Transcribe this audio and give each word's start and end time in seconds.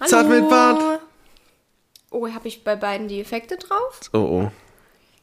Hallo. 0.00 0.10
Zart 0.10 0.28
mit 0.28 0.48
Bart. 0.48 1.00
Oh, 2.10 2.28
habe 2.28 2.48
ich 2.48 2.64
bei 2.64 2.74
beiden 2.74 3.06
die 3.06 3.20
Effekte 3.20 3.56
drauf? 3.56 4.00
Oh 4.12 4.18
oh. 4.18 4.52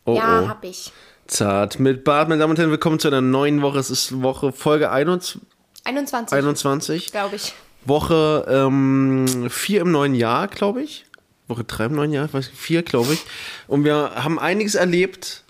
Oh 0.06 0.16
ja, 0.16 0.42
oh. 0.42 0.48
hab 0.48 0.64
ich. 0.64 0.94
Zart 1.28 1.80
mit 1.80 2.06
Bart, 2.06 2.30
meine 2.30 2.40
Damen 2.40 2.52
und 2.52 2.58
Herren, 2.58 2.72
willkommen 2.72 2.98
zu 2.98 3.10
einer 3.10 3.20
neuen 3.20 3.62
Woche. 3.62 3.80
Es 3.80 3.90
ist 3.90 4.22
Woche 4.22 4.54
Folge 4.54 4.90
21, 4.90 5.42
21, 5.84 6.38
21. 6.38 7.12
glaube 7.12 7.36
ich. 7.36 7.54
Woche 7.84 8.44
4 8.48 8.56
ähm, 8.56 9.50
vier 9.50 9.82
im 9.82 9.92
neuen 9.92 10.16
Jahr, 10.16 10.48
glaube 10.48 10.82
ich. 10.84 11.06
Woche 11.48 11.66
3 11.66 11.86
im 11.86 11.96
neuen 11.96 12.14
Jahr, 12.14 12.26
ich 12.28 12.34
weiß 12.34 12.48
nicht, 12.48 12.58
4, 12.58 12.84
glaube 12.84 13.14
ich. 13.14 13.22
Und 13.68 13.84
wir 13.84 14.12
haben 14.16 14.40
einiges 14.40 14.76
erlebt, 14.76 15.44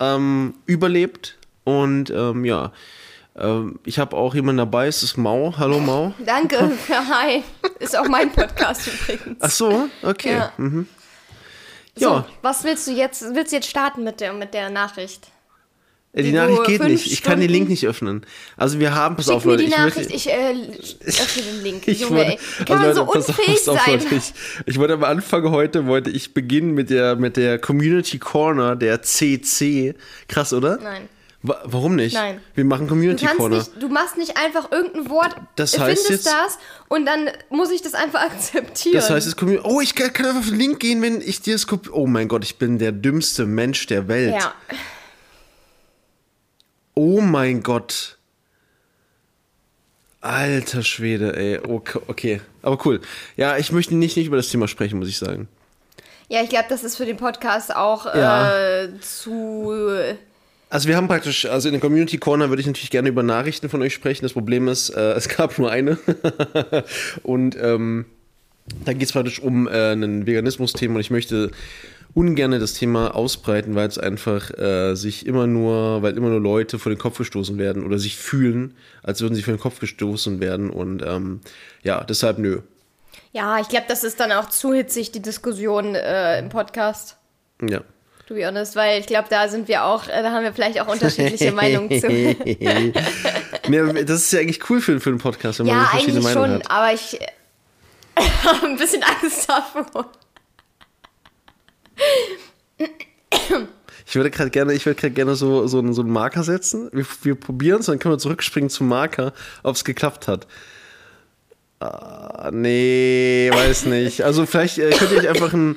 ähm, 0.00 0.54
überlebt 0.66 1.38
und 1.62 2.10
ähm, 2.10 2.44
ja. 2.44 2.72
Ähm, 3.36 3.80
ich 3.84 3.98
habe 3.98 4.16
auch 4.16 4.34
jemanden 4.34 4.58
dabei, 4.58 4.86
es 4.86 5.02
ist 5.02 5.16
Mau. 5.16 5.54
Hallo 5.58 5.80
Mau. 5.80 6.14
Danke. 6.24 6.70
Hi. 6.88 7.42
Ist 7.80 7.96
auch 7.96 8.08
mein 8.08 8.30
Podcast 8.30 8.86
übrigens. 8.86 9.38
Ach 9.40 9.50
so, 9.50 9.88
okay. 10.02 10.34
Ja. 10.34 10.52
Mhm. 10.56 10.86
So, 11.96 12.06
Ja, 12.08 12.26
was 12.42 12.64
willst 12.64 12.86
du 12.86 12.92
jetzt? 12.92 13.22
Willst 13.34 13.52
du 13.52 13.56
jetzt 13.56 13.68
starten 13.68 14.04
mit 14.04 14.20
der, 14.20 14.32
mit 14.32 14.54
der 14.54 14.70
Nachricht? 14.70 15.28
äh, 16.12 16.22
die 16.22 16.30
die 16.30 16.36
Nachricht 16.36 16.64
geht 16.64 16.82
nicht. 16.84 17.10
Ich 17.10 17.22
kann 17.22 17.40
den 17.40 17.44
Stunden- 17.48 17.52
Link 17.52 17.68
nicht 17.70 17.86
öffnen. 17.88 18.24
Also 18.56 18.78
wir 18.78 18.94
haben, 18.94 19.16
pass 19.16 19.26
Schick 19.26 19.34
auf 19.34 19.44
mir 19.44 19.52
Leute, 19.52 19.62
die 19.64 19.68
ich 19.70 19.76
Nachricht, 19.76 19.96
möchte, 19.96 20.14
ich 20.14 20.30
äh, 20.30 20.54
öffne 21.06 21.42
den 21.42 21.62
Link. 21.64 21.88
Ich 21.88 22.00
Junge, 22.00 22.16
wollte, 22.18 22.30
ey. 22.32 22.64
Kann 22.66 22.78
man 22.78 22.86
also 22.86 23.04
so 23.04 23.12
pass 23.12 23.28
auf, 23.30 23.38
unfähig 23.38 23.68
auf, 23.68 23.80
sein? 23.84 24.00
Leute, 24.00 24.14
ich, 24.14 24.32
ich 24.66 24.78
wollte 24.78 24.94
am 24.94 25.02
Anfang 25.04 25.50
heute, 25.50 25.86
wollte 25.86 26.10
ich 26.10 26.34
beginnen 26.34 26.74
mit 26.74 26.90
der, 26.90 27.16
mit 27.16 27.36
der 27.36 27.58
Community 27.58 28.18
Corner, 28.20 28.76
der 28.76 29.02
CC. 29.02 29.94
Krass, 30.28 30.52
oder? 30.52 30.78
Nein. 30.80 31.08
Wa 31.46 31.60
warum 31.66 31.94
nicht? 31.94 32.14
Nein. 32.14 32.40
Wir 32.54 32.64
machen 32.64 32.86
Du, 32.86 32.94
Community 32.94 33.26
kannst 33.26 33.38
Corner. 33.38 33.58
nicht, 33.58 33.70
du 33.82 33.88
machst 33.90 34.16
nicht 34.16 34.38
einfach 34.38 34.72
irgendein 34.72 35.10
Wort, 35.10 35.36
Das 35.56 35.78
heißt 35.78 36.06
findest 36.06 36.10
jetzt- 36.10 36.26
das 36.26 36.58
und 36.88 37.04
dann 37.04 37.28
muss 37.50 37.70
ich 37.70 37.82
das 37.82 37.92
einfach 37.92 38.22
akzeptieren. 38.30 38.94
Das 38.94 39.10
heißt, 39.10 39.26
es 39.26 39.36
kommt, 39.36 39.62
oh, 39.62 39.80
ich 39.82 39.94
kann, 39.94 40.10
kann 40.12 40.24
einfach 40.26 40.40
auf 40.40 40.46
den 40.48 40.58
Link 40.58 40.80
gehen, 40.80 41.02
wenn 41.02 41.20
ich 41.20 41.42
dir 41.42 41.52
das 41.54 41.66
kopiere. 41.66 41.94
Oh 41.96 42.06
mein 42.06 42.28
Gott, 42.28 42.44
ich 42.44 42.56
bin 42.56 42.78
der 42.78 42.92
dümmste 42.92 43.44
Mensch 43.44 43.86
der 43.86 44.08
Welt. 44.08 44.34
ja, 44.34 44.54
Oh 46.94 47.20
mein 47.20 47.62
Gott. 47.62 48.18
Alter 50.20 50.82
Schwede, 50.82 51.36
ey. 51.36 51.58
Okay, 51.58 52.00
okay. 52.06 52.40
Aber 52.62 52.78
cool. 52.86 53.00
Ja, 53.36 53.58
ich 53.58 53.72
möchte 53.72 53.94
nicht, 53.94 54.16
nicht 54.16 54.26
über 54.26 54.36
das 54.36 54.48
Thema 54.48 54.68
sprechen, 54.68 54.98
muss 54.98 55.08
ich 55.08 55.18
sagen. 55.18 55.48
ja, 56.28 56.42
ich 56.42 56.48
glaube, 56.48 56.66
das 56.70 56.84
ist 56.84 56.96
für 56.96 57.04
den 57.04 57.16
Podcast 57.18 57.74
auch 57.76 58.06
Ja. 58.06 58.82
äh, 58.84 59.00
zu. 59.00 59.72
Also 60.74 60.88
wir 60.88 60.96
haben 60.96 61.06
praktisch, 61.06 61.46
also 61.46 61.68
in 61.68 61.74
der 61.74 61.80
Community 61.80 62.18
Corner 62.18 62.48
würde 62.48 62.60
ich 62.60 62.66
natürlich 62.66 62.90
gerne 62.90 63.08
über 63.08 63.22
Nachrichten 63.22 63.68
von 63.68 63.80
euch 63.80 63.94
sprechen. 63.94 64.24
Das 64.24 64.32
Problem 64.32 64.66
ist, 64.66 64.90
äh, 64.90 65.12
es 65.16 65.28
gab 65.28 65.56
nur 65.56 65.70
eine. 65.70 65.98
und 67.22 67.56
ähm, 67.60 68.06
da 68.84 68.92
geht 68.92 69.04
es 69.04 69.12
praktisch 69.12 69.38
um 69.38 69.68
äh, 69.68 69.92
ein 69.92 70.26
Veganismus-Thema 70.26 70.96
und 70.96 71.00
ich 71.00 71.12
möchte 71.12 71.52
ungern 72.12 72.50
das 72.50 72.74
Thema 72.74 73.14
ausbreiten, 73.14 73.76
weil 73.76 73.86
es 73.86 73.98
einfach 73.98 74.50
äh, 74.58 74.96
sich 74.96 75.26
immer 75.26 75.46
nur, 75.46 76.02
weil 76.02 76.16
immer 76.16 76.30
nur 76.30 76.40
Leute 76.40 76.80
vor 76.80 76.90
den 76.90 76.98
Kopf 76.98 77.18
gestoßen 77.18 77.56
werden 77.56 77.86
oder 77.86 78.00
sich 78.00 78.16
fühlen, 78.16 78.74
als 79.04 79.20
würden 79.20 79.36
sie 79.36 79.42
vor 79.42 79.54
den 79.54 79.60
Kopf 79.60 79.78
gestoßen 79.78 80.40
werden. 80.40 80.70
Und 80.70 81.04
ähm, 81.06 81.40
ja, 81.84 82.02
deshalb 82.02 82.38
nö. 82.38 82.62
Ja, 83.30 83.60
ich 83.60 83.68
glaube, 83.68 83.86
das 83.86 84.02
ist 84.02 84.18
dann 84.18 84.32
auch 84.32 84.48
zu 84.48 84.74
hitzig, 84.74 85.12
die 85.12 85.22
Diskussion 85.22 85.94
äh, 85.94 86.40
im 86.40 86.48
Podcast. 86.48 87.16
Ja. 87.62 87.82
To 88.26 88.34
be 88.34 88.46
honest, 88.46 88.74
weil 88.74 89.00
ich 89.00 89.06
glaube, 89.06 89.28
da 89.28 89.48
sind 89.48 89.68
wir 89.68 89.84
auch, 89.84 90.08
äh, 90.08 90.22
da 90.22 90.30
haben 90.32 90.44
wir 90.44 90.52
vielleicht 90.54 90.80
auch 90.80 90.88
unterschiedliche 90.88 91.52
Meinungen 91.52 91.90
zu. 92.00 92.08
das 94.06 94.20
ist 94.22 94.32
ja 94.32 94.40
eigentlich 94.40 94.70
cool 94.70 94.80
für, 94.80 94.98
für 94.98 95.10
einen 95.10 95.18
Podcast, 95.18 95.58
wenn 95.58 95.66
man 95.66 95.76
so 95.76 95.80
Ja, 95.82 95.88
verschiedene 95.88 96.18
eigentlich 96.20 96.34
Meinungen 96.34 96.62
schon, 96.62 96.64
hat. 96.64 96.70
aber 96.70 96.94
ich 96.94 97.20
habe 98.44 98.66
ein 98.66 98.76
bisschen 98.76 99.02
Angst 99.02 99.48
davor. 99.48 100.10
Ich 104.06 104.14
würde 104.16 104.30
gerade 104.30 104.50
gerne, 104.50 104.72
ich 104.72 104.86
würde 104.86 105.00
gerade 105.00 105.14
gerne 105.14 105.34
so, 105.34 105.66
so, 105.66 105.78
einen, 105.78 105.92
so 105.92 106.02
einen 106.02 106.10
Marker 106.10 106.44
setzen. 106.44 106.88
Wir, 106.92 107.04
wir 107.22 107.34
probieren 107.34 107.80
es, 107.80 107.86
dann 107.86 107.98
können 107.98 108.14
wir 108.14 108.18
zurückspringen 108.18 108.70
zum 108.70 108.88
Marker, 108.88 109.32
ob 109.62 109.74
es 109.76 109.84
geklappt 109.84 110.28
hat. 110.28 110.46
Ah, 111.80 112.50
nee, 112.52 113.50
weiß 113.52 113.86
nicht. 113.86 114.22
Also 114.22 114.46
vielleicht 114.46 114.78
äh, 114.78 114.90
könnt 114.90 115.12
ihr 115.12 115.18
euch 115.18 115.28
einfach 115.28 115.52
ein. 115.52 115.76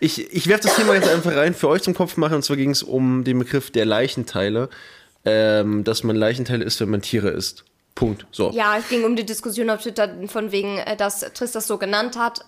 Ich, 0.00 0.32
ich 0.32 0.46
werfe 0.46 0.64
das 0.64 0.76
Thema 0.76 0.94
jetzt 0.94 1.08
einfach 1.08 1.34
rein 1.34 1.54
für 1.54 1.68
euch 1.68 1.82
zum 1.82 1.94
Kopf 1.94 2.16
machen. 2.16 2.34
Und 2.34 2.42
zwar 2.42 2.56
ging 2.56 2.70
es 2.70 2.82
um 2.82 3.24
den 3.24 3.38
Begriff 3.38 3.70
der 3.70 3.84
Leichenteile. 3.86 4.68
Ähm, 5.24 5.82
dass 5.84 6.04
man 6.04 6.14
Leichenteile 6.16 6.64
isst, 6.64 6.80
wenn 6.80 6.90
man 6.90 7.02
Tiere 7.02 7.28
isst. 7.30 7.64
Punkt. 7.96 8.24
So. 8.30 8.50
Ja, 8.52 8.76
es 8.78 8.88
ging 8.88 9.04
um 9.04 9.16
die 9.16 9.26
Diskussion 9.26 9.68
auf 9.68 9.82
Twitter 9.82 10.08
von 10.28 10.52
wegen, 10.52 10.78
äh, 10.78 10.96
dass 10.96 11.20
Triss 11.34 11.50
das 11.52 11.66
so 11.66 11.76
genannt 11.76 12.16
hat, 12.16 12.44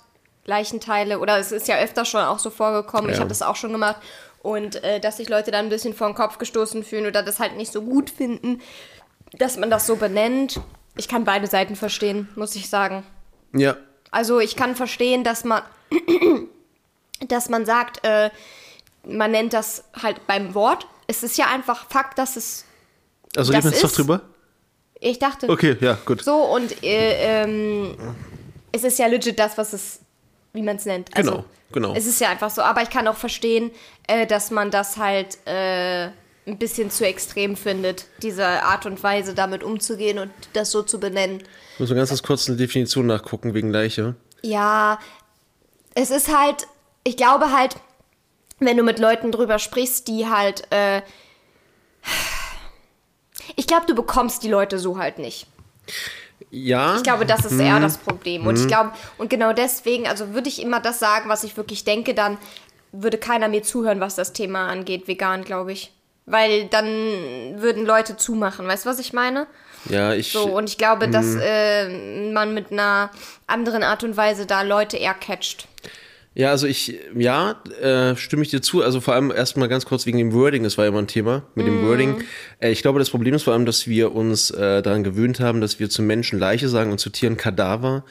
Leichenteile, 0.46 1.18
oder 1.18 1.36
es 1.38 1.50
ist 1.50 1.66
ja 1.66 1.78
öfter 1.80 2.04
schon 2.04 2.20
auch 2.22 2.38
so 2.38 2.48
vorgekommen, 2.48 3.10
ich 3.10 3.16
Ja. 3.16 3.20
habe 3.22 3.28
das 3.28 3.42
auch 3.42 3.56
schon 3.56 3.72
gemacht, 3.72 3.96
und 4.42 4.82
äh, 4.84 5.00
dass 5.00 5.16
sich 5.16 5.28
Leute 5.28 5.50
dann 5.50 5.66
ein 5.66 5.68
bisschen 5.68 5.92
vor 5.94 6.06
den 6.06 6.14
Kopf 6.14 6.38
gestoßen 6.38 6.84
fühlen 6.84 7.06
oder 7.06 7.22
das 7.24 7.40
halt 7.40 7.56
nicht 7.56 7.72
so 7.72 7.82
gut 7.82 8.08
finden, 8.08 8.60
dass 9.36 9.58
man 9.58 9.68
das 9.68 9.86
so 9.86 9.96
benennt. 9.96 10.60
Ich 10.96 11.08
kann 11.08 11.24
beide 11.24 11.48
Seiten 11.48 11.74
verstehen, 11.74 12.28
muss 12.36 12.54
ich 12.54 12.70
sagen. 12.70 13.02
Ja. 13.52 13.76
Also 14.12 14.38
ich 14.38 14.54
kann 14.54 14.76
verstehen, 14.76 15.24
dass 15.24 15.44
man, 15.44 15.62
dass 17.28 17.48
man 17.48 17.66
sagt, 17.66 18.04
äh, 18.04 18.30
man 19.06 19.30
nennt 19.30 19.52
das 19.52 19.84
halt 20.02 20.26
beim 20.26 20.54
Wort. 20.54 20.86
Es 21.06 21.22
ist 21.22 21.36
ja 21.38 21.46
einfach 21.46 21.86
Fakt, 21.90 22.18
dass 22.18 22.36
es, 22.36 22.64
Also 23.36 23.52
reden 23.52 23.64
wir 23.64 23.70
jetzt 23.72 23.84
doch 23.84 23.92
drüber? 23.92 24.22
ich 25.00 25.18
dachte, 25.18 25.48
Okay, 25.48 25.76
ja, 25.80 25.98
gut. 26.04 26.22
so 26.22 26.36
und 26.44 26.82
äh, 26.84 27.42
ähm, 27.42 27.96
es 28.72 28.84
ist 28.84 28.98
ja 28.98 29.06
legit 29.06 29.38
das, 29.38 29.56
was 29.58 29.72
es, 29.72 30.00
wie 30.52 30.62
man 30.62 30.76
es 30.76 30.84
nennt. 30.84 31.16
Also, 31.16 31.30
Genau, 31.30 31.44
genau. 31.72 31.94
Es 31.94 32.06
ist 32.06 32.20
ja 32.20 32.28
einfach 32.28 32.50
so, 32.50 32.62
aber 32.62 32.82
ich 32.82 32.90
kann 32.90 33.08
auch 33.08 33.16
verstehen, 33.16 33.70
äh, 34.06 34.26
dass 34.26 34.50
man 34.50 34.70
das 34.70 34.96
halt 34.98 35.38
äh, 35.46 36.10
ein 36.46 36.58
bisschen 36.58 36.90
zu 36.90 37.06
extrem 37.06 37.56
findet, 37.56 38.06
diese 38.22 38.44
Art 38.46 38.86
und 38.86 39.02
Weise 39.02 39.34
damit 39.34 39.62
umzugehen 39.62 40.18
und 40.18 40.30
das 40.52 40.70
so 40.70 40.82
zu 40.82 41.00
benennen. 41.00 41.42
Ich 41.74 41.80
muss 41.80 41.88
mal 41.90 41.96
ganz 41.96 42.22
kurz 42.22 42.48
eine 42.48 42.56
Definition 42.56 43.06
nachgucken 43.06 43.54
wegen 43.54 43.70
Leiche. 43.72 44.14
Ja, 44.42 44.98
es 45.94 46.10
ist 46.10 46.34
halt, 46.34 46.66
ich 47.04 47.16
glaube 47.16 47.52
halt, 47.52 47.76
wenn 48.58 48.76
du 48.76 48.82
mit 48.82 48.98
Leuten 48.98 49.32
drüber 49.32 49.58
sprichst, 49.58 50.06
die 50.08 50.28
halt, 50.28 50.70
äh, 50.70 51.02
ich 53.56 53.66
glaube, 53.66 53.86
du 53.86 53.94
bekommst 53.94 54.42
die 54.42 54.48
Leute 54.50 54.78
so 54.78 54.98
halt 54.98 55.18
nicht. 55.18 55.46
Ja. 56.50 56.96
Ich 56.96 57.02
glaube, 57.02 57.26
das 57.26 57.44
ist 57.44 57.52
Mhm. 57.52 57.60
eher 57.60 57.80
das 57.80 57.98
Problem. 57.98 58.46
Und 58.46 58.58
ich 58.58 58.66
glaube, 58.66 58.92
und 59.18 59.30
genau 59.30 59.52
deswegen, 59.52 60.06
also 60.08 60.34
würde 60.34 60.48
ich 60.48 60.60
immer 60.62 60.80
das 60.80 60.98
sagen, 60.98 61.28
was 61.28 61.44
ich 61.44 61.56
wirklich 61.56 61.84
denke, 61.84 62.14
dann 62.14 62.38
würde 62.92 63.18
keiner 63.18 63.48
mir 63.48 63.62
zuhören, 63.62 64.00
was 64.00 64.14
das 64.16 64.32
Thema 64.32 64.66
angeht, 64.68 65.06
vegan, 65.06 65.44
glaube 65.44 65.72
ich. 65.72 65.92
Weil 66.26 66.66
dann 66.66 66.86
würden 67.60 67.86
Leute 67.86 68.16
zumachen. 68.16 68.66
Weißt 68.66 68.84
du, 68.84 68.90
was 68.90 68.98
ich 68.98 69.12
meine? 69.12 69.46
ja, 69.86 70.12
ich. 70.12 70.32
So, 70.32 70.44
und 70.44 70.68
ich 70.68 70.76
glaube, 70.76 71.08
dass 71.08 71.24
Mhm. 71.26 71.40
äh, 71.42 72.30
man 72.32 72.52
mit 72.54 72.70
einer 72.72 73.10
anderen 73.46 73.82
Art 73.82 74.04
und 74.04 74.16
Weise 74.16 74.44
da 74.46 74.62
Leute 74.62 74.96
eher 74.98 75.14
catcht. 75.14 75.66
Ja, 76.34 76.50
also 76.50 76.66
ich, 76.66 76.98
ja, 77.16 77.60
äh, 77.80 78.14
stimme 78.16 78.42
ich 78.42 78.50
dir 78.50 78.62
zu. 78.62 78.82
Also 78.82 79.00
vor 79.00 79.14
allem 79.14 79.32
erstmal 79.32 79.68
ganz 79.68 79.84
kurz 79.84 80.06
wegen 80.06 80.18
dem 80.18 80.32
Wording, 80.32 80.62
das 80.62 80.78
war 80.78 80.84
ja 80.84 80.90
immer 80.90 81.00
ein 81.00 81.08
Thema 81.08 81.42
mit 81.54 81.66
dem 81.66 81.86
Wording. 81.86 82.22
Äh, 82.60 82.70
ich 82.70 82.82
glaube, 82.82 82.98
das 83.00 83.10
Problem 83.10 83.34
ist 83.34 83.42
vor 83.42 83.52
allem, 83.52 83.66
dass 83.66 83.88
wir 83.88 84.14
uns 84.14 84.50
äh, 84.50 84.82
daran 84.82 85.02
gewöhnt 85.02 85.40
haben, 85.40 85.60
dass 85.60 85.80
wir 85.80 85.90
zu 85.90 86.02
Menschen 86.02 86.38
Leiche 86.38 86.68
sagen 86.68 86.92
und 86.92 86.98
zu 86.98 87.10
Tieren 87.10 87.36
Kadaver. 87.36 88.04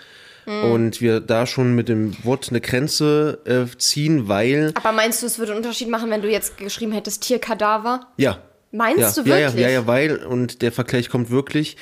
Und 0.46 1.00
wir 1.00 1.19
da 1.19 1.46
schon 1.46 1.75
mit 1.75 1.90
dem 1.90 2.16
Wort 2.25 2.50
eine 2.50 2.59
Grenze 2.59 3.38
äh, 3.46 3.78
ziehen, 3.78 4.28
weil, 4.28 4.72
Aber 4.74 4.94
meinst 4.94 5.22
du, 5.22 5.28
es 5.28 5.38
würde 5.38 5.51
einen 5.51 5.59
Unterschied 5.59 5.90
machen, 5.90 6.09
wenn 6.09 6.24
du 6.24 6.31
jetzt 6.31 6.57
geschrieben 6.57 6.91
hättest 6.91 7.22
Tierkadaver? 7.22 8.07
ja. 8.18 8.40
Meinst 8.72 9.18
ja, 9.18 9.24
du 9.24 9.30
ja, 9.30 9.38
ja, 9.38 9.47
wirklich? 9.47 9.63
ja, 9.63 9.69
ja, 9.69 9.88
weil, 9.88 10.18
und 10.18 10.62
der 10.62 10.72
Vergleich 10.72 11.09
kommt 11.09 11.31
wirklich, 11.31 11.75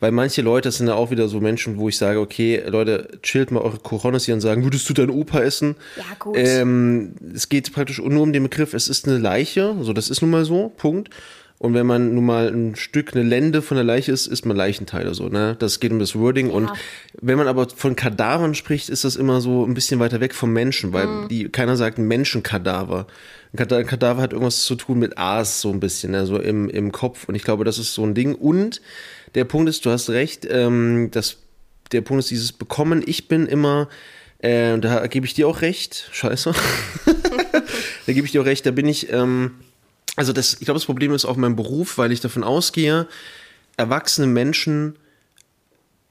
weil 0.00 0.12
manche 0.12 0.42
Leute, 0.42 0.68
das 0.68 0.78
sind 0.78 0.86
ja 0.88 0.94
auch 0.94 1.10
wieder 1.10 1.28
so 1.28 1.40
Menschen, 1.40 1.76
wo 1.78 1.88
ich 1.88 1.98
sage, 1.98 2.20
okay, 2.20 2.62
Leute, 2.68 3.08
chillt 3.22 3.50
mal 3.50 3.60
eure 3.60 3.78
Coronas 3.78 4.24
hier 4.26 4.34
und 4.34 4.40
sagen, 4.40 4.64
würdest 4.64 4.88
du 4.88 4.94
deinen 4.94 5.10
Opa 5.10 5.40
essen? 5.40 5.74
Ja, 5.96 6.04
gut. 6.18 6.36
Ähm, 6.38 7.14
es 7.34 7.48
geht 7.48 7.72
praktisch 7.72 7.98
nur 7.98 8.22
um 8.22 8.32
den 8.32 8.42
Begriff, 8.44 8.74
es 8.74 8.88
ist 8.88 9.08
eine 9.08 9.18
Leiche, 9.18 9.76
so 9.82 9.92
das 9.92 10.10
ist 10.10 10.20
nun 10.22 10.30
mal 10.30 10.44
so, 10.44 10.72
Punkt. 10.76 11.10
Und 11.60 11.74
wenn 11.74 11.86
man 11.88 12.14
nun 12.14 12.24
mal 12.24 12.46
ein 12.54 12.76
Stück, 12.76 13.16
eine 13.16 13.24
Lende 13.24 13.62
von 13.62 13.74
der 13.76 13.82
Leiche 13.82 14.12
ist, 14.12 14.28
ist 14.28 14.46
man 14.46 14.56
Leichenteile 14.56 15.12
so, 15.12 15.28
ne? 15.28 15.56
Das 15.58 15.80
geht 15.80 15.90
um 15.90 15.98
das 15.98 16.14
Wording. 16.14 16.50
Und 16.50 16.70
wenn 17.20 17.36
man 17.36 17.48
aber 17.48 17.66
von 17.68 17.96
Kadavern 17.96 18.54
spricht, 18.54 18.88
ist 18.88 19.02
das 19.02 19.16
immer 19.16 19.40
so 19.40 19.66
ein 19.66 19.74
bisschen 19.74 19.98
weiter 19.98 20.20
weg 20.20 20.34
vom 20.34 20.52
Menschen, 20.52 20.92
weil 20.92 21.08
Mhm. 21.08 21.28
die, 21.28 21.48
keiner 21.48 21.76
sagt 21.76 21.98
Menschenkadaver. 21.98 23.08
Ein 23.52 23.56
Kada- 23.56 23.78
ein 23.78 23.86
Kadaver 23.86 24.22
hat 24.22 24.32
irgendwas 24.32 24.62
zu 24.66 24.76
tun 24.76 25.00
mit 25.00 25.18
Aas, 25.18 25.60
so 25.60 25.70
ein 25.72 25.80
bisschen, 25.80 26.12
ne? 26.12 26.26
so 26.26 26.38
im, 26.38 26.68
im 26.68 26.92
Kopf. 26.92 27.24
Und 27.28 27.34
ich 27.34 27.42
glaube, 27.42 27.64
das 27.64 27.78
ist 27.78 27.92
so 27.92 28.04
ein 28.04 28.14
Ding. 28.14 28.36
Und 28.36 28.80
der 29.34 29.44
Punkt 29.44 29.68
ist, 29.68 29.84
du 29.84 29.90
hast 29.90 30.10
recht, 30.10 30.46
ähm, 30.50 31.10
das, 31.10 31.38
der 31.92 32.00
Punkt 32.00 32.24
ist 32.24 32.30
dieses 32.30 32.52
Bekommen. 32.52 33.02
Ich 33.06 33.28
bin 33.28 33.46
immer, 33.46 33.88
äh, 34.38 34.78
da 34.78 35.06
gebe 35.06 35.26
ich 35.26 35.34
dir 35.34 35.48
auch 35.48 35.62
recht, 35.62 36.08
scheiße. 36.12 36.52
da 38.06 38.12
gebe 38.12 38.26
ich 38.26 38.32
dir 38.32 38.42
auch 38.42 38.46
recht, 38.46 38.66
da 38.66 38.70
bin 38.70 38.86
ich, 38.86 39.12
ähm, 39.12 39.52
also 40.16 40.32
das, 40.32 40.54
ich 40.54 40.60
glaube, 40.60 40.78
das 40.78 40.86
Problem 40.86 41.12
ist 41.12 41.24
auch 41.24 41.36
mein 41.36 41.56
Beruf, 41.56 41.98
weil 41.98 42.12
ich 42.12 42.20
davon 42.20 42.44
ausgehe, 42.44 43.06
erwachsene 43.76 44.26
Menschen 44.26 44.96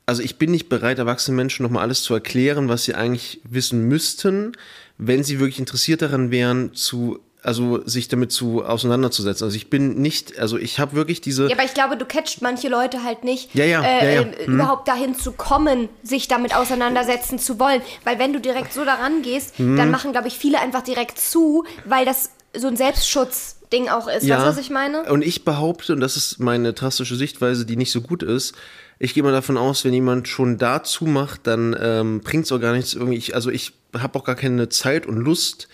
also 0.07 0.23
ich 0.23 0.37
bin 0.37 0.51
nicht 0.51 0.69
bereit, 0.69 0.97
erwachsenen 0.97 1.35
Menschen 1.35 1.63
nochmal 1.63 1.83
alles 1.83 2.01
zu 2.01 2.13
erklären, 2.13 2.69
was 2.69 2.85
sie 2.85 2.95
eigentlich 2.95 3.41
wissen 3.43 3.87
müssten, 3.89 4.53
wenn 4.97 5.23
sie 5.23 5.39
wirklich 5.39 5.59
interessiert 5.59 6.01
daran 6.01 6.31
wären, 6.31 6.73
zu 6.73 7.19
also 7.47 7.81
sich 7.85 8.09
damit 8.09 8.31
zu 8.33 8.63
auseinanderzusetzen. 8.65 9.45
Also 9.45 9.55
ich 9.55 9.69
bin 9.69 10.01
nicht, 10.01 10.37
also 10.37 10.57
ich 10.57 10.79
habe 10.79 10.93
wirklich 10.93 11.21
diese. 11.21 11.47
Ja, 11.47 11.55
aber 11.55 11.63
ich 11.63 11.73
glaube, 11.73 11.95
du 11.97 12.05
catcht 12.05 12.41
manche 12.41 12.67
Leute 12.67 13.03
halt 13.03 13.23
nicht, 13.23 13.55
ja, 13.55 13.63
ja, 13.65 13.81
äh, 13.81 14.15
ja, 14.15 14.21
ja. 14.21 14.27
Äh, 14.27 14.45
überhaupt 14.45 14.87
dahin 14.87 15.15
zu 15.15 15.31
kommen, 15.31 15.87
sich 16.03 16.27
damit 16.27 16.53
auseinandersetzen 16.55 17.39
zu 17.39 17.57
wollen. 17.59 17.81
Weil 18.03 18.19
wenn 18.19 18.33
du 18.33 18.41
direkt 18.41 18.73
so 18.73 18.83
daran 18.83 19.21
gehst, 19.21 19.57
Mhm. 19.59 19.77
dann 19.77 19.89
machen, 19.91 20.11
glaube 20.11 20.27
ich, 20.27 20.37
viele 20.37 20.59
einfach 20.59 20.81
direkt 20.83 21.19
zu, 21.19 21.63
weil 21.85 22.05
das 22.05 22.31
so 22.55 22.67
ein 22.67 22.75
Selbstschutzding 22.75 23.87
auch 23.89 24.07
ist. 24.07 24.27
Weißt 24.27 24.43
du, 24.43 24.47
was 24.47 24.57
ich 24.57 24.69
meine? 24.69 25.03
Und 25.11 25.23
ich 25.23 25.45
behaupte, 25.45 25.93
und 25.93 26.01
das 26.01 26.17
ist 26.17 26.39
meine 26.39 26.73
drastische 26.73 27.15
Sichtweise, 27.15 27.65
die 27.65 27.77
nicht 27.77 27.91
so 27.91 28.01
gut 28.01 28.23
ist, 28.23 28.55
ich 28.99 29.13
gehe 29.13 29.23
mal 29.23 29.31
davon 29.31 29.57
aus, 29.57 29.85
wenn 29.85 29.93
jemand 29.93 30.27
schon 30.27 30.57
dazu 30.57 31.05
macht, 31.05 31.45
dann 31.47 31.75
ähm, 31.79 32.21
bringt 32.21 32.45
es 32.45 32.51
auch 32.51 32.59
gar 32.59 32.73
nichts 32.73 32.93
irgendwie. 32.93 33.15
Ich, 33.17 33.35
also 33.35 33.49
ich 33.51 33.73
habe 33.97 34.17
auch 34.19 34.23
gar 34.23 34.35
keine 34.35 34.69
Zeit 34.69 35.05
und 35.05 35.17
Lust, 35.17 35.67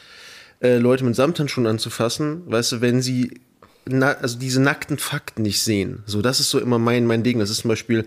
äh, 0.64 0.78
Leute 0.78 1.04
mit 1.04 1.16
Samthandschuhen 1.16 1.68
anzufassen, 1.68 2.44
weißt 2.48 2.74
du, 2.74 2.82
wenn 2.82 3.02
sie 3.02 3.42
na, 3.86 4.14
also 4.14 4.40
diese 4.40 4.62
nackten 4.62 4.98
Fakten 4.98 5.42
nicht 5.42 5.62
sehen. 5.62 6.04
So, 6.06 6.22
das 6.22 6.40
ist 6.40 6.50
so 6.50 6.60
immer 6.60 6.80
mein, 6.80 7.06
mein 7.06 7.24
Ding. 7.24 7.40
Das 7.40 7.50
ist 7.50 7.60
zum 7.60 7.70
Beispiel, 7.70 8.06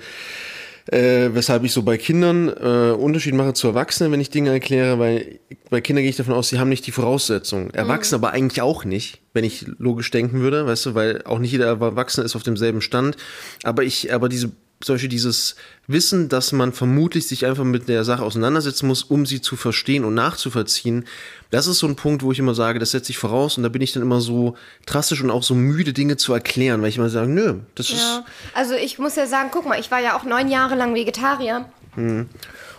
äh, 0.87 1.31
weshalb 1.33 1.65
ich 1.65 1.73
so 1.73 1.83
bei 1.83 1.99
Kindern 1.99 2.49
äh, 2.49 2.93
Unterschied 2.93 3.35
mache 3.35 3.53
zu 3.53 3.69
Erwachsenen, 3.69 4.13
wenn 4.13 4.21
ich 4.21 4.31
Dinge 4.31 4.51
erkläre, 4.51 4.99
weil 4.99 5.39
bei 5.69 5.81
Kindern 5.81 6.03
gehe 6.03 6.11
ich 6.11 6.17
davon 6.17 6.35
aus, 6.35 6.49
sie 6.49 6.59
haben 6.59 6.69
nicht 6.69 6.87
die 6.87 6.93
Voraussetzungen. 6.93 7.71
Erwachsene 7.75 8.19
aber 8.19 8.33
eigentlich 8.33 8.63
auch 8.63 8.85
nicht, 8.85 9.21
wenn 9.33 9.45
ich 9.45 9.67
logisch 9.79 10.11
denken 10.11 10.41
würde, 10.41 10.67
weißt 10.67 10.87
du, 10.87 10.95
weil 10.95 11.23
auch 11.25 11.39
nicht 11.39 11.53
jeder 11.53 11.67
Erwachsene 11.67 12.25
ist 12.25 12.37
auf 12.37 12.43
demselben 12.43 12.81
Stand. 12.81 13.17
Aber 13.65 13.83
ich, 13.83 14.15
aber 14.15 14.29
diese 14.29 14.53
zum 14.81 14.95
Beispiel 14.97 15.09
dieses 15.09 15.57
Wissen, 15.87 16.29
dass 16.29 16.53
man 16.53 16.73
vermutlich 16.73 17.27
sich 17.27 17.47
einfach 17.47 17.65
mit 17.65 17.89
der 17.89 18.05
Sache 18.05 18.23
auseinandersetzen 18.23 18.87
muss, 18.87 19.03
um 19.03 19.25
sie 19.25 19.41
zu 19.41 19.57
verstehen 19.57 20.05
und 20.05 20.15
nachzuvollziehen, 20.15 21.07
das 21.51 21.67
ist 21.67 21.79
so 21.79 21.87
ein 21.87 21.97
Punkt, 21.97 22.23
wo 22.23 22.31
ich 22.33 22.39
immer 22.39 22.55
sage, 22.55 22.79
das 22.79 22.91
setze 22.91 23.11
ich 23.11 23.19
voraus 23.19 23.57
und 23.57 23.63
da 23.63 23.69
bin 23.71 23.81
ich 23.81 23.93
dann 23.93 24.03
immer 24.03 24.21
so 24.21 24.55
drastisch 24.85 25.23
und 25.23 25.31
auch 25.31 25.43
so 25.43 25.55
müde, 25.55 25.93
Dinge 25.93 26.17
zu 26.19 26.35
erklären, 26.35 26.83
weil 26.83 26.91
ich 26.91 26.99
immer 26.99 27.09
sage, 27.09 27.29
nö, 27.31 27.61
das 27.75 27.89
ist. 27.91 28.01
Ja, 28.01 28.25
also 28.53 28.75
ich 28.75 28.99
muss 28.99 29.17
ja 29.17 29.27
sagen, 29.27 29.49
guck 29.53 29.67
mal, 29.67 29.81
ich 29.81 29.91
war 29.91 30.01
ja 30.01 30.17
auch 30.19 30.25
neun 30.25 30.49
Jahre 30.51 30.75
lang 30.75 30.95
Vegetarier. 30.95 31.65
Hm. 31.95 32.29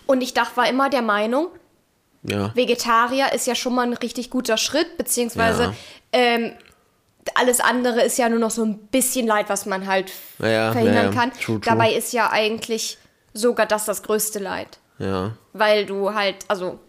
Und 0.06 0.22
ich 0.22 0.34
dachte, 0.34 0.56
war 0.58 0.70
immer 0.70 0.90
der 0.90 1.02
Meinung, 1.02 1.48
Ja. 2.24 2.54
Vegetarier 2.56 3.34
ist 3.34 3.48
ja 3.48 3.56
schon 3.56 3.74
mal 3.74 3.88
ein 3.88 3.94
richtig 3.94 4.30
guter 4.30 4.58
Schritt, 4.58 4.98
beziehungsweise 4.98 5.64
Ja. 5.64 5.74
ähm, 6.14 6.52
alles 7.36 7.60
andere 7.60 8.02
ist 8.02 8.18
ja 8.18 8.30
nur 8.30 8.40
noch 8.40 8.52
so 8.52 8.64
ein 8.64 8.78
bisschen 8.88 9.28
Leid, 9.28 9.50
was 9.50 9.66
man 9.66 9.88
halt 9.88 10.12
Ja, 10.40 10.72
verhindern 10.72 11.08
ja, 11.08 11.12
kann. 11.12 11.32
True, 11.34 11.60
true. 11.60 11.62
Dabei 11.64 11.94
ist 11.94 12.14
ja 12.14 12.32
eigentlich 12.32 12.98
sogar 13.34 13.66
das 13.66 13.86
das 13.86 14.04
größte 14.04 14.40
Leid. 14.40 14.80
Ja. 15.00 15.34
Weil 15.54 15.86
du 15.86 16.14
halt, 16.14 16.38
also 16.48 16.80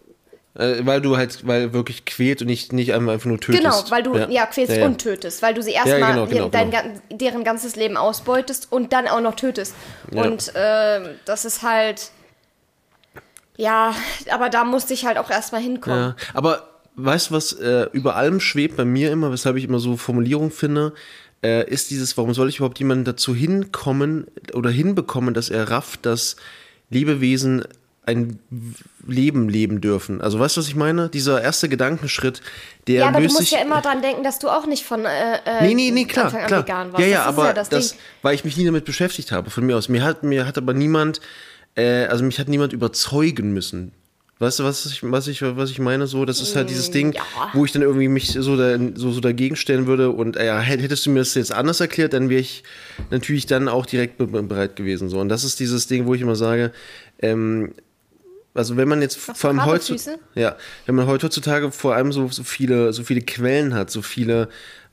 Äh, 0.55 0.85
weil 0.87 1.00
du 1.00 1.17
halt, 1.17 1.46
weil 1.46 1.73
wirklich 1.73 2.05
quält 2.05 2.40
und 2.40 2.49
nicht, 2.49 2.73
nicht 2.73 2.93
einfach 2.93 3.26
nur 3.26 3.38
tötest. 3.38 3.62
Genau, 3.62 3.90
weil 3.90 4.02
du 4.02 4.17
ja, 4.17 4.46
quälst 4.46 4.73
ja, 4.73 4.81
ja. 4.81 4.87
und 4.87 4.99
tötest, 4.99 5.40
weil 5.43 5.55
du 5.55 5.62
sie 5.62 5.73
erstmal 5.73 6.12
genau, 6.12 6.26
genau, 6.26 6.49
dein, 6.49 6.70
genau. 6.70 7.00
deren 7.11 7.44
ganzes 7.44 7.76
Leben 7.76 7.96
ausbeutest 7.96 8.73
und 8.73 8.93
dann 8.93 9.06
auch 9.06 9.20
noch 9.20 9.37
tötest. 9.37 9.75
Und 10.11 10.55
äh, 10.55 11.14
das 11.25 11.44
ist 11.44 11.62
halt. 11.62 12.11
Ja, 13.56 13.94
aber 14.31 14.50
da 14.50 14.64
musste 14.64 14.94
ich 14.94 15.05
halt 15.05 15.19
auch 15.19 15.31
erstmal 15.31 15.61
hinkommen. 15.61 16.14
Ja, 16.17 16.17
aber 16.32 16.68
weißt 16.98 17.30
du, 17.30 17.34
was 17.34 17.52
äh, 17.52 17.86
über 17.92 18.16
allem 18.16 18.40
schwebt 18.40 18.76
bei 18.76 18.84
mir 18.84 19.10
immer, 19.10 19.32
weshalb 19.32 19.56
ich 19.56 19.64
immer 19.64 19.78
so 19.78 19.96
Formulierungen 19.96 20.50
finde, 20.50 20.92
äh, 21.42 21.68
ist 21.68 21.90
dieses, 21.90 22.16
warum 22.16 22.34
soll 22.34 22.48
ich 22.48 22.56
überhaupt 22.56 22.78
jemanden 22.78 23.04
dazu 23.04 23.34
hinkommen 23.34 24.26
oder 24.54 24.70
hinbekommen, 24.70 25.34
dass 25.34 25.50
er 25.50 25.70
rafft, 25.70 26.04
dass 26.04 26.36
Lebewesen 26.90 27.64
ein 28.08 28.38
Leben 29.06 29.50
leben 29.50 29.82
dürfen. 29.82 30.22
Also 30.22 30.38
weißt 30.38 30.56
du, 30.56 30.60
was 30.62 30.68
ich 30.68 30.74
meine? 30.74 31.10
Dieser 31.10 31.42
erste 31.42 31.68
Gedankenschritt, 31.68 32.40
der 32.86 33.00
Ja, 33.00 33.08
aber 33.08 33.20
du 33.20 33.26
musst 33.26 33.50
ja 33.50 33.60
immer 33.60 33.82
dran 33.82 34.00
denken, 34.00 34.24
dass 34.24 34.38
du 34.38 34.48
auch 34.48 34.66
nicht 34.66 34.84
von 34.84 35.04
äh, 35.04 35.36
äh, 35.44 35.66
Nee, 35.66 35.74
nee, 35.74 35.90
nee, 35.90 36.06
klar, 36.06 36.26
Anfang 36.26 36.40
an 36.40 36.46
klar. 36.46 36.62
vegan 36.62 36.92
warst. 36.92 37.04
Ja, 37.04 37.06
ja, 37.06 37.18
das 37.18 37.26
aber 37.26 37.46
ja 37.46 37.52
das, 37.52 37.68
das, 37.68 37.96
weil 38.22 38.34
ich 38.34 38.44
mich 38.44 38.56
nie 38.56 38.64
damit 38.64 38.86
beschäftigt 38.86 39.30
habe, 39.30 39.50
von 39.50 39.64
mir 39.66 39.76
aus. 39.76 39.90
Mir 39.90 40.02
hat, 40.02 40.22
mir 40.22 40.46
hat 40.46 40.56
aber 40.56 40.72
niemand, 40.72 41.20
äh, 41.76 42.06
also 42.06 42.24
mich 42.24 42.38
hat 42.38 42.48
niemand 42.48 42.72
überzeugen 42.72 43.52
müssen. 43.52 43.92
Weißt 44.40 44.61
du, 44.61 44.64
was 44.64 44.87
ich, 44.87 45.02
was 45.02 45.26
ich, 45.26 45.43
was 45.43 45.70
ich 45.70 45.81
meine? 45.81 46.06
So, 46.06 46.25
das 46.25 46.40
ist 46.40 46.55
halt 46.55 46.70
dieses 46.70 46.93
Ding, 46.93 47.08
Mm, 47.11 47.12
ja. 47.14 47.23
wo 47.55 47.64
ich 47.64 47.73
dann 47.73 47.82
irgendwie 47.82 48.06
mich 48.06 48.29
so, 48.31 48.56
da, 48.56 48.79
so, 48.94 49.11
so 49.11 49.20
dagegen 49.20 49.56
stellen 49.56 49.87
würde. 49.88 50.11
Und 50.11 50.37
äh, 50.37 50.46
ja, 50.46 50.61
hätt- 50.61 50.81
hättest 50.81 51.06
du 51.06 51.11
mir 51.11 51.19
das 51.20 51.35
jetzt 51.35 51.52
anders 51.52 51.81
erklärt, 51.81 52.12
dann 52.12 52.29
wäre 52.29 52.40
ich 52.40 52.62
natürlich 53.11 53.46
dann 53.46 53.69
auch 53.69 53.85
direkt 53.85 54.17
be 54.17 54.26
be- 54.29 54.43
bereit 54.44 54.76
gewesen. 54.76 55.08
So. 55.08 55.19
Und 55.19 55.29
das 55.29 55.43
ist 55.43 55.58
dieses 55.58 55.88
Ding, 55.88 56.06
wo 56.06 56.14
ich 56.14 56.20
immer 56.20 56.37
sage, 56.37 56.70
ähm, 57.20 57.75
also 58.55 58.76
wenn 58.76 58.88
man 58.88 59.02
jetzt 59.02 59.19
vor 59.19 59.50
allem 59.50 59.81
Füße? 59.81 60.19
ja, 60.35 60.56
wenn 60.87 60.94
man 60.94 61.06
heutzutage 61.06 61.70
vor 61.70 61.94
allem 61.94 62.12
so, 62.12 62.29
so 62.29 62.43
viele, 62.44 62.93
so 62.93 63.02
viele 63.05 63.20
Quellen 63.20 63.75
hat, 63.75 63.91
so 63.91 64.02
viele 64.02 64.49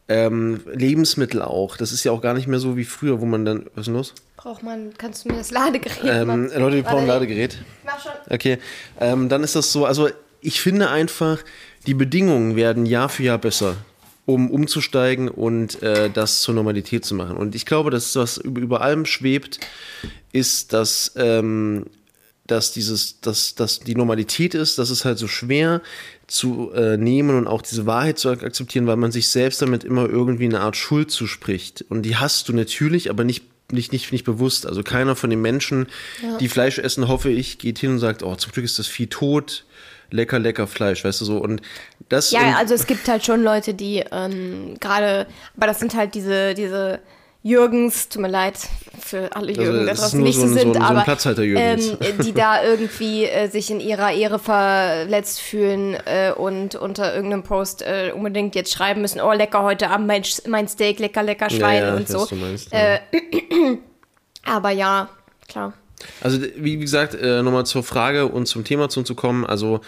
ähm, 0.07 0.61
Lebensmittel 0.71 1.41
auch. 1.41 1.77
Das 1.77 1.91
ist 1.91 2.03
ja 2.03 2.11
auch 2.11 2.21
gar 2.21 2.33
nicht 2.33 2.47
mehr 2.47 2.59
so 2.59 2.77
wie 2.77 2.85
früher, 2.85 3.21
wo 3.21 3.25
man 3.25 3.45
dann, 3.45 3.65
was 3.73 3.81
ist 3.81 3.85
denn 3.87 3.95
los? 3.95 4.13
Braucht 4.37 4.63
man, 4.63 4.93
kannst 4.97 5.25
du 5.25 5.29
mir 5.29 5.37
das 5.37 5.51
Ladegerät 5.51 6.03
Ähm, 6.03 6.27
machen? 6.27 6.51
Leute, 6.55 6.75
wir 6.75 6.83
brauchen 6.83 6.99
ein 6.99 7.07
Ladegerät. 7.07 7.57
Mach 7.83 8.01
schon. 8.01 8.11
Okay, 8.29 8.59
ähm, 8.99 9.29
dann 9.29 9.43
ist 9.43 9.55
das 9.55 9.71
so, 9.71 9.85
also 9.85 10.09
ich 10.41 10.61
finde 10.61 10.89
einfach, 10.89 11.43
die 11.87 11.95
Bedingungen 11.95 12.55
werden 12.55 12.85
Jahr 12.85 13.09
für 13.09 13.23
Jahr 13.23 13.39
besser, 13.39 13.75
um 14.25 14.51
umzusteigen 14.51 15.27
und 15.27 15.81
äh, 15.81 16.09
das 16.11 16.41
zur 16.41 16.53
Normalität 16.53 17.05
zu 17.05 17.15
machen. 17.15 17.37
Und 17.37 17.55
ich 17.55 17.65
glaube, 17.65 17.89
dass 17.89 18.15
was 18.15 18.37
über, 18.37 18.61
über 18.61 18.81
allem 18.81 19.05
schwebt, 19.05 19.59
ist, 20.31 20.73
dass, 20.73 21.13
ähm, 21.15 21.87
dass 22.47 22.71
dieses, 22.74 23.19
dass, 23.21 23.56
dass 23.56 23.80
die 23.80 23.95
Normalität 23.95 24.53
ist, 24.53 24.77
dass 24.77 24.89
es 24.89 25.03
halt 25.03 25.18
so 25.18 25.27
schwer 25.27 25.81
zu 26.27 26.71
äh, 26.74 26.97
nehmen 26.97 27.38
und 27.38 27.47
auch 27.47 27.62
diese 27.62 27.86
Wahrheit 27.86 28.19
zu 28.19 28.30
ak- 28.30 28.44
akzeptieren, 28.44 28.88
weil 28.88 28.97
man 28.97 29.12
sich 29.12 29.27
selbst 29.30 29.62
damit 29.62 29.83
immer 29.83 30.07
irgendwie 30.07 30.45
eine 30.45 30.62
Art 30.62 30.75
Schuld 30.75 31.12
zuspricht. 31.12 31.86
Und 31.89 32.03
die 32.03 32.18
hast 32.18 32.47
du 32.47 32.53
natürlich, 32.53 33.09
aber 33.09 33.24
nicht 33.24 33.44
nicht, 33.71 33.92
nicht, 33.92 34.12
nicht 34.12 34.25
bewusst. 34.25 34.68
Also 34.68 34.83
keiner 34.83 35.15
von 35.15 35.31
den 35.31 35.42
Menschen, 35.42 35.88
die 36.39 36.50
Fleisch 36.50 36.77
essen, 36.77 37.07
hoffe 37.07 37.31
ich, 37.31 37.57
geht 37.57 37.80
hin 37.80 37.94
und 37.94 38.00
sagt, 38.00 38.21
oh, 38.21 38.36
zum 38.36 38.51
Glück 38.51 38.63
ist 38.63 38.77
das 38.77 38.86
Vieh 38.86 39.07
tot, 39.07 39.65
lecker, 40.12 40.38
lecker 40.38 40.68
Fleisch, 40.68 41.03
weißt 41.03 41.21
du 41.21 41.25
so. 41.25 41.38
Und 41.39 41.63
das 42.07 42.31
und, 42.31 42.39
Ja, 42.39 42.57
also 42.57 42.75
es 42.75 42.86
gibt 42.86 43.07
halt 43.07 43.25
schon 43.25 43.44
Leute, 43.44 43.74
die 43.74 44.03
ähm, 44.12 44.75
gerade, 44.80 45.25
aber 45.57 45.65
das 45.65 45.80
sind 45.80 45.95
halt 45.95 46.13
diese, 46.13 46.53
diese 46.53 47.00
Jürgens, 47.47 48.09
tut 48.09 48.24
mir 48.24 48.27
leid 48.27 48.56
für 49.00 49.30
alle 49.36 49.51
Jürgen, 49.51 49.86
das 49.86 49.97
da 50.00 50.03
draußen 50.06 50.24
nicht 50.24 50.33
so 50.33 50.42
so 50.42 50.47
ein- 50.47 50.50
so 50.53 50.59
sind, 50.59 50.74
so 50.74 50.80
ein 50.80 50.86
aber 50.86 51.01
Platzhalter-Jürgens. 51.03 51.89
ähm, 52.01 52.18
die 52.25 52.33
da 52.33 52.63
irgendwie 52.65 53.25
äh, 53.25 53.47
sich 53.50 53.69
in 53.69 53.80
ihrer 53.80 54.12
Ehre 54.12 54.39
verletzt 54.39 55.39
fühlen 55.42 55.94
äh, 56.06 56.31
und 56.36 56.74
unter 56.74 57.13
irgendeinem 57.13 57.43
Post 57.43 57.84
äh, 57.84 58.12
unbedingt 58.15 58.55
jetzt 58.55 58.74
schreiben 58.74 59.01
müssen, 59.01 59.22
oh 59.22 59.31
lecker 59.31 59.62
heute 59.62 59.91
Abend 59.91 60.08
mein, 60.08 60.24
mein 60.48 60.67
Steak, 60.67 60.98
lecker, 60.98 61.22
lecker 61.22 61.50
ja, 61.50 61.55
Schwein 61.55 61.84
ja, 61.84 61.96
und 61.96 62.01
ich 62.01 62.08
so. 62.08 62.27
meinst, 62.36 62.72
ja. 62.74 62.96
Äh, 62.96 63.00
aber 64.43 64.72
ja, 64.72 65.10
klar. 65.48 65.74
Also 66.22 66.39
wie 66.55 66.77
gesagt, 66.77 67.13
äh, 67.13 67.43
nochmal 67.43 67.67
zur 67.67 67.84
Frage 67.84 68.25
und 68.27 68.48
zum 68.48 68.63
Thema 68.63 68.89
zu, 68.89 69.03
zu 69.03 69.13
kommen. 69.13 69.46
Also 69.46 69.81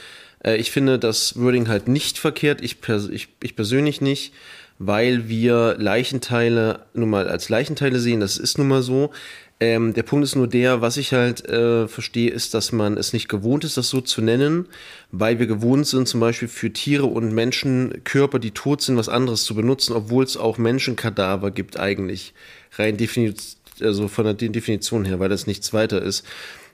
äh, 0.45 0.57
ich 0.57 0.69
finde 0.69 0.99
das 0.99 1.39
Wording 1.41 1.67
halt 1.67 1.87
nicht 1.87 2.19
verkehrt, 2.19 2.61
ich, 2.61 2.81
pers 2.81 3.07
ich, 3.09 3.29
ich 3.41 3.55
persönlich 3.55 3.99
nicht, 3.99 4.31
weil 4.79 5.27
wir 5.27 5.75
Leichenteile 5.79 6.81
nun 6.93 7.09
mal 7.09 7.27
als 7.27 7.49
Leichenteile 7.49 7.99
sehen, 7.99 8.19
das 8.19 8.37
ist 8.37 8.57
nun 8.57 8.67
mal 8.67 8.81
so. 8.81 9.11
Ähm, 9.59 9.95
der 9.95 10.03
Punkt 10.03 10.23
ist 10.23 10.35
nur 10.35 10.47
der, 10.47 10.81
was 10.81 10.97
ich 10.97 11.13
halt 11.13 11.43
äh, 11.49 11.87
verstehe, 11.87 12.29
ist, 12.29 12.53
dass 12.53 12.71
man 12.71 12.95
es 12.95 13.11
nicht 13.11 13.27
gewohnt 13.27 13.63
ist, 13.63 13.75
das 13.75 13.89
so 13.89 14.01
zu 14.01 14.21
nennen, 14.21 14.67
weil 15.11 15.39
wir 15.39 15.47
gewohnt 15.47 15.87
sind, 15.87 16.07
zum 16.07 16.19
Beispiel 16.19 16.47
für 16.47 16.71
Tiere 16.71 17.07
und 17.07 17.33
Menschen 17.33 18.03
Körper, 18.03 18.37
die 18.37 18.51
tot 18.51 18.83
sind, 18.83 18.97
was 18.97 19.09
anderes 19.09 19.45
zu 19.45 19.55
benutzen, 19.55 19.93
obwohl 19.93 20.23
es 20.23 20.37
auch 20.37 20.59
Menschenkadaver 20.59 21.49
gibt 21.49 21.79
eigentlich. 21.79 22.35
Rein 22.77 22.97
definiert, 22.97 23.41
also 23.81 24.07
von 24.07 24.25
der 24.25 24.35
De- 24.35 24.49
Definition 24.49 25.05
her, 25.05 25.19
weil 25.19 25.29
das 25.29 25.47
nichts 25.47 25.73
weiter 25.73 26.03
ist. 26.03 26.23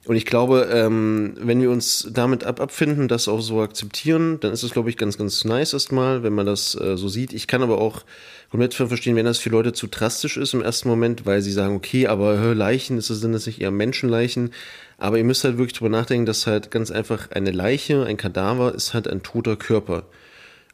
Und 0.06 0.18
ich 0.18 0.26
glaube, 0.26 0.68
ähm, 0.70 1.36
wenn 1.40 1.62
wir 1.62 1.72
uns 1.72 2.10
damit 2.12 2.44
ab 2.44 2.60
abfinden, 2.60 3.08
das 3.08 3.30
auch 3.30 3.40
so 3.40 3.62
akzeptieren, 3.62 4.38
dann 4.42 4.52
ist 4.52 4.64
es, 4.64 4.72
glaube 4.72 4.90
ich, 4.90 4.98
ganz, 4.98 5.18
ganz 5.18 5.46
nice 5.46 5.72
erstmal, 5.72 6.24
wenn 6.24 6.34
man 6.34 6.46
das 6.46 6.76
äh, 6.76 6.98
so 6.98 7.08
sieht. 7.08 7.32
Ich 7.32 7.48
kann 7.48 7.64
aber 7.64 7.78
auch 7.78 8.04
komplett 8.52 8.74
verstehen, 8.74 9.16
wenn 9.16 9.26
das 9.26 9.38
für 9.38 9.50
Leute 9.50 9.72
zu 9.72 9.88
drastisch 9.88 10.36
ist 10.36 10.54
im 10.54 10.62
ersten 10.62 10.90
Moment, 10.90 11.26
weil 11.26 11.42
sie 11.42 11.54
sagen, 11.54 11.76
okay, 11.76 12.08
aber 12.08 12.38
hör, 12.38 12.54
Leichen, 12.54 12.98
ist 12.98 13.10
das, 13.10 13.20
sind 13.22 13.32
das 13.32 13.46
nicht 13.46 13.62
eher 13.62 13.72
Menschenleichen? 13.72 14.52
Aber 14.98 15.18
ihr 15.18 15.24
müsst 15.24 15.46
halt 15.46 15.58
wirklich 15.58 15.78
drüber 15.78 15.90
nachdenken, 15.90 16.26
dass 16.26 16.48
halt 16.48 16.70
ganz 16.70 16.92
einfach 16.92 17.32
eine 17.32 17.52
Leiche, 17.52 18.06
ein 18.06 18.18
Kadaver, 18.18 18.76
ist 18.76 18.94
halt 18.94 19.08
ein 19.08 19.24
toter 19.24 19.56
Körper 19.56 20.06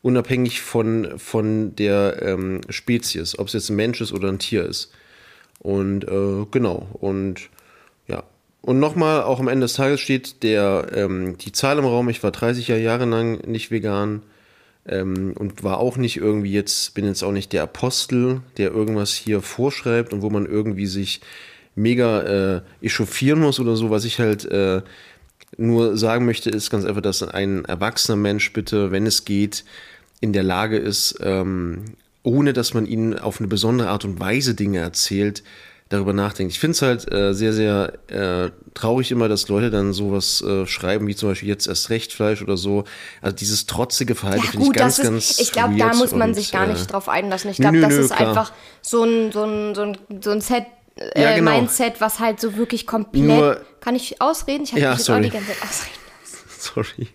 unabhängig 0.02 0.62
von, 0.62 1.20
von 1.20 1.76
der 1.76 2.22
ähm, 2.22 2.62
Spezies, 2.70 3.38
ob 3.38 3.48
es 3.48 3.54
jetzt 3.54 3.70
ein 3.70 3.76
Mensch 3.76 4.02
ist 4.02 4.14
oder 4.14 4.30
ein 4.30 4.40
Tier 4.40 4.66
ist. 4.66 4.92
Und 5.60 6.04
äh, 6.06 6.46
genau, 6.50 6.88
und. 6.94 7.50
Und 8.62 8.80
nochmal, 8.80 9.24
auch 9.24 9.40
am 9.40 9.48
Ende 9.48 9.66
des 9.66 9.74
Tages 9.74 10.02
steht 10.02 10.44
der, 10.44 10.88
ähm, 10.94 11.38
die 11.38 11.52
Zahl 11.52 11.78
im 11.78 11.86
Raum, 11.86 12.10
ich 12.10 12.22
war 12.24 12.32
30 12.32 12.68
Jahre 12.68 13.06
lang 13.06 13.40
nicht 13.48 13.72
vegan 13.72 14.22
ähm, 14.86 15.34
und 15.38 15.64
war 15.64 15.80
auch 15.80 15.98
nicht 15.98 16.18
irgendwie 16.18 16.52
jetzt, 16.52 16.94
bin 16.94 17.06
jetzt 17.06 17.24
auch 17.24 17.32
nicht 17.32 17.54
der 17.54 17.64
Apostel, 17.64 18.42
der 18.58 18.72
irgendwas 18.72 19.14
hier 19.14 19.42
vorschreibt 19.42 20.14
und 20.14 20.22
wo 20.22 20.30
man 20.30 20.46
irgendwie 20.46 20.88
sich 20.88 21.22
mega 21.76 22.22
äh, 22.58 22.62
echauffieren 22.82 23.40
muss 23.40 23.60
oder 23.60 23.76
so. 23.78 23.90
Was 23.90 24.04
ich 24.04 24.20
halt 24.20 24.46
äh, 24.46 24.82
nur 25.58 25.98
sagen 25.98 26.26
möchte, 26.26 26.50
ist 26.50 26.70
ganz 26.70 26.86
einfach, 26.86 27.02
dass 27.02 27.24
ein 27.24 27.66
erwachsener 27.66 28.18
Mensch 28.18 28.52
bitte, 28.52 28.92
wenn 28.92 29.06
es 29.06 29.26
geht, 29.26 29.64
in 30.22 30.34
der 30.34 30.44
Lage 30.44 30.78
ist, 30.78 31.18
ähm, 31.22 31.86
ohne 32.24 32.52
dass 32.54 32.74
man 32.74 32.86
ihnen 32.86 33.18
auf 33.18 33.40
eine 33.40 33.48
besondere 33.48 33.90
Art 33.90 34.04
und 34.04 34.20
Weise 34.20 34.54
Dinge 34.54 34.80
erzählt, 34.80 35.44
darüber 35.90 36.14
nachdenkt. 36.14 36.54
Ich 36.54 36.60
finde 36.60 36.74
es 36.74 36.82
halt 36.82 37.12
äh, 37.12 37.34
sehr, 37.34 37.52
sehr 37.52 37.94
äh, 38.08 38.52
traurig 38.76 39.12
immer, 39.12 39.28
dass 39.28 39.48
Leute 39.48 39.72
dann 39.72 39.92
sowas 39.92 40.42
äh, 40.42 40.66
schreiben, 40.68 41.08
wie 41.08 41.16
zum 41.16 41.30
Beispiel 41.30 41.50
jetzt 41.50 41.68
erst 41.68 41.90
recht 41.90 42.14
Fleisch 42.14 42.42
oder 42.44 42.58
so. 42.58 42.84
Also 43.22 43.36
dieses 43.36 43.66
trotzige 43.66 44.14
Verhalten 44.16 44.44
Ja, 44.46 44.52
finde 44.52 44.68
ich 44.68 44.74
ganz, 44.74 45.00
ist, 45.00 45.04
ganz 45.06 45.40
ich 45.40 45.52
glaube, 45.52 45.76
da 45.78 45.94
muss 45.96 46.12
man 46.14 46.30
und, 46.30 46.36
sich 46.36 46.52
gar 46.52 46.66
äh, 46.66 46.74
nicht 46.74 46.92
drauf 46.94 47.10
einlassen. 47.10 47.50
Ich 47.50 47.58
glaube, 47.58 47.82
das 47.82 47.94
nö, 47.94 48.00
ist 48.02 48.16
klar. 48.16 48.30
einfach 48.30 48.52
so 48.82 49.04
ein, 49.04 49.32
so 49.32 49.44
ein, 49.44 49.74
so 49.76 49.82
ein, 49.82 49.98
so 50.24 50.30
ein 50.30 50.42
Set, 50.42 50.66
äh, 50.96 51.22
Ja, 51.22 51.36
genau. 51.36 51.52
Mindset, 51.52 52.00
was 52.00 52.20
halt 52.20 52.40
so 52.40 52.56
wirklich 52.56 52.86
komplett. 52.86 53.24
Nur- 53.24 53.62
kann 53.80 53.96
ich 53.96 54.22
ausreden? 54.22 54.64
Ich 54.66 54.72
habe 54.74 54.82
Ja, 54.82 54.90
mich 54.92 55.00
jetzt 55.00 55.08
sorry. 55.08 55.20
auch 55.20 55.24
die 55.24 55.30
ganze 55.32 55.48
Zeit 55.54 55.64
ausreden. 55.64 55.96
Sorry. 56.60 57.08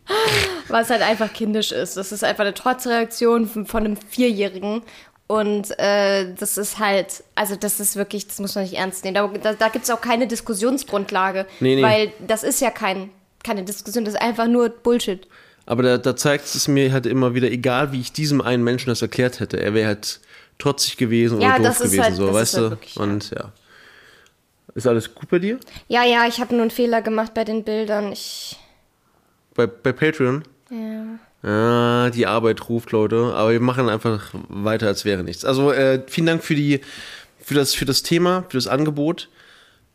Was 0.68 0.88
halt 0.88 1.02
einfach 1.02 1.30
kindisch 1.34 1.70
ist. 1.70 1.98
Das 1.98 2.12
ist 2.12 2.24
einfach 2.24 2.44
eine 2.44 2.54
Trotzreaktion 2.54 3.46
von, 3.46 3.66
von 3.66 3.84
einem 3.84 3.96
Vierjährigen. 4.08 4.80
Und 5.26 5.78
äh, 5.78 6.34
das 6.38 6.58
ist 6.58 6.78
halt, 6.78 7.24
also 7.34 7.56
das 7.56 7.80
ist 7.80 7.96
wirklich, 7.96 8.26
das 8.28 8.40
muss 8.40 8.54
man 8.54 8.64
nicht 8.64 8.74
ernst 8.74 9.04
nehmen. 9.04 9.14
Da, 9.14 9.26
da, 9.28 9.52
da 9.54 9.68
gibt 9.68 9.84
es 9.84 9.90
auch 9.90 10.00
keine 10.00 10.26
Diskussionsgrundlage. 10.26 11.46
Nee, 11.60 11.76
nee. 11.76 11.82
Weil 11.82 12.12
das 12.26 12.42
ist 12.42 12.60
ja 12.60 12.70
kein, 12.70 13.08
keine 13.42 13.62
Diskussion, 13.64 14.04
das 14.04 14.14
ist 14.14 14.20
einfach 14.20 14.46
nur 14.46 14.68
Bullshit. 14.68 15.26
Aber 15.66 15.82
da, 15.82 15.96
da 15.96 16.14
zeigt 16.14 16.44
es 16.54 16.68
mir 16.68 16.92
halt 16.92 17.06
immer 17.06 17.34
wieder, 17.34 17.50
egal 17.50 17.90
wie 17.92 18.00
ich 18.00 18.12
diesem 18.12 18.42
einen 18.42 18.62
Menschen 18.62 18.90
das 18.90 19.00
erklärt 19.00 19.40
hätte, 19.40 19.58
er 19.58 19.72
wäre 19.72 19.86
halt 19.86 20.20
trotzig 20.58 20.98
gewesen 20.98 21.40
Ja, 21.40 21.54
oder 21.56 21.68
doof 21.68 21.78
gewesen, 21.78 22.02
halt- 22.02 22.16
so, 22.16 22.32
weißt 22.32 22.54
halt 22.54 22.64
du? 22.66 22.70
wirklich, 22.70 22.94
ja. 22.96 23.02
Und 23.02 23.30
ja. 23.30 23.52
Ist 24.74 24.86
alles 24.86 25.14
gut 25.14 25.30
bei 25.30 25.38
dir? 25.38 25.58
Ja, 25.88 26.04
ja, 26.04 26.26
ich 26.26 26.40
habe 26.40 26.52
nur 26.52 26.62
einen 26.62 26.70
Fehler 26.70 27.00
gemacht 27.00 27.32
bei 27.32 27.44
den 27.44 27.64
Bildern. 27.64 28.12
Ich, 28.12 28.56
Bei, 29.54 29.66
bei 29.66 29.92
Patreon? 29.92 30.44
ja. 30.70 31.18
Ja, 31.44 32.08
die 32.10 32.26
Arbeit 32.26 32.68
ruft, 32.68 32.92
Leute. 32.92 33.16
Aber 33.34 33.52
wir 33.52 33.60
machen 33.60 33.88
einfach 33.88 34.30
weiter, 34.48 34.86
als 34.86 35.04
wäre 35.04 35.22
nichts. 35.22 35.44
Also 35.44 35.72
äh, 35.72 36.02
vielen 36.06 36.26
Dank 36.26 36.42
für 36.42 36.54
die, 36.54 36.80
für 37.38 37.54
das, 37.54 37.74
für 37.74 37.84
das 37.84 38.02
Thema, 38.02 38.44
für 38.48 38.56
das 38.56 38.66
Angebot. 38.66 39.28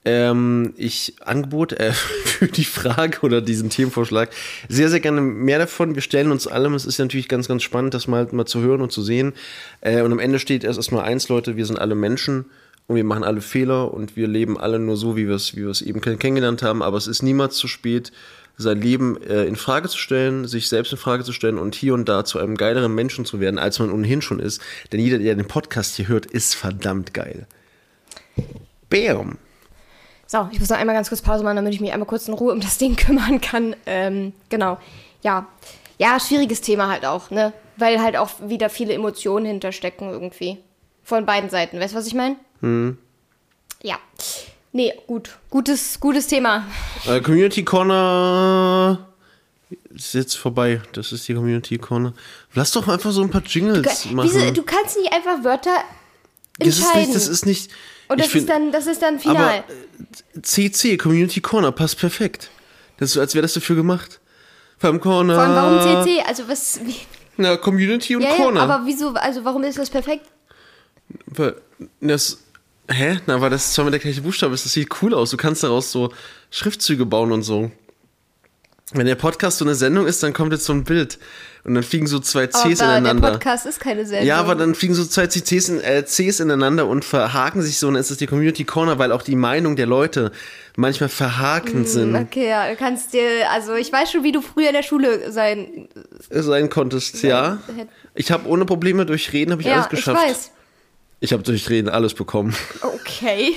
Ähm, 0.06 0.74
ich 0.78 1.16
Angebot 1.26 1.74
äh, 1.74 1.92
für 2.24 2.48
die 2.48 2.64
Frage 2.66 3.20
oder 3.22 3.42
diesen 3.42 3.70
Themenvorschlag. 3.70 4.30
Sehr, 4.70 4.90
sehr 4.90 5.00
gerne 5.00 5.22
mehr 5.22 5.58
davon. 5.60 5.96
Wir 5.96 6.04
stellen 6.04 6.32
uns 6.32 6.46
allem. 6.48 6.76
Es 6.76 6.86
ist 6.86 7.00
ja 7.00 7.06
natürlich 7.06 7.28
ganz, 7.28 7.48
ganz 7.48 7.64
spannend, 7.64 7.94
das 7.96 8.08
mal, 8.08 8.28
mal 8.32 8.46
zu 8.46 8.62
hören 8.62 8.82
und 8.82 8.92
zu 8.92 9.02
sehen. 9.02 9.34
Äh, 9.82 10.02
und 10.04 10.12
am 10.12 10.20
Ende 10.20 10.38
steht 10.40 10.64
erst 10.64 10.78
erstmal 10.78 11.04
eins, 11.06 11.30
Leute. 11.30 11.58
Wir 11.58 11.66
sind 11.66 11.80
alle 11.80 11.96
Menschen 11.96 12.46
und 12.88 12.96
wir 12.96 13.04
machen 13.04 13.24
alle 13.24 13.42
Fehler 13.42 13.92
und 13.94 14.16
wir 14.16 14.28
leben 14.28 14.58
alle 14.60 14.78
nur 14.78 14.98
so, 14.98 15.18
wie 15.18 15.28
wir 15.28 15.36
es, 15.36 15.56
wie 15.56 15.62
wir 15.64 15.70
es 15.70 15.82
eben 15.82 16.00
kenn- 16.00 16.18
kennengelernt 16.18 16.62
haben. 16.62 16.84
Aber 16.84 16.98
es 16.98 17.08
ist 17.08 17.24
niemals 17.24 17.56
zu 17.56 17.68
spät, 17.68 18.12
sein 18.60 18.82
Leben 18.82 19.22
äh, 19.24 19.46
in 19.46 19.56
Frage 19.56 19.88
zu 19.88 19.98
stellen, 19.98 20.46
sich 20.46 20.68
selbst 20.68 20.92
in 20.92 20.98
Frage 20.98 21.24
zu 21.24 21.32
stellen 21.32 21.58
und 21.58 21.76
hier 21.76 21.94
und 21.94 22.10
da 22.10 22.26
zu 22.26 22.40
einem 22.40 22.58
geileren 22.58 22.94
Menschen 22.94 23.26
zu 23.26 23.40
werden, 23.40 23.58
als 23.58 23.80
man 23.80 23.92
ohnehin 23.92 24.22
schon 24.22 24.40
ist. 24.40 24.62
Denn 24.92 25.00
jeder, 25.00 25.18
der 25.18 25.34
den 25.36 25.48
Podcast 25.48 25.96
hier 25.96 26.10
hört, 26.10 26.26
ist 26.26 26.56
verdammt 26.56 27.14
geil. 27.14 27.48
Bam. 28.90 29.38
So, 30.28 30.50
ich 30.52 30.60
muss 30.60 30.70
noch 30.70 30.78
einmal 30.78 30.96
ganz 30.96 31.08
kurz 31.08 31.22
Pause 31.22 31.44
machen, 31.44 31.56
damit 31.56 31.74
ich 31.74 31.80
mich 31.80 31.94
einmal 31.94 32.08
kurz 32.08 32.28
in 32.28 32.34
Ruhe 32.34 32.52
um 32.52 32.60
das 32.60 32.78
Ding 32.78 32.96
kümmern 32.98 33.40
kann. 33.40 33.76
Ähm, 33.86 34.34
genau. 34.50 34.78
Ja. 35.24 35.48
Ja, 35.98 36.20
schwieriges 36.20 36.62
Thema 36.62 36.90
halt 36.90 37.06
auch, 37.06 37.30
ne? 37.32 37.54
Weil 37.78 38.02
halt 38.02 38.18
auch 38.18 38.30
wieder 38.42 38.70
viele 38.70 38.94
Emotionen 38.94 39.46
hinterstecken 39.46 40.10
irgendwie. 40.10 40.58
Von 41.04 41.26
beiden 41.26 41.50
Seiten. 41.50 41.80
Weißt 41.80 41.94
du, 41.94 41.98
was 41.98 42.08
ich 42.08 42.14
meine? 42.14 42.36
Ja. 43.82 43.98
Nee, 44.72 44.94
gut. 45.08 45.38
Gutes, 45.50 46.00
gutes 46.00 46.28
Thema. 46.28 46.66
Äh, 47.08 47.22
Community 47.22 47.64
Corner 47.64 49.08
ist 49.96 50.14
jetzt 50.14 50.36
vorbei. 50.38 50.82
Das 50.94 51.12
ist 51.12 51.28
die 51.28 51.34
Community 51.34 51.78
Corner. 51.78 52.14
Lass 52.54 52.72
doch 52.72 52.88
einfach 52.88 53.12
so 53.12 53.22
ein 53.24 53.30
paar 53.32 53.42
Jingles 53.44 54.06
machen. 54.12 54.30
Wieso, 54.32 54.52
du 54.52 54.64
kannst 54.64 54.98
nicht 54.98 55.12
einfach 55.12 55.44
Wörter 55.44 55.76
das, 56.60 56.68
ist 56.68 56.78
entscheiden. 56.80 57.02
nicht, 57.08 57.16
das 57.16 57.28
ist 57.28 57.46
nicht. 57.46 57.72
Und 58.10 58.18
ich 58.20 58.26
das 58.26 58.32
find- 58.32 58.44
ist 58.44 58.50
dann, 58.50 58.72
das 58.72 58.88
ist 58.88 59.02
dann 59.02 59.20
final. 59.20 59.36
Aber 59.38 59.56
äh, 59.58 60.42
CC, 60.42 60.98
Community 60.98 61.42
Corner, 61.42 61.72
passt 61.72 61.98
perfekt. 61.98 62.50
Das 62.98 63.10
ist 63.10 63.14
so, 63.14 63.22
als 63.22 63.34
wäre 63.34 63.42
das 63.44 63.54
dafür 63.54 63.76
gemacht. 63.76 64.20
Beim 64.82 65.00
Corner. 65.02 65.34
Vor 65.36 65.44
allem, 65.44 65.56
warum 65.84 66.06
CC? 66.06 66.22
Also 66.28 66.48
was. 66.48 66.80
Wie, 66.84 66.96
Na, 67.38 67.58
Community 67.58 68.16
und 68.16 68.22
ja, 68.22 68.30
ja, 68.30 68.36
Corner. 68.36 68.62
aber 68.62 68.86
wieso, 68.86 69.10
also 69.14 69.44
warum 69.46 69.64
ist 69.64 69.78
das 69.80 69.90
perfekt? 69.90 70.26
Weil 71.26 71.56
das. 72.02 72.38
Hä? 72.92 73.20
Na, 73.28 73.40
weil 73.40 73.50
das 73.50 73.74
zweimal 73.74 73.92
der 73.92 74.00
gleiche 74.00 74.22
Buchstabe 74.22 74.54
ist. 74.54 74.66
Das 74.66 74.74
sieht 74.74 74.90
cool 75.02 75.14
aus. 75.14 75.30
Du 75.32 75.38
kannst 75.38 75.64
daraus 75.64 75.92
so 75.92 76.12
Schriftzüge 76.50 77.06
bauen 77.06 77.32
und 77.32 77.44
so. 77.44 77.72
Wenn 78.92 79.06
der 79.06 79.14
Podcast 79.16 79.60
so 79.60 79.66
eine 79.66 79.76
Sendung 79.76 80.08
ist, 80.08 80.24
dann 80.24 80.34
kommt 80.34 80.52
jetzt 80.52 80.66
so 80.66 80.74
ein 80.74 80.84
Bild. 80.84 81.20
Und 81.64 81.76
dann 81.76 81.84
fliegen 81.84 82.08
so 82.08 82.18
zwei 82.20 82.48
Cs 82.48 82.56
aber 82.56 82.74
der 82.74 82.98
ineinander. 82.98 83.32
Podcast 83.34 83.68
ist 83.68 83.80
keine 83.80 84.04
Sendung. 84.08 84.26
Ja, 84.26 84.38
aber 84.38 84.56
dann 84.56 84.74
fliegen 84.74 84.96
so 84.96 85.06
zwei 85.06 85.28
Cs, 85.28 85.70
in, 85.70 85.80
äh, 85.82 86.04
Cs 86.04 86.40
ineinander 86.40 86.88
und 86.88 87.06
verhaken 87.06 87.62
sich 87.62 87.78
so 87.78 87.88
und 87.90 87.94
dann 87.96 88.02
ist 88.02 88.10
es 88.10 88.18
die 88.18 88.26
Community 88.26 88.64
Corner, 88.64 88.98
weil 88.98 89.12
auch 89.12 89.22
die 89.22 89.36
Meinung 89.36 89.76
der 89.76 89.86
Leute 89.86 90.32
manchmal 90.76 91.10
verhakend 91.10 91.88
sind, 91.88 92.16
Okay, 92.16 92.48
ja, 92.50 92.68
du 92.70 92.76
kannst 92.78 93.14
dir, 93.14 93.52
also 93.52 93.76
ich 93.76 93.92
weiß 93.94 94.12
schon, 94.12 94.24
wie 94.24 94.32
du 94.32 94.42
früher 94.42 94.70
in 94.70 94.74
der 94.74 94.82
Schule 94.84 95.32
sein. 95.32 95.90
sein 96.32 96.70
konntest. 96.72 97.22
Ja. 97.22 97.60
hätt- 97.78 97.90
Ich 98.16 98.32
habe 98.32 98.48
ohne 98.48 98.66
Probleme 98.66 99.06
durch 99.06 99.32
Reden 99.34 99.52
habe 99.52 99.62
ich 99.62 99.68
ja, 99.68 99.74
alles 99.74 99.86
ich 99.86 99.92
geschafft. 99.92 100.26
weiß. 100.28 100.52
Ich 101.20 101.34
habe 101.34 101.44
durch 101.44 101.70
Reden 101.70 101.90
alles 101.90 102.14
bekommen. 102.14 102.56
Okay. 102.82 103.56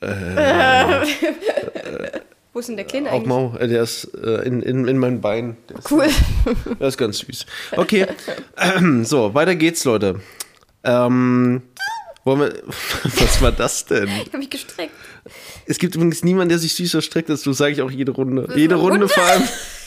Wo 2.52 2.58
ist 2.58 2.68
denn 2.68 2.76
der 2.76 2.84
Kleine 2.84 3.10
Auch 3.10 3.14
eigentlich? 3.14 3.28
Mau, 3.28 3.56
äh, 3.58 3.68
der 3.68 3.82
ist 3.82 4.04
äh, 4.14 4.42
in, 4.46 4.62
in, 4.62 4.86
in 4.88 4.98
meinem 4.98 5.20
Bein. 5.20 5.56
Der 5.68 5.78
ist, 5.78 5.90
Cool. 5.90 6.06
der 6.80 6.88
ist 6.88 6.98
ganz 6.98 7.18
süß. 7.18 7.46
Okay, 7.76 8.06
so, 9.04 9.32
weiter 9.34 9.54
geht's, 9.54 9.84
Leute. 9.84 10.20
Ähm, 10.84 11.62
wollen 12.24 12.40
wir, 12.40 12.62
was 13.04 13.40
war 13.40 13.52
das 13.52 13.86
denn? 13.86 14.08
Ich 14.08 14.26
habe 14.28 14.38
mich 14.38 14.50
gestreckt. 14.50 14.92
Es 15.66 15.78
gibt 15.78 15.94
übrigens 15.94 16.24
niemanden, 16.24 16.50
der 16.50 16.58
sich 16.58 16.74
süßer 16.74 17.00
streckt 17.02 17.30
als 17.30 17.42
du, 17.42 17.52
sage 17.52 17.72
ich 17.72 17.82
auch 17.82 17.90
jede 17.90 18.12
Runde. 18.12 18.48
Jede 18.54 18.74
Runde, 18.74 19.00
Runde? 19.00 19.08
vor 19.08 19.22
allem. 19.22 19.42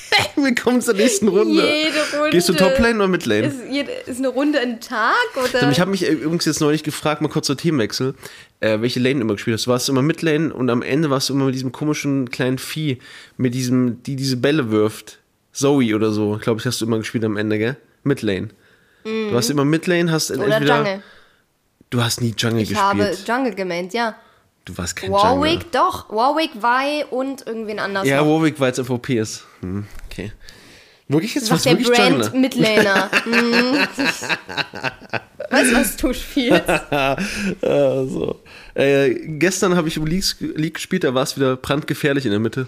Wir 0.35 0.55
kommen 0.55 0.81
zur 0.81 0.93
nächsten 0.93 1.27
Runde. 1.27 1.63
Jede 1.63 1.97
Runde. 2.17 2.29
Gehst 2.31 2.49
du 2.49 2.53
Toplane 2.53 2.95
oder 2.95 3.07
Midlane? 3.07 3.47
Ist, 3.47 3.57
jede- 3.69 3.91
ist 3.91 4.17
eine 4.19 4.27
Runde 4.29 4.59
ein 4.59 4.79
Tag 4.79 5.13
oder? 5.35 5.63
Ähm, 5.63 5.71
Ich 5.71 5.79
habe 5.79 5.91
mich 5.91 6.03
äh, 6.05 6.11
übrigens 6.11 6.45
jetzt 6.45 6.61
neulich 6.61 6.83
gefragt, 6.83 7.21
mal 7.21 7.27
kurz 7.29 7.47
zur 7.47 7.57
Themenwechsel, 7.57 8.13
äh, 8.59 8.79
welche 8.81 8.99
Lane 8.99 9.15
du 9.15 9.21
immer 9.21 9.33
gespielt 9.33 9.57
hast. 9.57 9.67
Warst 9.67 9.87
du 9.87 9.91
immer 9.93 10.01
Midlane 10.01 10.53
und 10.53 10.69
am 10.69 10.81
Ende 10.81 11.09
warst 11.09 11.29
du 11.29 11.33
immer 11.33 11.45
mit 11.45 11.55
diesem 11.55 11.71
komischen 11.71 12.29
kleinen 12.29 12.57
Vieh, 12.57 12.99
mit 13.37 13.53
diesem, 13.53 14.03
die 14.03 14.15
diese 14.15 14.37
Bälle 14.37 14.71
wirft. 14.71 15.19
Zoe 15.53 15.95
oder 15.95 16.11
so, 16.11 16.37
glaube 16.41 16.59
ich, 16.59 16.65
hast 16.65 16.81
du 16.81 16.85
immer 16.85 16.97
gespielt 16.97 17.23
am 17.23 17.37
Ende, 17.37 17.57
gell? 17.57 17.77
Midlane. 18.03 18.49
Du 19.05 19.31
hast 19.33 19.49
immer 19.49 19.63
Midlane, 19.65 20.11
hast 20.11 20.31
oder 20.31 20.47
entweder. 20.47 20.77
Jungle. 20.77 21.03
Du 21.91 22.03
hast 22.03 22.19
nie 22.21 22.33
Jungle 22.37 22.61
Ich 22.63 22.69
gespielt. 22.69 22.81
habe 22.91 23.17
Jungle 23.27 23.53
gemeint, 23.55 23.93
ja. 23.93 24.15
Du 24.65 24.77
warst 24.77 24.95
kein 24.95 25.11
Jungle. 25.11 25.23
Warwick, 25.25 25.71
doch. 25.71 26.09
Warwick, 26.09 26.51
Vi 26.55 27.05
und 27.09 27.45
irgendwen 27.47 27.79
anders. 27.79 28.07
Ja, 28.07 28.23
noch. 28.23 28.27
Warwick, 28.27 28.59
weil 28.59 28.71
es 28.71 28.79
FOP 28.79 29.09
ist. 29.09 29.45
Hm, 29.61 29.85
okay. 30.05 30.31
Wirklich 31.07 31.35
jetzt? 31.35 31.51
Was 31.51 31.63
der 31.63 31.73
wirklich 31.77 31.95
Brand 31.95 32.23
Jungler? 32.23 32.39
Midlaner. 32.39 33.11
Hm. 33.25 33.77
weißt 35.51 35.71
du, 35.71 35.75
was 35.75 35.95
du 35.97 36.13
spielst? 36.13 36.63
Also, 37.61 38.41
äh, 38.73 39.13
gestern 39.37 39.75
habe 39.75 39.87
ich 39.87 39.97
im 39.97 40.07
League, 40.07 40.25
League 40.39 40.75
gespielt, 40.75 41.03
da 41.03 41.13
war 41.13 41.23
es 41.23 41.35
wieder 41.35 41.55
brandgefährlich 41.57 42.25
in 42.25 42.31
der 42.31 42.39
Mitte. 42.39 42.67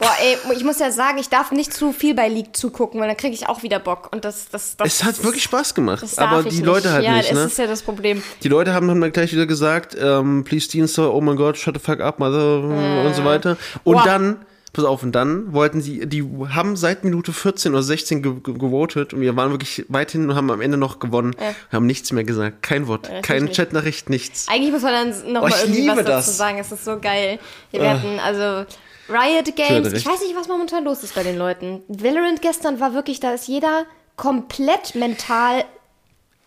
Boah, 0.00 0.10
ey, 0.22 0.38
ich 0.56 0.64
muss 0.64 0.78
ja 0.78 0.90
sagen, 0.90 1.18
ich 1.18 1.28
darf 1.28 1.52
nicht 1.52 1.72
zu 1.74 1.92
viel 1.92 2.14
bei 2.14 2.26
League 2.28 2.56
zugucken, 2.56 3.00
weil 3.00 3.06
dann 3.08 3.16
kriege 3.18 3.34
ich 3.34 3.48
auch 3.48 3.62
wieder 3.62 3.78
Bock. 3.78 4.08
Und 4.12 4.24
das, 4.24 4.48
das, 4.50 4.76
das 4.76 4.86
Es 4.88 5.04
hat 5.04 5.22
wirklich 5.22 5.42
Spaß 5.44 5.74
gemacht, 5.74 6.04
aber 6.16 6.42
die 6.42 6.62
Leute 6.62 6.90
halt 6.90 7.04
ja, 7.04 7.16
nicht, 7.18 7.30
das 7.30 7.36
ne? 7.38 7.44
ist 7.44 7.58
ja 7.58 7.66
das 7.66 7.82
Problem. 7.82 8.22
Die 8.42 8.48
Leute 8.48 8.72
haben 8.72 8.88
dann 8.88 9.12
gleich 9.12 9.32
wieder 9.32 9.44
gesagt, 9.46 9.94
ähm, 10.00 10.42
please 10.44 10.68
Dienstag, 10.70 11.10
oh 11.12 11.20
mein 11.20 11.36
Gott, 11.36 11.58
shut 11.58 11.74
the 11.74 11.80
fuck 11.80 12.00
up, 12.00 12.18
mother, 12.18 12.62
und 12.62 13.14
so 13.14 13.24
weiter. 13.26 13.58
Und 13.84 13.96
Boah. 13.96 14.04
dann, 14.04 14.36
pass 14.72 14.84
auf, 14.86 15.02
und 15.02 15.12
dann 15.12 15.52
wollten 15.52 15.82
sie, 15.82 16.06
die 16.06 16.24
haben 16.48 16.76
seit 16.76 17.04
Minute 17.04 17.34
14 17.34 17.72
oder 17.72 17.82
16 17.82 18.22
ge 18.22 18.32
ge 18.42 18.54
gewotet 18.54 19.12
und 19.12 19.20
wir 19.20 19.36
waren 19.36 19.50
wirklich 19.50 19.84
weit 19.88 20.12
hin 20.12 20.30
und 20.30 20.34
haben 20.34 20.50
am 20.50 20.62
Ende 20.62 20.78
noch 20.78 20.98
gewonnen, 20.98 21.36
Ja. 21.38 21.54
haben 21.76 21.84
nichts 21.86 22.10
mehr 22.12 22.24
gesagt, 22.24 22.62
kein 22.62 22.86
Wort, 22.86 23.02
natürlich 23.02 23.22
kein 23.26 23.42
nicht. 23.44 23.56
Chatnachricht, 23.56 24.08
nichts. 24.08 24.46
Eigentlich 24.48 24.72
muss 24.72 24.80
man 24.82 24.92
dann 25.10 25.14
Oh, 25.26 25.30
nochmal 25.32 25.50
ich 25.50 25.62
irgendwie 25.76 25.88
was 25.88 25.96
dazu 25.96 26.08
das. 26.10 26.36
sagen. 26.38 26.58
Es 26.58 26.72
ist 26.72 26.84
so 26.86 26.98
geil. 26.98 27.38
Wir 27.70 27.90
hatten, 27.90 28.18
also 28.20 28.64
Riot 29.10 29.54
Games, 29.56 29.92
ich 29.92 30.06
weiß 30.06 30.20
nicht, 30.20 30.36
was 30.36 30.48
momentan 30.48 30.84
los 30.84 31.02
ist 31.02 31.14
bei 31.14 31.22
den 31.22 31.36
Leuten. 31.36 31.82
Valorant 31.88 32.40
gestern 32.42 32.78
war 32.80 32.94
wirklich, 32.94 33.20
da 33.20 33.32
ist 33.34 33.48
jeder 33.48 33.84
komplett 34.16 34.94
mental 34.94 35.64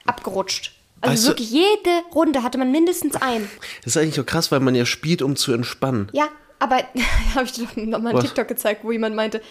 abgerutscht. 0.05 0.71
Also 1.01 1.23
du- 1.23 1.27
wirklich 1.31 1.51
jede 1.51 2.01
Runde 2.15 2.43
hatte 2.43 2.57
man 2.57 2.71
mindestens 2.71 3.15
einen. 3.17 3.49
Das 3.83 3.95
ist 3.95 3.97
eigentlich 4.01 4.19
auch 4.19 4.25
krass, 4.25 4.51
weil 4.51 4.59
man 4.61 4.75
ja 4.75 4.85
spielt, 4.85 5.21
um 5.21 5.35
zu 5.35 5.51
entspannen. 5.53 6.07
Ja, 6.13 6.29
aber 6.59 6.77
habe 7.35 7.45
ich 7.45 7.51
dir 7.51 7.65
doch 7.65 7.75
nochmal 7.75 8.13
einen? 8.13 8.21
TikTok 8.23 8.47
gezeigt, 8.47 8.83
wo 8.83 8.91
jemand 8.91 9.15
meinte, 9.15 9.41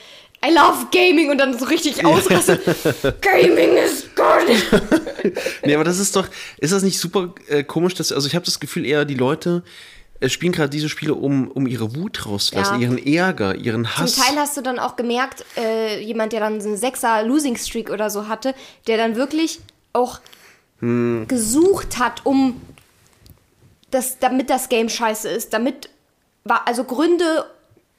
I 0.45 0.53
love 0.53 0.87
Gaming 0.93 1.31
und 1.31 1.39
dann 1.39 1.57
so 1.59 1.67
richtig 1.67 2.05
ausrastet. 2.05 2.63
Gaming 3.21 3.77
ist 3.77 4.15
good. 4.17 5.33
Nee, 5.65 5.75
aber 5.77 5.85
das 5.85 6.01
ist 6.01 6.17
doch, 6.17 6.27
ist 6.59 6.73
das 6.73 6.83
nicht 6.83 6.99
super 6.99 7.33
äh, 7.49 7.63
komisch, 7.63 7.95
dass, 7.95 8.11
also 8.11 8.27
ich 8.27 8.35
habe 8.35 8.45
das 8.45 8.59
Gefühl 8.59 8.85
eher, 8.85 9.05
die 9.05 9.15
Leute 9.15 9.63
spielen 10.29 10.53
gerade 10.53 10.71
diese 10.71 10.89
Spiele, 10.89 11.15
um, 11.15 11.49
um 11.51 11.67
ihre 11.67 11.95
Wut 11.97 12.27
rauszulassen, 12.27 12.81
Ja. 12.81 12.89
ihren 12.89 12.99
Ärger, 13.07 13.55
ihren 13.57 13.85
Zum 13.85 13.97
Hass. 13.99 14.17
Teil 14.17 14.37
hast 14.37 14.57
du 14.57 14.61
dann 14.61 14.79
auch 14.79 14.97
gemerkt, 14.97 15.45
äh, 15.57 16.01
jemand, 16.03 16.33
der 16.33 16.41
dann 16.41 16.61
so 16.61 16.69
einen 16.69 16.77
Sechser 16.77 17.23
Losing 17.25 17.57
Streak 17.57 17.91
oder 17.91 18.11
so 18.11 18.29
hatte, 18.29 18.55
der 18.87 18.97
dann 18.97 19.17
wirklich 19.17 19.61
auch 19.93 20.21
Hm. 20.81 21.27
gesucht 21.29 21.99
hat, 21.99 22.25
um 22.27 22.61
das, 23.91 24.19
damit 24.19 24.51
das 24.51 24.69
Game 24.69 24.89
scheiße 24.89 25.29
ist, 25.29 25.53
damit 25.53 25.91
war 26.45 26.67
also 26.67 26.85
Gründe, 26.85 27.45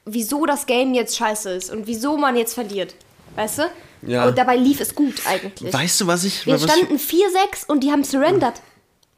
wieso 0.04 0.44
das 0.44 0.66
Game 0.66 0.92
jetzt 0.94 1.16
scheiße 1.16 1.50
ist 1.50 1.70
und 1.70 1.86
wieso 1.86 2.16
man 2.16 2.36
jetzt 2.36 2.54
verliert. 2.54 2.94
Weißt 3.36 3.58
du? 3.58 3.62
Ja. 4.02 4.26
Und 4.28 4.36
dabei 4.36 4.56
lief 4.56 4.80
es 4.80 4.94
gut 4.94 5.14
eigentlich. 5.26 5.72
Weißt 5.72 6.00
du, 6.00 6.06
was 6.06 6.24
ich, 6.24 6.44
Wir 6.46 6.54
was 6.54 6.64
standen 6.64 6.96
4-6 6.98 7.66
und 7.66 7.80
die 7.82 7.90
haben 7.90 8.04
surrendered. 8.04 8.54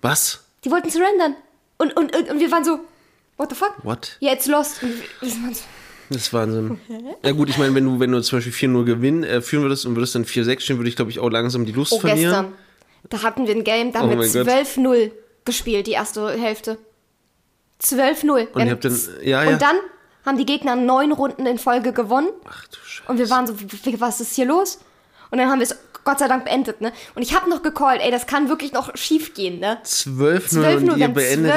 was? 0.01 0.41
Die 0.65 0.71
wollten 0.71 0.91
surrendern. 0.91 1.35
Und, 1.79 1.97
und, 1.97 2.15
und, 2.17 2.31
und 2.31 2.39
wir 2.41 2.51
waren 2.53 2.65
so, 2.65 2.79
what 3.37 3.51
the 3.51 3.55
fuck? 3.57 3.75
What? 3.83 4.17
Ja, 4.21 4.33
it's 4.33 4.47
lost. 4.47 4.81
Das 6.09 6.19
ist 6.23 6.33
Wahnsinn. 6.33 6.79
Ja 7.25 7.33
gut, 7.33 7.49
ich 7.49 7.59
meine, 7.59 7.75
wenn 7.75 7.85
du, 7.85 7.99
wenn 7.99 8.13
du 8.13 8.21
zum 8.23 8.39
Beispiel 8.39 8.53
4-0 8.53 8.85
gewinnen, 8.85 9.25
äh, 9.25 9.41
führen 9.41 9.63
würdest 9.65 9.87
und 9.87 9.97
würdest 9.97 10.15
dann 10.15 10.25
4-6 10.25 10.61
stehen, 10.61 10.79
würde 10.79 10.89
ich, 10.89 10.97
glaube 10.97 11.11
ich, 11.11 11.19
auch 11.19 11.29
langsam 11.31 11.67
die 11.67 11.73
Lust 11.73 11.93
Oh, 11.93 11.99
verlieren. 11.99 12.31
gestern. 12.31 12.53
Da 13.09 13.23
hatten 13.23 13.47
wir 13.47 13.55
ein 13.55 13.65
Game, 13.65 13.93
da 13.93 14.01
haben 14.01 14.07
Oh 14.07 14.11
wir 14.11 14.17
mein 14.19 14.33
Gott. 14.33 14.47
12-0 14.49 15.11
gespielt, 15.45 15.87
die 15.87 15.93
erste 15.93 16.31
Hälfte. 16.31 16.79
12-0. 17.83 18.49
Und 18.53 18.85
dann, 18.85 18.99
ja, 19.23 19.43
ja. 19.45 19.51
Und 19.53 19.61
dann 19.63 19.77
haben 20.25 20.39
die 20.39 20.47
Gegner 20.47 20.77
neun 20.77 21.13
Runden 21.13 21.47
in 21.47 21.59
Folge 21.59 21.93
gewonnen. 21.93 22.29
Ach 22.49 22.67
du 22.69 22.77
Scheiße. 22.85 23.11
Und 23.11 23.19
wir 23.19 23.29
waren 23.31 23.47
so, 23.47 23.55
was 23.99 24.21
ist 24.21 24.35
hier 24.35 24.47
los? 24.47 24.79
Und 25.31 25.39
dann 25.39 25.49
haben 25.51 25.59
wir 25.61 25.65
es 25.65 25.77
Gott 26.07 26.21
sei 26.21 26.29
Dank 26.29 26.47
beendet, 26.47 26.81
ne? 26.81 26.93
Und 27.15 27.21
ich 27.21 27.35
habe 27.35 27.51
noch 27.51 27.63
gecallt, 27.63 28.01
ey, 28.01 28.11
das 28.11 28.27
kann 28.27 28.49
wirklich 28.49 28.73
noch 28.73 28.97
schief 28.97 29.35
gehen, 29.35 29.59
ne? 29.61 29.79
12-0 29.85 30.49
12 30.49 30.77
und 30.77 30.87
wir 30.87 30.97
ihr 30.97 31.05
haben 31.05 31.15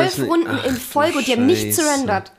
zwölf. 0.10 0.30
Runden 0.30 0.50
Ach 0.50 0.66
in 0.66 0.76
Folge 0.76 1.20
und 1.20 1.28
die 1.28 1.32
haben 1.32 1.46
nicht 1.46 1.74
surrendert. 1.74 2.34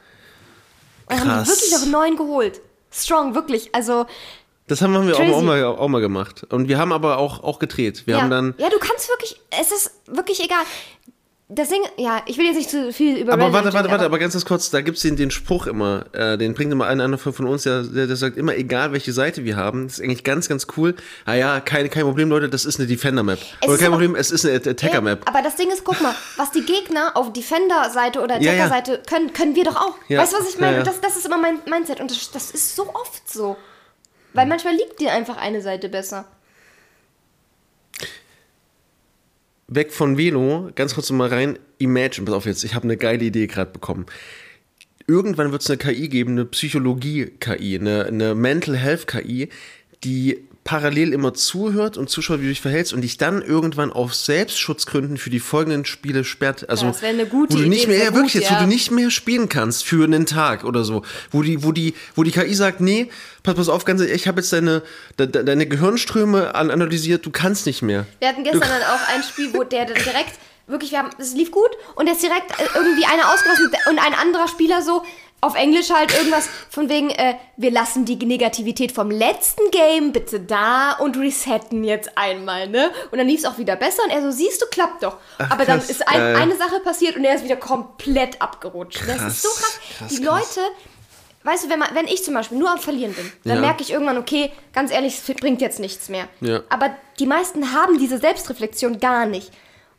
Und 1.06 1.18
dann 1.18 1.20
haben 1.20 1.44
Krass. 1.44 1.44
die 1.44 1.50
wirklich 1.50 1.72
noch 1.72 1.86
neun 1.86 2.16
geholt. 2.16 2.60
Strong, 2.90 3.34
wirklich. 3.34 3.74
Also, 3.74 4.06
Das 4.66 4.82
haben 4.82 4.92
wir 4.92 5.16
auch, 5.16 5.36
auch, 5.36 5.42
mal, 5.42 5.64
auch 5.64 5.88
mal 5.88 6.00
gemacht. 6.00 6.44
Und 6.50 6.68
wir 6.68 6.78
haben 6.78 6.92
aber 6.92 7.18
auch, 7.18 7.42
auch 7.42 7.58
gedreht. 7.58 8.06
Wir 8.06 8.16
ja. 8.16 8.22
haben 8.22 8.30
dann. 8.30 8.54
ja, 8.58 8.68
du 8.68 8.78
kannst 8.78 9.08
wirklich, 9.08 9.40
es 9.58 9.70
ist 9.70 9.92
wirklich 10.06 10.42
egal. 10.44 10.64
Das 11.52 11.68
Ding, 11.68 11.82
ja, 11.96 12.22
ich 12.26 12.38
will 12.38 12.46
jetzt 12.46 12.58
nicht 12.58 12.70
zu 12.70 12.92
viel 12.92 13.16
über 13.16 13.32
Aber 13.32 13.52
warte, 13.52 13.72
warte, 13.72 13.90
warte, 13.90 14.04
aber 14.04 14.20
ganz, 14.20 14.34
ganz 14.34 14.44
kurz, 14.44 14.70
da 14.70 14.82
gibt's 14.82 15.02
den, 15.02 15.16
den 15.16 15.32
Spruch 15.32 15.66
immer, 15.66 16.04
äh, 16.12 16.38
den 16.38 16.54
bringt 16.54 16.70
immer 16.70 16.86
einer 16.86 17.18
von 17.18 17.44
uns, 17.44 17.64
der, 17.64 17.82
der, 17.82 18.14
sagt 18.14 18.36
immer, 18.36 18.54
egal 18.54 18.92
welche 18.92 19.12
Seite 19.12 19.44
wir 19.44 19.56
haben, 19.56 19.88
das 19.88 19.98
ist 19.98 20.04
eigentlich 20.04 20.22
ganz, 20.22 20.48
ganz 20.48 20.68
cool. 20.76 20.94
Ah 21.24 21.34
ja, 21.34 21.58
kein, 21.58 21.90
kein 21.90 22.04
Problem, 22.04 22.28
Leute, 22.30 22.48
das 22.48 22.64
ist 22.64 22.78
eine 22.78 22.86
Defender-Map. 22.86 23.40
Es 23.62 23.68
Oder 23.68 23.78
kein 23.78 23.86
aber- 23.88 23.96
Problem, 23.96 24.14
es 24.14 24.30
ist 24.30 24.46
eine 24.46 24.54
Attacker-Map. 24.58 25.28
Aber 25.28 25.42
das 25.42 25.56
Ding 25.56 25.70
ist, 25.72 25.82
guck 25.82 26.00
mal, 26.00 26.14
was 26.36 26.52
die 26.52 26.62
Gegner 26.64 27.16
auf 27.16 27.32
Defender-Seite 27.32 28.20
oder 28.20 28.40
Ja, 28.40 28.52
ja. 28.52 28.66
Attacker-Seite 28.66 29.02
können, 29.08 29.32
können 29.32 29.56
wir 29.56 29.64
doch 29.64 29.74
auch. 29.76 29.96
Ja. 30.06 30.22
Weißt 30.22 30.32
du, 30.32 30.38
was 30.38 30.48
ich 30.48 30.60
meine? 30.60 30.74
Ja, 30.74 30.78
ja. 30.78 30.84
Das, 30.84 31.00
das 31.00 31.16
ist 31.16 31.26
immer 31.26 31.38
mein 31.38 31.58
Mindset 31.68 32.00
und 32.00 32.12
das, 32.12 32.30
das 32.30 32.52
ist 32.52 32.76
so 32.76 32.88
oft 32.94 33.28
so. 33.28 33.56
Weil 34.34 34.46
manchmal 34.46 34.74
liegt 34.74 35.00
dir 35.00 35.10
einfach 35.10 35.36
eine 35.36 35.62
Seite 35.62 35.88
besser. 35.88 36.26
Weg 39.72 39.92
von 39.92 40.18
Velo, 40.18 40.70
ganz 40.74 40.94
kurz 40.94 41.10
mal 41.12 41.28
rein, 41.28 41.56
Imagine, 41.78 42.26
pass 42.26 42.34
auf 42.34 42.44
jetzt, 42.44 42.64
ich 42.64 42.74
habe 42.74 42.84
eine 42.84 42.96
geile 42.96 43.24
Idee 43.24 43.46
gerade 43.46 43.70
bekommen. 43.70 44.06
Irgendwann 45.06 45.52
wird 45.52 45.62
es 45.62 45.70
eine 45.70 45.78
KI 45.78 46.08
geben, 46.08 46.32
eine 46.32 46.44
Psychologie-KI, 46.44 47.78
eine, 47.78 48.04
eine 48.06 48.34
Mental 48.34 48.76
Health-KI, 48.76 49.48
die 50.02 50.38
parallel 50.62 51.12
immer 51.14 51.32
zuhört 51.34 51.96
und 51.96 52.10
zuschaut, 52.10 52.38
wie 52.40 52.44
du 52.44 52.48
dich 52.50 52.60
verhältst 52.60 52.92
und 52.92 53.00
dich 53.00 53.16
dann 53.16 53.40
irgendwann 53.42 53.90
aus 53.92 54.26
Selbstschutzgründen 54.26 55.16
für 55.16 55.30
die 55.30 55.40
folgenden 55.40 55.84
Spiele 55.84 56.22
sperrt. 56.22 56.68
Also, 56.68 56.84
Ja, 56.86 56.92
das 56.92 57.02
wäre 57.02 57.12
eine 57.14 57.26
gute 57.26 57.54
wo 57.54 57.56
du 57.58 57.62
Idee, 57.62 57.70
nicht 57.70 57.88
mehr, 57.88 57.98
das 57.98 58.08
ja, 58.08 58.14
wirklich 58.14 58.32
gut, 58.34 58.42
jetzt, 58.42 58.50
wo 58.50 58.54
ja. 58.54 58.60
du 58.62 58.66
nicht 58.68 58.90
mehr 58.90 59.10
spielen 59.10 59.48
kannst 59.48 59.84
für 59.84 60.04
einen 60.04 60.26
Tag 60.26 60.64
oder 60.64 60.84
so. 60.84 61.02
Wo 61.30 61.42
die, 61.42 61.64
wo 61.64 61.72
die, 61.72 61.94
wo 62.14 62.22
die 62.22 62.30
KI 62.30 62.54
sagt, 62.54 62.80
nee, 62.80 63.08
pass, 63.42 63.54
pass 63.54 63.68
auf, 63.68 63.84
ganz 63.84 64.02
ich 64.02 64.28
habe 64.28 64.40
jetzt 64.40 64.52
deine, 64.52 64.82
de, 65.18 65.26
de, 65.26 65.44
deine 65.44 65.66
Gehirnströme 65.66 66.54
an- 66.54 66.70
analysiert, 66.70 67.24
du 67.24 67.30
kannst 67.30 67.66
nicht 67.66 67.80
mehr. 67.82 68.06
Wir 68.18 68.28
hatten 68.28 68.44
gestern 68.44 68.60
dann 68.60 68.82
auch 68.82 69.08
ein 69.14 69.22
Spiel, 69.22 69.52
wo 69.54 69.64
der 69.64 69.86
dann 69.86 69.94
direkt, 69.96 70.38
wirklich, 70.66 70.90
wir 70.92 70.98
haben, 70.98 71.10
es 71.18 71.34
lief 71.34 71.50
gut 71.50 71.70
und 71.96 72.04
der 72.06 72.14
ist 72.14 72.22
direkt 72.22 72.50
äh, 72.60 72.64
irgendwie 72.76 73.06
einer 73.06 73.32
ausgelassen 73.32 73.70
und 73.88 73.98
ein 73.98 74.14
anderer 74.14 74.46
Spieler 74.46 74.82
so, 74.82 75.02
auf 75.42 75.54
Englisch 75.54 75.90
halt 75.90 76.14
irgendwas 76.14 76.48
von 76.68 76.88
wegen, 76.88 77.10
äh, 77.10 77.34
wir 77.56 77.70
lassen 77.70 78.04
die 78.04 78.16
Negativität 78.16 78.92
vom 78.92 79.10
letzten 79.10 79.70
Game 79.70 80.12
bitte 80.12 80.40
da 80.40 80.92
und 80.98 81.16
resetten 81.16 81.82
jetzt 81.84 82.16
einmal, 82.18 82.68
ne? 82.68 82.90
Und 83.10 83.18
dann 83.18 83.26
lief 83.26 83.40
es 83.40 83.46
auch 83.46 83.56
wieder 83.58 83.76
besser 83.76 84.02
und 84.04 84.10
er 84.10 84.20
so, 84.22 84.30
siehst 84.30 84.60
du, 84.60 84.66
klappt 84.66 85.02
doch. 85.02 85.16
Ach, 85.38 85.50
Aber 85.50 85.64
dann 85.64 85.78
krass, 85.78 85.88
ist 85.90 86.06
ein, 86.06 86.20
äh. 86.20 86.38
eine 86.38 86.56
Sache 86.56 86.80
passiert 86.80 87.16
und 87.16 87.24
er 87.24 87.34
ist 87.36 87.44
wieder 87.44 87.56
komplett 87.56 88.40
abgerutscht. 88.42 89.00
das 89.06 89.16
Krass, 89.18 89.32
ist 89.32 89.42
so 89.42 89.48
krass. 89.48 89.80
krass, 89.98 90.08
die 90.10 90.22
krass. 90.22 90.56
Leute, 90.56 90.66
weißt 91.44 91.64
du, 91.64 91.68
wenn, 91.70 91.78
man, 91.78 91.94
wenn 91.94 92.06
ich 92.06 92.22
zum 92.22 92.34
Beispiel 92.34 92.58
nur 92.58 92.70
am 92.70 92.78
Verlieren 92.78 93.14
bin, 93.14 93.32
dann 93.44 93.54
Ja. 93.56 93.60
merke 93.62 93.82
ich 93.82 93.90
irgendwann, 93.92 94.18
okay, 94.18 94.52
ganz 94.74 94.92
ehrlich, 94.92 95.14
es 95.26 95.36
bringt 95.36 95.62
jetzt 95.62 95.80
nichts 95.80 96.10
mehr. 96.10 96.28
Ja. 96.42 96.60
Aber 96.68 96.94
die 97.18 97.26
meisten 97.26 97.72
haben 97.72 97.98
diese 97.98 98.18
Selbstreflexion 98.18 99.00
gar 99.00 99.24
nicht. 99.24 99.50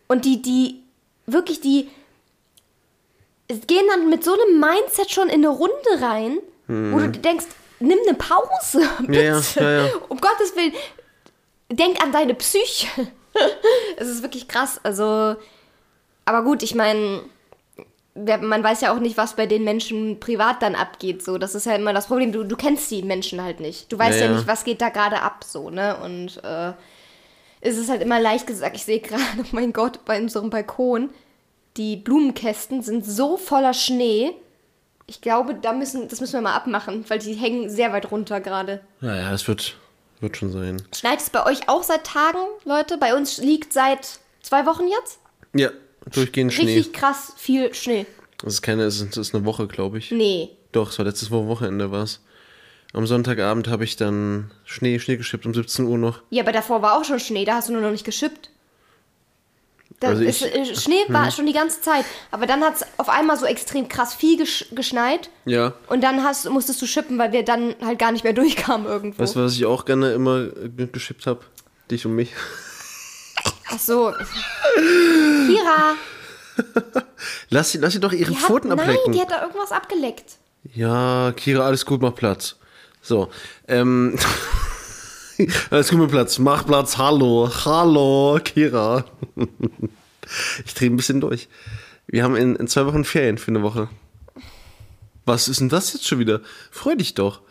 Und 0.07 0.25
die, 0.25 0.41
die, 0.41 0.83
wirklich 1.25 1.61
die, 1.61 1.89
gehen 3.67 3.85
dann 3.89 4.09
mit 4.09 4.23
so 4.23 4.33
einem 4.33 4.59
Mindset 4.59 5.11
schon 5.11 5.29
in 5.29 5.45
eine 5.45 5.49
Runde 5.49 5.73
rein, 6.01 6.37
wo 6.67 6.99
du 6.99 7.09
denkst, 7.09 7.47
nimm 7.81 7.97
eine 8.07 8.17
Pause, 8.17 8.81
bitte. 8.99 9.37
Hm. 9.37 9.63
ja, 9.63 9.69
ja, 9.69 9.85
ja. 9.87 9.91
Um 10.07 10.19
Gottes 10.19 10.55
Willen, 10.55 10.73
denk 11.69 12.01
an 12.01 12.11
deine 12.11 12.33
Psyche. 12.35 12.87
es 13.97 14.07
ist 14.07 14.23
wirklich 14.23 14.47
krass. 14.47 14.79
Also, 14.83 15.35
aber 16.25 16.43
gut, 16.43 16.63
ich 16.63 16.75
meine, 16.75 17.21
man 18.13 18.63
weiß 18.63 18.81
ja 18.81 18.93
auch 18.93 18.99
nicht, 18.99 19.17
was 19.17 19.35
bei 19.35 19.45
den 19.45 19.63
Menschen 19.63 20.19
privat 20.19 20.61
dann 20.61 20.75
abgeht. 20.75 21.23
So, 21.23 21.37
das 21.37 21.55
ist 21.55 21.65
ja 21.65 21.75
immer 21.75 21.93
das 21.93 22.07
Problem. 22.07 22.31
Du, 22.31 22.43
du 22.43 22.55
kennst 22.55 22.91
die 22.91 23.03
Menschen 23.03 23.41
halt 23.41 23.59
nicht. 23.59 23.91
Du 23.91 23.97
weißt 23.97 24.19
ja. 24.19 24.29
nicht, 24.29 24.47
was 24.47 24.63
geht 24.63 24.81
da 24.81 24.89
gerade 24.89 25.21
ab, 25.21 25.43
so, 25.45 25.69
ne? 25.69 25.97
Und 25.97 26.43
äh, 26.43 26.73
es 27.61 27.77
ist 27.77 27.89
halt 27.89 28.01
immer 28.01 28.19
leicht 28.19 28.47
gesagt. 28.47 28.75
Ich 28.75 28.83
sehe 28.83 28.99
gerade, 28.99 29.21
oh 29.39 29.45
mein 29.51 29.73
Gott, 29.73 30.03
bei 30.05 30.19
unserem 30.19 30.49
Balkon, 30.49 31.09
die 31.77 31.95
Blumenkästen 31.95 32.81
sind 32.81 33.05
so 33.05 33.37
voller 33.37 33.73
Schnee. 33.73 34.31
Ich 35.07 35.21
glaube, 35.21 35.55
da 35.55 35.73
müssen, 35.73 36.07
das 36.07 36.21
müssen 36.21 36.33
wir 36.33 36.41
mal 36.41 36.55
abmachen, 36.55 37.05
weil 37.09 37.19
die 37.19 37.33
hängen 37.33 37.69
sehr 37.69 37.91
weit 37.93 38.11
runter 38.11 38.39
gerade. 38.41 38.81
Naja, 39.01 39.33
es 39.33 39.47
wird, 39.47 39.75
wird 40.19 40.37
schon 40.37 40.51
sein. 40.51 40.81
Schneit 40.95 41.19
es 41.19 41.29
bei 41.29 41.45
euch 41.45 41.67
auch 41.67 41.83
seit 41.83 42.05
Tagen, 42.05 42.39
Leute? 42.65 42.97
Bei 42.97 43.15
uns 43.15 43.37
liegt 43.37 43.73
seit 43.73 44.19
zwei 44.41 44.65
Wochen 44.65 44.87
jetzt 44.87 45.19
Ja, 45.53 45.69
durchgehend 46.11 46.53
Schnee. 46.53 46.75
richtig 46.77 46.93
krass 46.93 47.33
viel 47.37 47.73
Schnee. 47.73 48.05
Das 48.43 48.53
ist 48.53 48.61
keine, 48.61 48.83
es 48.83 49.01
ist, 49.01 49.17
es 49.17 49.33
eine 49.35 49.45
Woche, 49.45 49.67
glaube 49.67 49.97
ich. 49.97 50.11
Nee. 50.11 50.49
Doch, 50.71 50.89
es 50.91 50.97
war 50.97 51.05
letztes 51.05 51.29
Woche 51.31 51.47
Wochenende 51.47 51.91
war's. 51.91 52.21
Am 52.93 53.07
Sonntagabend 53.07 53.67
habe 53.69 53.83
ich 53.85 53.95
dann 53.95 54.51
Schnee, 54.65 54.99
Schnee 54.99 55.15
geschippt 55.17 55.45
um 55.45 55.53
17 55.53 55.85
Uhr 55.85 55.97
noch. 55.97 56.21
Ja, 56.29 56.43
aber 56.43 56.51
davor 56.51 56.81
war 56.81 56.97
auch 56.97 57.05
schon 57.05 57.19
Schnee, 57.19 57.45
da 57.45 57.55
hast 57.55 57.69
du 57.69 57.73
nur 57.73 57.81
noch 57.81 57.91
nicht 57.91 58.03
geschippt. 58.03 58.49
Da 60.01 60.09
Also 60.09 60.23
ist, 60.23 60.41
ich- 60.41 60.53
äh, 60.53 60.75
Schnee 60.75 61.03
war 61.07 61.31
schon 61.31 61.45
die 61.45 61.53
ganze 61.53 61.79
Zeit. 61.79 62.03
Aber 62.31 62.45
dann 62.47 62.61
hat 62.61 62.75
es 62.75 62.85
auf 62.97 63.07
einmal 63.07 63.37
so 63.37 63.45
extrem 63.45 63.87
krass 63.87 64.13
viel 64.13 64.35
gesch 64.37 64.65
geschneit. 64.71 65.29
Ja. 65.45 65.73
Und 65.87 66.01
dann 66.03 66.23
hast, 66.23 66.49
musstest 66.49 66.81
du 66.81 66.85
schippen, 66.87 67.17
weil 67.17 67.31
wir 67.31 67.45
dann 67.45 67.75
halt 67.85 67.99
gar 67.99 68.11
nicht 68.11 68.23
mehr 68.25 68.33
durchkamen 68.41 68.87
irgendwo. 68.87 69.21
Weißt 69.21 69.35
du, 69.35 69.43
was 69.45 69.53
ich 69.53 69.65
auch 69.65 69.85
gerne 69.85 70.11
immer 70.13 70.39
äh, 70.77 70.87
geschippt 70.91 71.25
habe? 71.27 71.39
Dich 71.89 72.05
und 72.05 72.15
mich. 72.15 72.31
Ach 73.73 73.79
so. 73.79 74.11
Kira. 74.75 75.95
Lass 77.49 77.71
sie, 77.71 77.77
lass 77.77 77.93
sie 77.93 77.99
doch 77.99 78.11
ihre 78.11 78.31
Die 78.31 78.37
hat, 78.37 78.43
Pfoten 78.43 78.69
nein, 78.69 78.79
ablecken. 78.79 79.13
die 79.13 79.21
hat 79.21 79.31
da 79.31 79.41
irgendwas 79.43 79.71
abgeleckt. 79.71 80.37
Ja, 80.73 81.31
Kira, 81.35 81.65
alles 81.65 81.85
gut, 81.85 82.01
mach 82.01 82.15
Platz. 82.15 82.55
So, 83.01 83.29
ähm. 83.67 84.17
alles 85.69 85.89
gut, 85.89 85.99
mach 85.99 86.09
Platz. 86.09 86.39
Mach 86.39 86.65
Platz, 86.65 86.97
hallo. 86.97 87.49
Hallo, 87.65 88.39
Kira. 88.43 89.05
ich 90.65 90.73
drehe 90.73 90.89
ein 90.89 90.97
bisschen 90.97 91.21
durch. 91.21 91.47
Wir 92.07 92.23
haben 92.23 92.35
in, 92.35 92.55
in 92.55 92.67
zwei 92.67 92.85
Wochen 92.85 93.03
Ferien 93.03 93.37
für 93.37 93.49
eine 93.51 93.61
Woche. 93.61 93.89
Was 95.25 95.47
ist 95.47 95.59
denn 95.59 95.69
das 95.69 95.93
jetzt 95.93 96.07
schon 96.07 96.19
wieder? 96.19 96.41
Freu 96.71 96.95
dich 96.95 97.13
doch. 97.13 97.41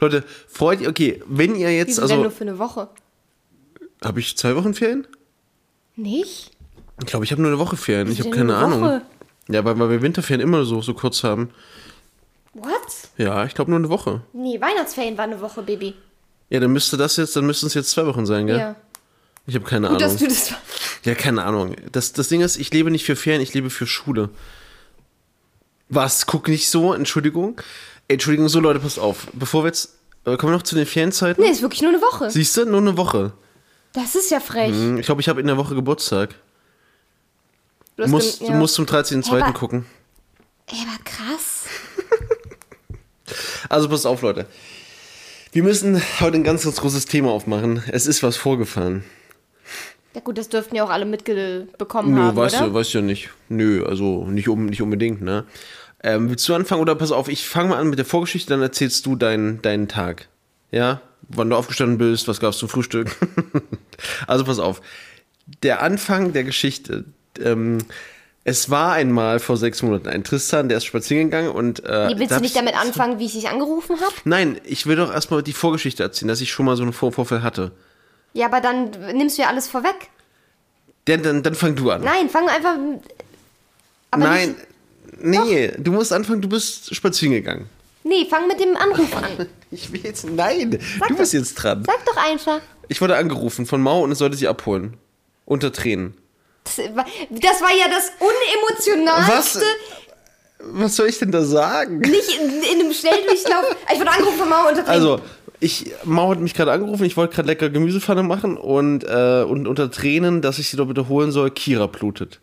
Leute, 0.00 0.24
freut 0.48 0.80
ihr, 0.80 0.88
okay, 0.88 1.22
wenn 1.26 1.54
ihr 1.54 1.74
jetzt, 1.74 1.90
Wieso 1.90 2.06
denn 2.06 2.16
nur 2.16 2.26
also, 2.26 2.36
für 2.36 2.44
eine 2.44 2.58
Woche? 2.58 2.88
habe 4.04 4.20
ich 4.20 4.36
zwei 4.36 4.54
Wochen 4.56 4.74
Ferien? 4.74 5.06
Nicht? 5.96 6.52
Ich 7.00 7.06
glaube, 7.06 7.24
ich 7.24 7.32
habe 7.32 7.42
nur 7.42 7.50
eine 7.50 7.58
Woche 7.58 7.76
Ferien. 7.76 8.08
Ich 8.08 8.18
Wieso 8.18 8.28
habe 8.28 8.36
denn 8.36 8.46
keine 8.48 8.58
Ahnung. 8.58 8.82
Woche? 8.82 9.02
Ja, 9.48 9.64
weil, 9.64 9.78
weil 9.78 9.90
wir 9.90 10.02
Winterferien 10.02 10.40
immer 10.40 10.64
so, 10.64 10.82
so 10.82 10.94
kurz 10.94 11.24
haben. 11.24 11.50
What? 12.54 12.72
Ja, 13.16 13.44
ich 13.44 13.54
glaube 13.54 13.70
nur 13.70 13.78
eine 13.78 13.88
Woche. 13.88 14.22
Nee, 14.32 14.60
Weihnachtsferien 14.60 15.16
war 15.16 15.24
eine 15.24 15.40
Woche, 15.40 15.62
Baby. 15.62 15.94
Ja, 16.50 16.60
dann 16.60 16.72
müsste 16.72 16.96
das 16.96 17.16
jetzt, 17.16 17.36
dann 17.36 17.46
müssten 17.46 17.66
es 17.66 17.74
jetzt 17.74 17.90
zwei 17.90 18.06
Wochen 18.06 18.24
sein, 18.26 18.46
gell? 18.46 18.58
Ja. 18.58 18.76
Ich 19.46 19.54
habe 19.54 19.64
keine 19.64 19.88
Gut, 19.88 20.00
dass 20.00 20.12
Ahnung. 20.12 20.18
du 20.20 20.28
das. 20.28 20.52
Ja, 21.04 21.14
keine 21.14 21.44
Ahnung. 21.44 21.76
Das, 21.92 22.12
das 22.12 22.28
Ding 22.28 22.40
ist, 22.42 22.56
ich 22.56 22.70
lebe 22.72 22.90
nicht 22.90 23.04
für 23.04 23.16
Ferien, 23.16 23.40
ich 23.42 23.54
lebe 23.54 23.70
für 23.70 23.86
Schule. 23.86 24.30
Was? 25.88 26.26
Guck 26.26 26.48
nicht 26.48 26.68
so, 26.70 26.92
Entschuldigung. 26.92 27.60
Entschuldigung, 28.08 28.48
so 28.48 28.60
Leute, 28.60 28.80
passt 28.80 28.98
auf. 28.98 29.26
Bevor 29.32 29.62
wir 29.64 29.68
jetzt. 29.68 29.94
Äh, 30.24 30.36
kommen 30.36 30.52
wir 30.52 30.56
noch 30.56 30.62
zu 30.64 30.74
den 30.74 30.86
Ferienzeiten? 30.86 31.42
Nee, 31.42 31.50
ist 31.50 31.62
wirklich 31.62 31.80
nur 31.82 31.90
eine 31.92 32.00
Woche. 32.02 32.30
Siehst 32.30 32.56
du, 32.56 32.64
nur 32.66 32.80
eine 32.80 32.96
Woche. 32.96 33.32
Das 33.94 34.14
ist 34.14 34.30
ja 34.30 34.40
frech. 34.40 34.72
Hm, 34.72 34.98
Ich 34.98 35.06
glaube, 35.06 35.20
ich 35.22 35.28
habe 35.28 35.40
in 35.40 35.46
der 35.46 35.56
Woche 35.56 35.74
Geburtstag. 35.74 36.34
Du 37.96 38.02
hast 38.04 38.10
musst, 38.10 38.40
du 38.42 38.46
ja. 38.46 38.52
musst 38.54 38.74
zum 38.74 38.84
13.2. 38.86 39.38
Ja, 39.38 39.44
aber- 39.44 39.52
gucken. 39.52 39.86
Ey, 40.66 40.76
aber 40.82 41.02
krass. 41.04 41.64
Also 43.68 43.88
pass 43.88 44.06
auf, 44.06 44.22
Leute. 44.22 44.46
Wir 45.58 45.64
müssen 45.64 46.00
heute 46.20 46.36
ein 46.36 46.44
ganz, 46.44 46.62
ganz 46.62 46.76
großes 46.80 47.06
Thema 47.06 47.32
aufmachen. 47.32 47.82
Es 47.90 48.06
ist 48.06 48.22
was 48.22 48.36
vorgefallen. 48.36 49.02
Ja 50.14 50.20
gut, 50.20 50.38
das 50.38 50.48
dürften 50.48 50.76
ja 50.76 50.84
auch 50.84 50.88
alle 50.88 51.04
mitbekommen 51.04 52.14
Nö, 52.14 52.20
haben, 52.20 52.36
weißt 52.36 52.58
oder? 52.58 52.66
du, 52.68 52.74
weißt 52.74 52.94
du 52.94 52.98
ja 52.98 53.04
nicht. 53.04 53.30
Nö, 53.48 53.84
also 53.84 54.24
nicht, 54.26 54.48
um, 54.48 54.66
nicht 54.66 54.82
unbedingt, 54.82 55.20
ne? 55.20 55.46
Ähm, 56.04 56.30
willst 56.30 56.48
du 56.48 56.54
anfangen 56.54 56.80
oder 56.80 56.94
pass 56.94 57.10
auf, 57.10 57.26
ich 57.26 57.44
fange 57.44 57.70
mal 57.70 57.78
an 57.78 57.90
mit 57.90 57.98
der 57.98 58.06
Vorgeschichte, 58.06 58.50
dann 58.50 58.62
erzählst 58.62 59.04
du 59.04 59.16
deinen, 59.16 59.60
deinen 59.60 59.88
Tag. 59.88 60.28
Ja? 60.70 61.00
Wann 61.22 61.50
du 61.50 61.56
aufgestanden 61.56 61.98
bist, 61.98 62.28
was 62.28 62.38
gab's 62.38 62.58
zum 62.58 62.68
Frühstück. 62.68 63.16
also 64.28 64.44
pass 64.44 64.60
auf. 64.60 64.80
Der 65.64 65.82
Anfang 65.82 66.32
der 66.32 66.44
Geschichte. 66.44 67.04
Ähm, 67.42 67.78
es 68.48 68.70
war 68.70 68.92
einmal 68.92 69.38
vor 69.40 69.56
sechs 69.56 69.82
Monaten 69.82 70.08
ein 70.08 70.24
Tristan, 70.24 70.68
der 70.68 70.78
ist 70.78 70.84
spazieren 70.84 71.24
gegangen 71.30 71.50
und. 71.50 71.84
Äh, 71.84 72.06
Nee, 72.08 72.18
willst 72.18 72.32
du 72.36 72.40
nicht 72.40 72.50
ich- 72.50 72.58
damit 72.58 72.74
anfangen, 72.80 73.18
wie 73.18 73.26
ich 73.26 73.32
dich 73.32 73.48
angerufen 73.48 73.96
habe? 74.00 74.14
Nein, 74.24 74.60
ich 74.64 74.86
will 74.86 74.96
doch 74.96 75.12
erstmal 75.12 75.42
die 75.42 75.52
Vorgeschichte 75.52 76.02
erzählen, 76.02 76.28
dass 76.28 76.40
ich 76.40 76.50
schon 76.50 76.66
mal 76.66 76.76
so 76.76 76.82
einen 76.82 76.92
Vor 76.92 77.12
Vorfall 77.12 77.42
hatte. 77.42 77.72
Ja, 78.32 78.46
aber 78.46 78.60
dann 78.60 78.90
nimmst 79.16 79.38
du 79.38 79.42
ja 79.42 79.48
alles 79.48 79.68
vorweg. 79.68 79.94
Dann, 81.06 81.22
dann, 81.22 81.42
dann 81.42 81.54
fang 81.54 81.74
du 81.76 81.90
an. 81.90 82.02
Nein, 82.02 82.28
fang 82.28 82.48
einfach. 82.48 82.76
Aber 84.10 84.24
Nein, 84.24 84.54
nee, 85.20 85.72
du 85.78 85.92
musst 85.92 86.12
anfangen, 86.12 86.42
du 86.42 86.48
bist 86.48 86.94
spazieren 86.94 87.34
gegangen. 87.34 87.68
Nicht, 88.04 88.24
nee, 88.24 88.30
fang 88.30 88.46
mit 88.46 88.60
dem 88.60 88.76
Anruf 88.76 89.14
an. 89.16 89.46
Ich 89.70 89.92
will 89.92 90.00
jetzt, 90.02 90.24
nein, 90.30 90.70
du 90.70 90.78
doch. 91.10 91.16
bist 91.18 91.34
jetzt 91.34 91.52
dran. 91.56 91.84
Sag 91.84 92.02
doch 92.06 92.16
einfach. 92.16 92.60
Ich 92.88 93.02
wurde 93.02 93.16
angerufen 93.16 93.66
von 93.66 93.82
Mau 93.82 94.02
und 94.02 94.12
es 94.12 94.18
sollte 94.18 94.34
sie 94.34 94.48
abholen. 94.48 94.96
Unter 95.44 95.72
Tränen. 95.74 96.14
Das 96.76 97.62
war, 97.62 97.74
ja 97.76 97.86
das 97.90 98.12
unemotionalste. 98.18 99.64
Was 100.60 100.96
soll 100.96 101.08
ich 101.08 101.18
denn 101.18 101.30
da 101.30 101.42
sagen? 101.42 102.00
Nicht 102.00 102.38
in, 102.38 102.48
in 102.48 102.80
einem 102.80 102.92
Schnelldurchlauf. 102.92 103.76
Ich 103.92 104.00
wurde 104.00 104.10
angerufen 104.10 104.38
von 104.38 104.48
Mauer 104.48 104.68
unter 104.68 104.84
Tränen. 104.84 104.88
Also, 104.88 105.20
ich, 105.60 105.92
Mau 106.04 106.30
hat 106.30 106.40
mich 106.40 106.54
gerade 106.54 106.72
angerufen, 106.72 107.04
ich 107.04 107.16
wollte 107.16 107.34
gerade 107.34 107.48
lecker 107.48 107.68
Gemüsepfanne 107.70 108.22
machen 108.22 108.56
und, 108.56 109.04
äh, 109.04 109.44
und 109.48 109.66
unter 109.66 109.90
Tränen, 109.90 110.42
dass 110.42 110.58
ich 110.58 110.68
sie 110.68 110.76
doch 110.76 110.86
bitte 110.86 111.08
holen 111.08 111.32
soll, 111.32 111.50
Kira 111.50 111.86
blutet. 111.86 112.40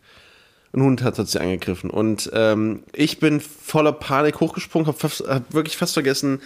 Ein 0.74 0.82
Hund 0.82 1.02
hat, 1.02 1.18
hat 1.18 1.28
sie 1.28 1.40
angegriffen. 1.40 1.88
Und 1.90 2.30
ähm, 2.34 2.82
ich 2.92 3.18
bin 3.18 3.40
voller 3.40 3.92
Panik 3.92 4.40
hochgesprungen, 4.40 4.86
habe 4.86 4.98
hab 5.08 5.52
wirklich 5.52 5.76
fast 5.76 5.94
vergessen, 5.94 6.40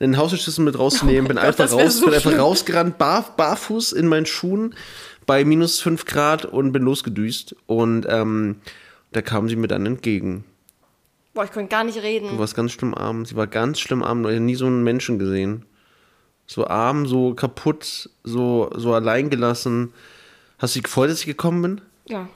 den 0.00 0.16
Hausschlüssel 0.16 0.64
mit 0.64 0.78
rauszunehmen, 0.78 1.28
bin 1.28 1.38
Oh 1.38 1.40
Gott, 1.40 1.60
einfach 1.60 1.72
raus, 1.72 1.98
so 1.98 2.06
bin 2.06 2.14
einfach 2.14 2.38
rausgerannt, 2.38 2.98
bar, 2.98 3.34
barfuß 3.36 3.92
in 3.92 4.06
meinen 4.06 4.26
Schuhen 4.26 4.74
bei 5.26 5.44
minus 5.44 5.80
5 5.80 6.04
Grad 6.04 6.44
und 6.44 6.72
bin 6.72 6.82
losgedüst. 6.82 7.56
Und 7.66 8.06
ähm, 8.08 8.56
da 9.12 9.22
kam 9.22 9.48
sie 9.48 9.56
mir 9.56 9.68
dann 9.68 9.84
entgegen. 9.86 10.44
Boah, 11.34 11.44
ich 11.44 11.52
konnte 11.52 11.68
gar 11.68 11.84
nicht 11.84 11.98
Du 11.98 12.02
reden. 12.02 12.38
warst 12.38 12.54
ganz 12.54 12.72
schlimm 12.72 12.94
arm. 12.94 13.26
Sie 13.26 13.36
war 13.36 13.46
ganz 13.46 13.78
schlimm 13.80 14.02
arm. 14.02 14.20
Ich 14.22 14.26
habe 14.28 14.40
nie 14.40 14.54
so 14.54 14.66
einen 14.66 14.82
Menschen 14.84 15.18
gesehen. 15.18 15.64
So 16.46 16.66
arm, 16.66 17.06
so 17.06 17.34
kaputt, 17.34 18.08
so, 18.24 18.70
so 18.74 18.94
allein 18.94 19.28
gelassen. 19.30 19.92
Hast 20.58 20.74
du 20.74 20.78
dich 20.78 20.84
gefreut, 20.84 21.10
dass 21.10 21.20
ich 21.20 21.26
gekommen 21.26 21.60
bin? 21.62 21.80
Ja. 22.08 22.28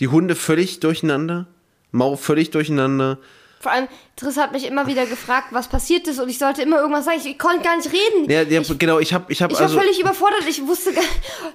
Die 0.00 0.08
Hunde 0.08 0.34
völlig 0.34 0.80
durcheinander. 0.80 1.46
Mau 1.90 2.16
völlig 2.16 2.50
durcheinander. 2.50 3.18
Vor 3.62 3.70
allem, 3.70 3.86
Triss 4.16 4.38
hat 4.38 4.50
mich 4.50 4.66
immer 4.66 4.88
wieder 4.88 5.06
gefragt, 5.06 5.52
was 5.52 5.68
passiert 5.68 6.08
ist 6.08 6.18
und 6.18 6.28
ich 6.28 6.36
sollte 6.36 6.62
immer 6.62 6.80
irgendwas 6.80 7.04
sagen. 7.04 7.18
Ich, 7.20 7.30
ich 7.30 7.38
konnte 7.38 7.62
gar 7.62 7.76
nicht 7.76 7.92
reden. 7.92 8.28
Ja, 8.28 8.42
ja 8.42 8.60
ich, 8.60 8.76
genau, 8.76 8.98
ich 8.98 9.14
habe 9.14 9.32
ich 9.32 9.40
hab 9.40 9.52
ich 9.52 9.56
war 9.56 9.66
also. 9.66 9.78
völlig 9.78 10.00
überfordert. 10.00 10.42
Ich 10.48 10.66
wusste 10.66 10.92
gar 10.92 11.04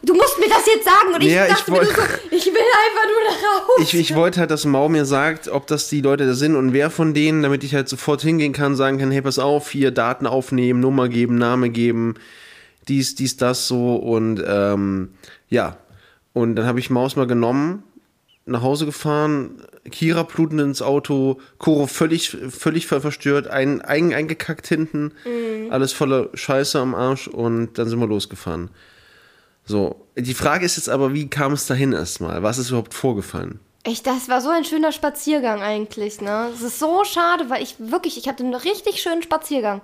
Du 0.04 0.13
musst 0.13 0.39
mir 0.39 0.48
das 0.48 0.65
jetzt 0.65 0.86
sagen. 0.86 1.13
Und 1.13 1.22
ich 1.22 1.34
Ja, 1.34 1.48
ich 1.48 1.54
dachte 1.54 1.70
mir 1.70 1.84
so, 1.84 1.91
ich 2.32 2.46
will 2.46 2.54
einfach 2.54 3.08
nur 3.10 3.24
da 3.26 3.58
raus. 3.58 3.80
Ich, 3.82 3.93
ich 3.93 4.15
wollte 4.15 4.39
halt, 4.39 4.52
dass 4.52 4.63
Mau 4.63 4.88
mir 4.88 5.04
sagt, 5.04 5.50
ob 5.50 5.67
das 5.67 5.89
die 5.89 6.00
Leute 6.00 6.26
da 6.26 6.34
sind 6.34 6.56
und 6.56 6.72
wer 6.72 6.89
von 6.89 7.13
denen, 7.13 7.43
damit 7.43 7.65
ich 7.65 7.76
halt 7.76 7.89
sofort 7.89 8.22
hingehen 8.22 8.54
kann, 8.54 8.78
sagen 8.78 9.00
kann, 9.00 9.12
hey, 9.12 9.22
pass 9.22 9.38
auf, 9.38 9.70
hier 9.70 9.91
Daten 9.91 10.28
aufnehmen, 10.28 10.80
Nummer 10.80 11.10
geben, 11.10 11.38
Name 11.38 11.70
geben, 11.70 12.15
dies, 12.88 13.15
dies, 13.15 13.36
das 13.36 13.67
so 13.67 13.98
und 13.98 14.41
ähm, 14.48 15.10
ja. 15.50 15.76
Und 16.32 16.56
dann 16.56 16.67
habe 16.67 16.80
ich 16.80 16.89
Maus 16.89 17.17
mal 17.17 17.28
genommen, 17.28 17.84
nach 18.47 18.62
Hause 18.62 18.86
gefahren, 18.86 19.62
Kira 19.91 20.23
blutend 20.23 20.62
ins 20.62 20.81
Auto, 20.81 21.39
Koro 21.57 21.88
völlig, 21.88 22.29
völlig 22.49 22.88
ver- 22.88 23.01
verstört, 23.01 23.47
ein, 23.47 23.81
ein, 23.81 24.13
eingekackt 24.13 24.67
hinten, 24.67 25.12
alles 25.69 25.93
voller 25.93 26.29
Scheiße 26.33 26.79
am 26.79 26.95
Arsch 26.95 27.27
und 27.27 27.77
dann 27.77 27.88
sind 27.89 27.99
wir 27.99 28.07
losgefahren. 28.07 28.69
So, 29.65 30.07
die 30.15 30.33
Frage 30.33 30.65
ist 30.65 30.77
jetzt 30.77 30.89
aber, 30.89 31.13
wie 31.13 31.29
kam 31.29 31.51
es 31.51 31.67
dahin 31.67 31.91
erstmal? 31.93 32.41
Was 32.41 32.57
ist 32.57 32.69
überhaupt 32.69 32.93
vorgefallen? 32.93 33.60
Echt, 33.83 34.07
das 34.07 34.27
war 34.29 34.41
so 34.41 34.49
ein 34.49 34.65
schöner 34.65 34.91
Spaziergang 34.91 35.62
eigentlich, 35.62 36.19
ne? 36.21 36.49
Es 36.53 36.62
ist 36.62 36.79
so 36.79 37.03
schade, 37.05 37.49
weil 37.49 37.62
ich 37.63 37.75
wirklich, 37.79 38.17
ich 38.17 38.27
hatte 38.27 38.43
einen 38.43 38.53
richtig 38.53 39.01
schönen 39.01 39.23
Spaziergang. 39.23 39.81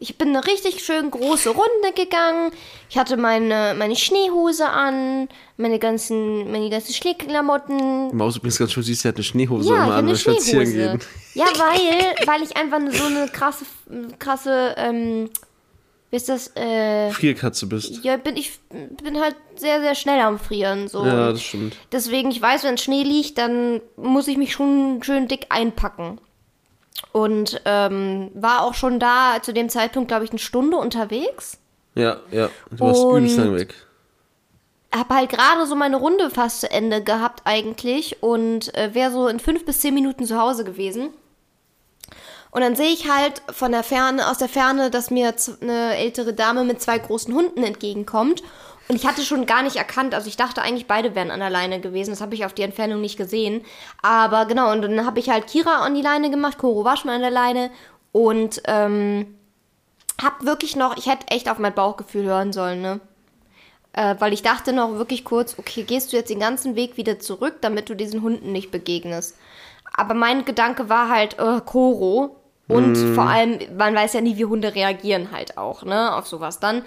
Ich 0.00 0.18
bin 0.18 0.28
eine 0.28 0.44
richtig 0.44 0.84
schön 0.84 1.10
große 1.10 1.50
Runde 1.50 1.92
gegangen. 1.94 2.50
Ich 2.90 2.98
hatte 2.98 3.16
meine, 3.16 3.74
meine 3.78 3.94
Schneehose 3.96 4.68
an, 4.68 5.28
meine 5.56 5.78
ganzen, 5.78 6.50
meine 6.50 6.68
ganzen 6.68 6.92
Schneeklamotten. 6.92 8.14
Maus 8.14 8.36
übrigens 8.36 8.58
ganz 8.58 8.72
schön 8.72 8.82
süß, 8.82 9.00
sie 9.02 9.08
hat 9.08 9.14
eine 9.14 9.24
Schneehose 9.24 9.72
Ja, 9.72 9.84
immer 9.84 9.94
an, 9.94 10.08
wenn 10.08 10.16
spazieren 10.16 10.72
gehen. 10.72 10.98
Ja, 11.34 11.46
weil, 11.56 12.26
weil 12.26 12.42
ich 12.42 12.56
einfach 12.56 12.80
so 12.90 13.04
eine 13.04 13.28
krasse, 13.28 13.64
krasse, 14.18 14.74
ähm, 14.76 15.30
wie 16.10 16.16
ist 16.16 16.28
das, 16.28 16.54
äh, 16.56 17.10
Frierkatze 17.10 17.66
bist. 17.66 18.04
ja, 18.04 18.16
bin 18.16 18.36
ich 18.36 18.52
bin 19.02 19.20
halt 19.20 19.36
sehr, 19.56 19.80
sehr 19.80 19.94
schnell 19.94 20.20
am 20.20 20.38
Frieren, 20.38 20.88
so. 20.88 21.04
Ja, 21.04 21.30
das 21.30 21.42
stimmt. 21.42 21.76
Deswegen, 21.92 22.30
ich 22.30 22.42
weiß, 22.42 22.64
wenn 22.64 22.78
Schnee 22.78 23.04
liegt, 23.04 23.38
dann 23.38 23.80
muss 23.96 24.28
ich 24.28 24.36
mich 24.36 24.52
schon 24.52 25.00
schön 25.02 25.28
dick 25.28 25.46
einpacken. 25.50 26.18
Und 27.12 27.60
ähm, 27.64 28.30
war 28.34 28.62
auch 28.62 28.74
schon 28.74 29.00
da 29.00 29.38
zu 29.42 29.52
dem 29.52 29.68
Zeitpunkt, 29.68 30.08
glaube 30.08 30.24
ich, 30.24 30.30
eine 30.30 30.38
Stunde 30.38 30.76
unterwegs. 30.76 31.58
Ja, 31.94 32.18
ja. 32.30 32.50
Du 32.70 32.80
warst 32.80 33.04
übelst 33.04 33.38
lang 33.38 33.54
weg. 33.54 33.74
Hab 34.92 35.10
halt 35.10 35.30
gerade 35.30 35.66
so 35.66 35.74
meine 35.74 35.96
Runde 35.96 36.30
fast 36.30 36.60
zu 36.60 36.70
Ende 36.70 37.02
gehabt 37.02 37.42
eigentlich 37.44 38.22
und 38.22 38.74
äh, 38.74 38.94
wäre 38.94 39.10
so 39.10 39.26
in 39.26 39.40
fünf 39.40 39.64
bis 39.64 39.80
zehn 39.80 39.94
Minuten 39.94 40.24
zu 40.24 40.38
Hause 40.38 40.64
gewesen. 40.64 41.10
Und 42.52 42.60
dann 42.60 42.76
sehe 42.76 42.92
ich 42.92 43.10
halt 43.10 43.42
von 43.50 43.72
der 43.72 43.82
Ferne, 43.82 44.30
aus 44.30 44.38
der 44.38 44.48
Ferne, 44.48 44.88
dass 44.88 45.10
mir 45.10 45.34
eine 45.60 45.96
ältere 45.96 46.32
Dame 46.32 46.62
mit 46.62 46.80
zwei 46.80 46.98
großen 46.98 47.34
Hunden 47.34 47.64
entgegenkommt. 47.64 48.44
Und 48.88 48.96
ich 48.96 49.06
hatte 49.06 49.22
schon 49.22 49.46
gar 49.46 49.62
nicht 49.62 49.76
erkannt, 49.76 50.14
also 50.14 50.28
ich 50.28 50.36
dachte 50.36 50.60
eigentlich, 50.60 50.86
beide 50.86 51.14
wären 51.14 51.30
an 51.30 51.40
der 51.40 51.50
Leine 51.50 51.80
gewesen. 51.80 52.10
Das 52.10 52.20
habe 52.20 52.34
ich 52.34 52.44
auf 52.44 52.52
die 52.52 52.62
Entfernung 52.62 53.00
nicht 53.00 53.16
gesehen. 53.16 53.64
Aber 54.02 54.44
genau, 54.44 54.70
und 54.72 54.82
dann 54.82 55.06
habe 55.06 55.20
ich 55.20 55.30
halt 55.30 55.46
Kira 55.46 55.84
an 55.84 55.94
die 55.94 56.02
Leine 56.02 56.30
gemacht, 56.30 56.58
Koro 56.58 56.84
war 56.84 56.96
schon 56.96 57.10
an 57.10 57.22
der 57.22 57.30
Leine. 57.30 57.70
Und 58.12 58.62
ähm, 58.66 59.38
hab 60.22 60.44
wirklich 60.44 60.76
noch, 60.76 60.96
ich 60.96 61.06
hätte 61.06 61.28
echt 61.28 61.48
auf 61.48 61.58
mein 61.58 61.74
Bauchgefühl 61.74 62.24
hören 62.24 62.52
sollen, 62.52 62.82
ne? 62.82 63.00
Äh, 63.92 64.16
weil 64.18 64.32
ich 64.32 64.42
dachte 64.42 64.72
noch 64.72 64.98
wirklich 64.98 65.24
kurz, 65.24 65.56
okay, 65.58 65.84
gehst 65.84 66.12
du 66.12 66.16
jetzt 66.16 66.30
den 66.30 66.40
ganzen 66.40 66.74
Weg 66.74 66.96
wieder 66.96 67.20
zurück, 67.20 67.56
damit 67.60 67.88
du 67.88 67.94
diesen 67.94 68.22
Hunden 68.22 68.52
nicht 68.52 68.70
begegnest. 68.70 69.36
Aber 69.92 70.14
mein 70.14 70.44
Gedanke 70.44 70.88
war 70.88 71.08
halt, 71.08 71.38
äh, 71.38 71.60
Koro. 71.64 72.36
Und 72.66 72.96
vor 72.96 73.24
allem, 73.24 73.58
man 73.76 73.94
weiß 73.94 74.14
ja 74.14 74.22
nie, 74.22 74.38
wie 74.38 74.46
Hunde 74.46 74.74
reagieren 74.74 75.30
halt 75.32 75.58
auch, 75.58 75.82
ne, 75.82 76.14
auf 76.16 76.26
sowas 76.26 76.60
dann. 76.60 76.82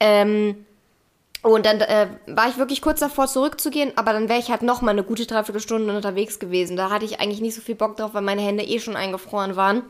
Ähm, 0.00 0.64
und 1.54 1.64
dann 1.66 1.80
äh, 1.80 2.08
war 2.26 2.48
ich 2.48 2.58
wirklich 2.58 2.82
kurz 2.82 3.00
davor 3.00 3.26
zurückzugehen, 3.26 3.92
aber 3.96 4.12
dann 4.12 4.28
wäre 4.28 4.38
ich 4.38 4.50
halt 4.50 4.62
noch 4.62 4.82
mal 4.82 4.90
eine 4.90 5.02
gute 5.02 5.26
Dreiviertelstunde 5.26 5.94
unterwegs 5.94 6.38
gewesen. 6.38 6.76
Da 6.76 6.90
hatte 6.90 7.04
ich 7.04 7.20
eigentlich 7.20 7.40
nicht 7.40 7.54
so 7.54 7.60
viel 7.60 7.74
Bock 7.74 7.96
drauf, 7.96 8.12
weil 8.12 8.22
meine 8.22 8.42
Hände 8.42 8.64
eh 8.64 8.80
schon 8.80 8.96
eingefroren 8.96 9.56
waren. 9.56 9.82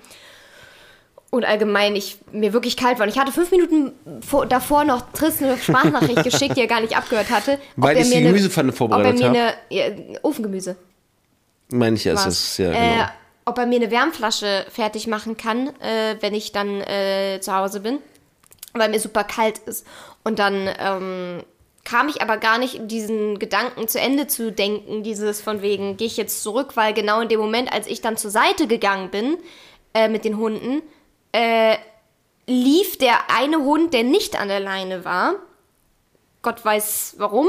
Und 1.30 1.44
allgemein 1.44 1.94
ich 1.94 2.18
mir 2.32 2.52
wirklich 2.54 2.76
kalt 2.76 2.98
war. 2.98 3.06
Und 3.06 3.12
ich 3.12 3.18
hatte 3.18 3.32
fünf 3.32 3.50
Minuten 3.50 3.92
vor, 4.26 4.46
davor 4.46 4.84
noch 4.84 5.12
Triss 5.12 5.42
eine 5.42 5.58
Sprachnachricht 5.58 6.24
geschickt, 6.30 6.56
die 6.56 6.60
er 6.60 6.68
gar 6.68 6.80
nicht 6.80 6.96
abgehört 6.96 7.30
hatte. 7.30 7.58
Weil 7.76 7.96
er 7.96 8.02
ich 8.02 8.10
die 8.10 8.22
Gemüsepfanne 8.22 8.72
vorbereitet 8.72 9.16
Ob 9.16 9.20
er 9.20 9.26
hab. 9.26 9.32
mir 9.70 9.86
eine 9.86 10.12
ja, 10.12 10.18
Ofengemüse 10.22 10.76
Meine 11.70 11.96
ich, 11.96 12.06
ist 12.06 12.24
das, 12.24 12.56
ja, 12.56 12.70
äh, 12.70 12.94
genau. 12.94 13.08
ob 13.44 13.58
er 13.58 13.66
mir 13.66 13.76
eine 13.76 13.90
Wärmflasche 13.90 14.64
fertig 14.70 15.06
machen 15.06 15.36
kann, 15.36 15.68
äh, 15.80 16.16
wenn 16.20 16.34
ich 16.34 16.52
dann 16.52 16.80
äh, 16.80 17.40
zu 17.42 17.54
Hause 17.54 17.80
bin, 17.80 17.98
weil 18.72 18.88
mir 18.88 19.00
super 19.00 19.24
kalt 19.24 19.58
ist. 19.58 19.84
Und 20.28 20.38
dann 20.38 20.68
ähm, 20.78 21.42
kam 21.86 22.08
ich 22.08 22.20
aber 22.20 22.36
gar 22.36 22.58
nicht 22.58 22.74
in 22.74 22.86
diesen 22.86 23.38
Gedanken 23.38 23.88
zu 23.88 23.98
Ende 23.98 24.26
zu 24.26 24.52
denken, 24.52 25.02
dieses 25.02 25.40
von 25.40 25.62
wegen, 25.62 25.96
gehe 25.96 26.06
ich 26.06 26.18
jetzt 26.18 26.42
zurück, 26.42 26.72
weil 26.76 26.92
genau 26.92 27.22
in 27.22 27.30
dem 27.30 27.40
Moment, 27.40 27.72
als 27.72 27.86
ich 27.86 28.02
dann 28.02 28.18
zur 28.18 28.30
Seite 28.30 28.66
gegangen 28.66 29.08
bin 29.10 29.38
äh, 29.94 30.06
mit 30.08 30.26
den 30.26 30.36
Hunden, 30.36 30.82
äh, 31.32 31.76
lief 32.46 32.98
der 32.98 33.30
eine 33.34 33.56
Hund, 33.60 33.94
der 33.94 34.02
nicht 34.02 34.38
an 34.38 34.48
der 34.48 34.60
Leine 34.60 35.06
war, 35.06 35.36
Gott 36.42 36.62
weiß 36.62 37.14
warum, 37.16 37.48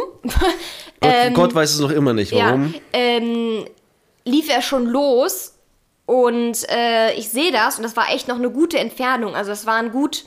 Gott, 1.01 1.33
Gott 1.33 1.53
weiß 1.53 1.73
es 1.73 1.81
noch 1.81 1.91
immer 1.91 2.13
nicht, 2.13 2.31
warum. 2.31 2.73
ja, 2.73 2.79
ähm, 2.93 3.65
lief 4.23 4.49
er 4.49 4.61
schon 4.61 4.85
los 4.85 5.53
Und 6.05 6.67
äh, 6.69 7.13
ich 7.15 7.27
sehe 7.27 7.51
das 7.51 7.75
und 7.75 7.83
das 7.83 7.97
war 7.97 8.09
echt 8.09 8.29
noch 8.29 8.37
eine 8.37 8.49
gute 8.49 8.79
Entfernung. 8.79 9.35
Also 9.35 9.51
es 9.51 9.65
waren 9.65 9.91
gut 9.91 10.23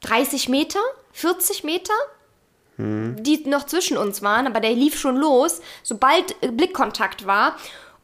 30 0.00 0.48
Meter, 0.48 0.80
40 1.12 1.64
Meter, 1.64 1.92
die 2.78 3.42
noch 3.46 3.66
zwischen 3.66 3.98
uns 3.98 4.22
waren, 4.22 4.46
aber 4.46 4.60
der 4.60 4.72
lief 4.72 4.98
schon 4.98 5.16
los, 5.16 5.60
sobald 5.82 6.34
äh, 6.42 6.48
Blickkontakt 6.48 7.26
war. 7.26 7.56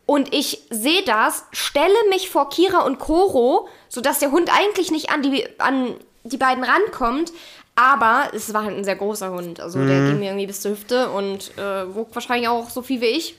Und 0.04 0.35
ich 0.35 0.61
sehe 0.70 1.02
das, 1.04 1.44
stelle 1.52 1.94
mich 2.11 2.28
vor 2.28 2.50
Kira 2.50 2.80
und 2.80 2.98
Koro, 2.98 3.68
sodass 3.88 4.18
der 4.18 4.30
Hund 4.32 4.50
eigentlich 4.54 4.90
nicht 4.90 5.11
an 5.11 5.22
die, 5.22 5.46
an 5.59 5.94
die 6.24 6.37
beiden 6.37 6.62
rankommt. 6.62 7.32
Aber 7.74 8.30
es 8.35 8.52
war 8.54 8.64
halt 8.64 8.76
ein 8.76 8.85
sehr 8.85 8.96
großer 8.96 9.30
Hund. 9.30 9.61
Also 9.61 9.85
der 9.85 10.09
ging 10.09 10.18
mir 10.18 10.26
irgendwie 10.26 10.46
bis 10.46 10.61
zur 10.61 10.72
Hüfte 10.72 11.11
und 11.11 11.56
äh, 11.59 11.94
wog 11.94 12.09
wahrscheinlich 12.14 12.48
auch 12.48 12.70
so 12.70 12.82
viel 12.82 13.00
wie 13.00 13.06
ich. 13.06 13.35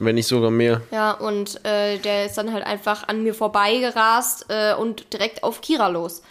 Wenn 0.00 0.14
nicht 0.14 0.26
sogar 0.26 0.50
mehr. 0.50 0.80
Ja, 0.90 1.12
und 1.12 1.64
äh, 1.64 1.98
der 1.98 2.26
ist 2.26 2.36
dann 2.36 2.52
halt 2.52 2.64
einfach 2.64 3.08
an 3.08 3.22
mir 3.22 3.34
vorbeigerast 3.34 4.46
äh, 4.48 4.74
und 4.74 5.12
direkt 5.12 5.42
auf 5.42 5.60
Kira 5.60 5.88
los. 5.88 6.22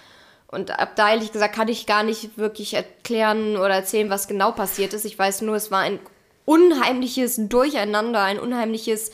Und 0.54 0.80
ab 0.80 0.96
da, 0.96 1.12
ehrlich 1.12 1.32
gesagt, 1.32 1.56
kann 1.56 1.68
ich 1.68 1.86
gar 1.86 2.04
nicht 2.04 2.38
wirklich 2.38 2.74
erklären 2.74 3.58
oder 3.58 3.76
erzählen, 3.76 4.10
was 4.10 4.28
genau 4.28 4.52
passiert 4.52 4.94
ist. 4.94 5.06
Ich 5.06 5.18
weiß 5.18 5.42
nur, 5.42 5.56
es 5.56 5.72
war 5.72 5.80
ein 5.80 6.00
unheimliches 6.46 7.40
Durcheinander, 7.50 8.22
ein 8.22 8.40
unheimliches 8.40 9.12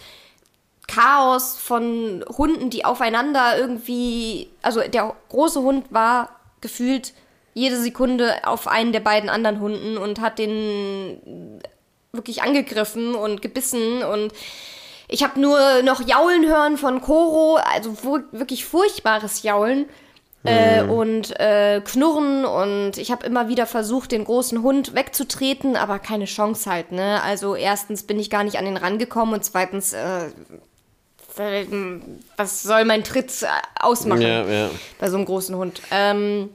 Chaos 0.88 1.58
von 1.58 2.26
Hunden, 2.38 2.70
die 2.70 2.84
aufeinander 2.84 3.58
irgendwie. 3.58 4.50
Also 4.62 4.82
der 4.82 5.16
große 5.30 5.62
Hund 5.62 5.86
war 5.92 6.30
gefühlt 6.62 7.14
jede 7.54 7.78
Sekunde 7.78 8.36
auf 8.46 8.68
einen 8.68 8.92
der 8.92 9.00
beiden 9.00 9.30
anderen 9.30 9.60
Hunden 9.60 9.98
und 9.98 10.20
hat 10.20 10.40
den 10.40 11.62
wirklich 12.12 12.42
angegriffen 12.42 13.16
und 13.16 13.42
gebissen 13.42 14.04
und 14.04 14.34
ich 15.12 15.24
habe 15.24 15.40
nur 15.40 15.82
noch 15.84 16.08
Jaulen 16.08 16.48
hören 16.48 16.78
von 16.78 17.02
Koro, 17.02 17.56
also 17.56 17.98
wirklich 18.32 18.66
furchtbares 18.66 19.42
Jaulen 19.42 19.88
äh, 20.44 20.84
und 20.84 21.38
äh, 21.40 21.82
Knurren 21.84 22.46
und 22.46 22.98
ich 22.98 23.12
habe 23.12 23.26
immer 23.26 23.50
wieder 23.50 23.66
versucht, 23.66 24.12
den 24.12 24.24
großen 24.24 24.62
Hund 24.62 24.96
wegzutreten, 24.96 25.76
aber 25.76 26.00
keine 26.00 26.26
Chance 26.26 26.70
halt, 26.70 26.92
ne? 26.92 27.22
Also 27.24 27.56
erstens 27.56 28.04
bin 28.04 28.20
ich 28.20 28.30
gar 28.30 28.44
nicht 28.44 28.58
an 28.58 28.66
den 28.66 28.78
rangekommen 28.78 29.34
und 29.34 29.44
zweitens, 29.44 29.94
äh, 29.94 30.30
was 32.38 32.64
soll 32.64 32.86
mein 32.86 33.04
Tritt 33.04 33.44
äh, 33.44 33.48
ausmachen 33.80 34.22
Ja, 34.22 34.46
ja. 34.46 34.70
bei 35.00 35.10
so 35.10 35.18
einem 35.18 35.26
großen 35.26 35.56
Hund? 35.56 35.82
Ähm, 35.92 36.50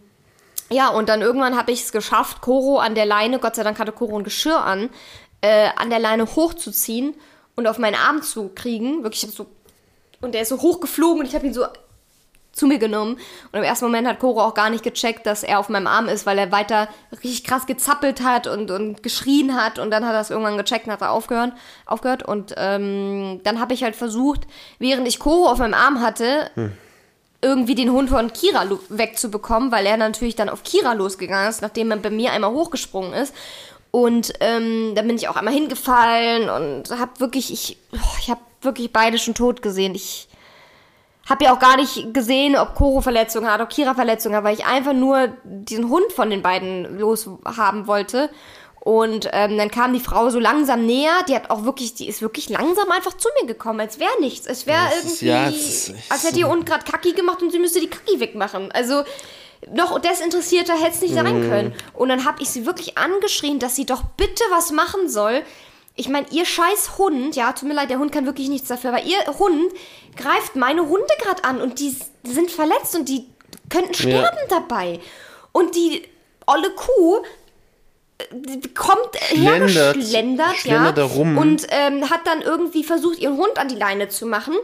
ja, 0.71 0.89
und 0.89 1.09
dann 1.11 1.21
irgendwann 1.21 1.57
habe 1.57 1.73
ich 1.73 1.83
es 1.83 1.93
geschafft, 1.93 2.41
Koro 2.41 2.79
an 2.79 2.95
der 2.95 3.07
Leine, 3.07 3.39
Gott 3.39 3.55
sei 3.55 3.63
Dank 3.63 3.79
hatte 3.79 3.93
Koro 3.93 4.17
ein 4.17 4.25
Geschirr 4.25 4.63
an, 4.65 4.89
äh, 5.43 5.69
an 5.77 5.91
der 5.91 5.99
Leine 5.99 6.25
hochzuziehen 6.25 7.15
und 7.55 7.67
auf 7.67 7.79
meinen 7.79 7.97
Arm 7.97 8.23
zu 8.23 8.51
kriegen. 8.55 9.03
Wirklich, 9.03 9.25
ich 9.25 9.29
hab 9.29 9.37
so. 9.37 9.47
Und 10.23 10.33
der 10.33 10.41
ist 10.41 10.49
so 10.49 10.61
hochgeflogen 10.61 11.21
und 11.21 11.27
ich 11.27 11.35
habe 11.35 11.47
ihn 11.47 11.53
so 11.53 11.67
zu 12.55 12.67
mir 12.67 12.79
genommen. 12.79 13.15
Und 13.53 13.59
im 13.59 13.65
ersten 13.65 13.85
Moment 13.85 14.07
hat 14.09 14.21
Koro 14.21 14.41
auch 14.41 14.55
gar 14.55 14.71
nicht 14.71 14.85
gecheckt, 14.85 15.27
dass 15.27 15.43
er 15.43 15.59
auf 15.59 15.69
meinem 15.69 15.87
Arm 15.87 16.09
ist, 16.09 16.27
weil 16.27 16.39
er 16.39 16.53
weiter 16.53 16.89
richtig 17.13 17.45
krass 17.45 17.67
gezappelt 17.67 18.23
hat 18.23 18.47
und, 18.47 18.71
und 18.71 19.03
geschrien 19.03 19.55
hat. 19.55 19.79
Und 19.79 19.91
dann 19.91 20.07
hat 20.07 20.15
er 20.15 20.21
es 20.21 20.31
irgendwann 20.31 20.57
gecheckt 20.57 20.87
und 20.87 20.93
hat 20.93 21.03
er 21.03 21.13
aufgehört. 21.13 21.53
aufgehört. 21.87 22.23
Und 22.23 22.55
ähm, 22.57 23.41
dann 23.45 23.61
habe 23.61 23.75
ich 23.75 23.83
halt 23.83 23.97
versucht, 23.97 24.43
während 24.79 25.07
ich 25.09 25.19
Koro 25.19 25.51
auf 25.51 25.59
meinem 25.59 25.75
Arm 25.75 26.01
hatte, 26.01 26.51
irgendwie 27.45 27.75
den 27.75 27.93
Hund 27.93 28.09
von 28.09 28.33
Kira 28.33 28.67
wegzubekommen, 28.89 29.71
weil 29.71 29.85
er 29.85 29.99
natürlich 29.99 30.35
dann 30.35 30.49
auf 30.49 30.63
Kira 30.63 30.95
losgegangen 30.95 31.51
ist, 31.51 31.61
nachdem 31.61 31.91
er 31.91 31.99
bei 31.99 32.11
mir 32.11 32.33
einmal 32.33 32.51
hochgesprungen 32.51 33.13
ist. 33.13 33.35
Und 33.91 34.33
ähm, 34.41 34.95
dann 34.97 35.07
bin 35.07 35.17
ich 35.17 35.29
auch 35.29 35.37
einmal 35.37 35.55
hingefallen 35.55 36.49
und 36.49 36.99
habe 36.99 37.21
wirklich, 37.21 37.53
ich, 37.53 37.77
oh, 37.93 38.17
ich 38.19 38.31
habe 38.31 38.41
wirklich 38.63 38.93
beide 38.93 39.19
schon 39.19 39.35
tot 39.35 39.63
gesehen. 39.63 39.95
Ich 39.95 40.27
habe 41.29 41.45
ja 41.45 41.55
auch 41.55 41.59
gar 41.59 41.77
nicht 41.77 42.13
gesehen, 42.13 42.57
ob 42.57 42.75
Koro 42.75 43.01
Verletzungen 43.01 43.51
hat, 43.51 43.61
ob 43.61 43.71
Kira 43.71 43.95
Verletzungen 43.95 44.37
hat, 44.37 44.45
weil 44.45 44.55
ich 44.55 44.67
einfach 44.67 44.93
nur 44.93 45.29
diesen 45.45 45.89
Hund 45.89 46.13
von 46.13 46.31
den 46.31 46.43
beiden 46.43 46.99
loshaben 46.99 47.87
wollte. 47.87 48.31
Und 48.81 49.31
ähm, 49.33 49.57
dann 49.57 49.71
kam 49.71 49.95
die 49.95 50.01
Frau 50.01 50.29
so 50.29 50.39
langsam 50.39 50.85
näher. 50.85 51.25
Die 51.27 51.35
hat 51.35 51.49
auch 51.49 51.65
wirklich, 51.65 51.95
die 51.95 52.07
ist 52.07 52.21
wirklich 52.21 52.51
langsam 52.51 52.91
einfach 52.91 53.17
zu 53.17 53.31
mir 53.41 53.47
gekommen, 53.47 53.81
als 53.81 53.99
wäre 53.99 54.21
nichts. 54.21 54.47
Es 54.47 54.67
wäre 54.67 54.89
irgendwie, 54.95 55.27
ja, 55.27 55.45
als 56.11 56.25
hätte 56.25 56.39
ihr 56.39 56.49
Hund 56.49 56.67
gerade 56.67 56.85
Kacki 56.85 57.13
gemacht 57.13 57.41
und 57.41 57.51
sie 57.51 57.59
müsste 57.59 57.81
die 57.81 57.89
Kacki 57.89 58.21
wegmachen. 58.21 58.71
Also 58.73 59.03
noch 59.73 59.99
desinteressierter 59.99 60.75
hätte 60.75 60.97
es 60.97 61.01
nicht 61.01 61.15
sein 61.15 61.49
können. 61.49 61.75
Und 61.95 62.11
dann 62.11 62.27
habe 62.27 62.43
ich 62.43 62.51
sie 62.51 62.67
wirklich 62.67 62.99
angeschrien, 62.99 63.59
dass 63.59 63.75
sie 63.75 63.87
doch 63.87 64.03
bitte 64.19 64.45
was 64.51 64.71
machen 64.71 65.09
soll. 65.09 65.43
Ich 65.97 66.09
meine, 66.09 66.27
ihr 66.31 66.45
scheiß 66.45 66.99
Hund, 66.99 67.37
ja, 67.37 67.53
tut 67.53 67.69
mir 67.69 67.75
leid, 67.75 67.89
der 67.91 67.99
Hund 67.99 68.11
kann 68.11 68.27
wirklich 68.27 68.49
nichts 68.49 68.69
dafür, 68.69 68.91
aber 68.91 69.03
ihr 69.05 69.19
Hund 69.39 69.73
greift 70.17 70.57
meine 70.57 70.89
Hunde 70.89 71.07
gerade 71.23 71.45
an 71.45 71.61
und 71.61 71.79
die 71.79 71.95
sind 72.25 72.51
verletzt 72.51 72.97
und 72.97 73.09
die 73.09 73.27
könnten 73.71 73.95
sterben 73.95 74.39
dabei. 74.49 74.99
Und 75.53 75.77
die 75.77 76.03
olle 76.47 76.71
Kuh 76.71 77.23
äh, 78.19 78.25
kommt 78.75 79.15
Schlendert- 79.31 79.71
hergeschlendert, 79.75 80.57
schlendert 80.57 80.99
ja, 80.99 81.05
rum. 81.05 81.39
und 81.39 81.67
ähm, 81.71 82.11
hat 82.11 82.27
dann 82.27 82.43
irgendwie 82.43 82.83
versucht, 82.85 83.19
ihren 83.19 83.37
Hund 83.37 83.57
an 83.59 83.69
die 83.69 83.77
Leine 83.77 84.09
zu 84.09 84.27
machen. 84.27 84.55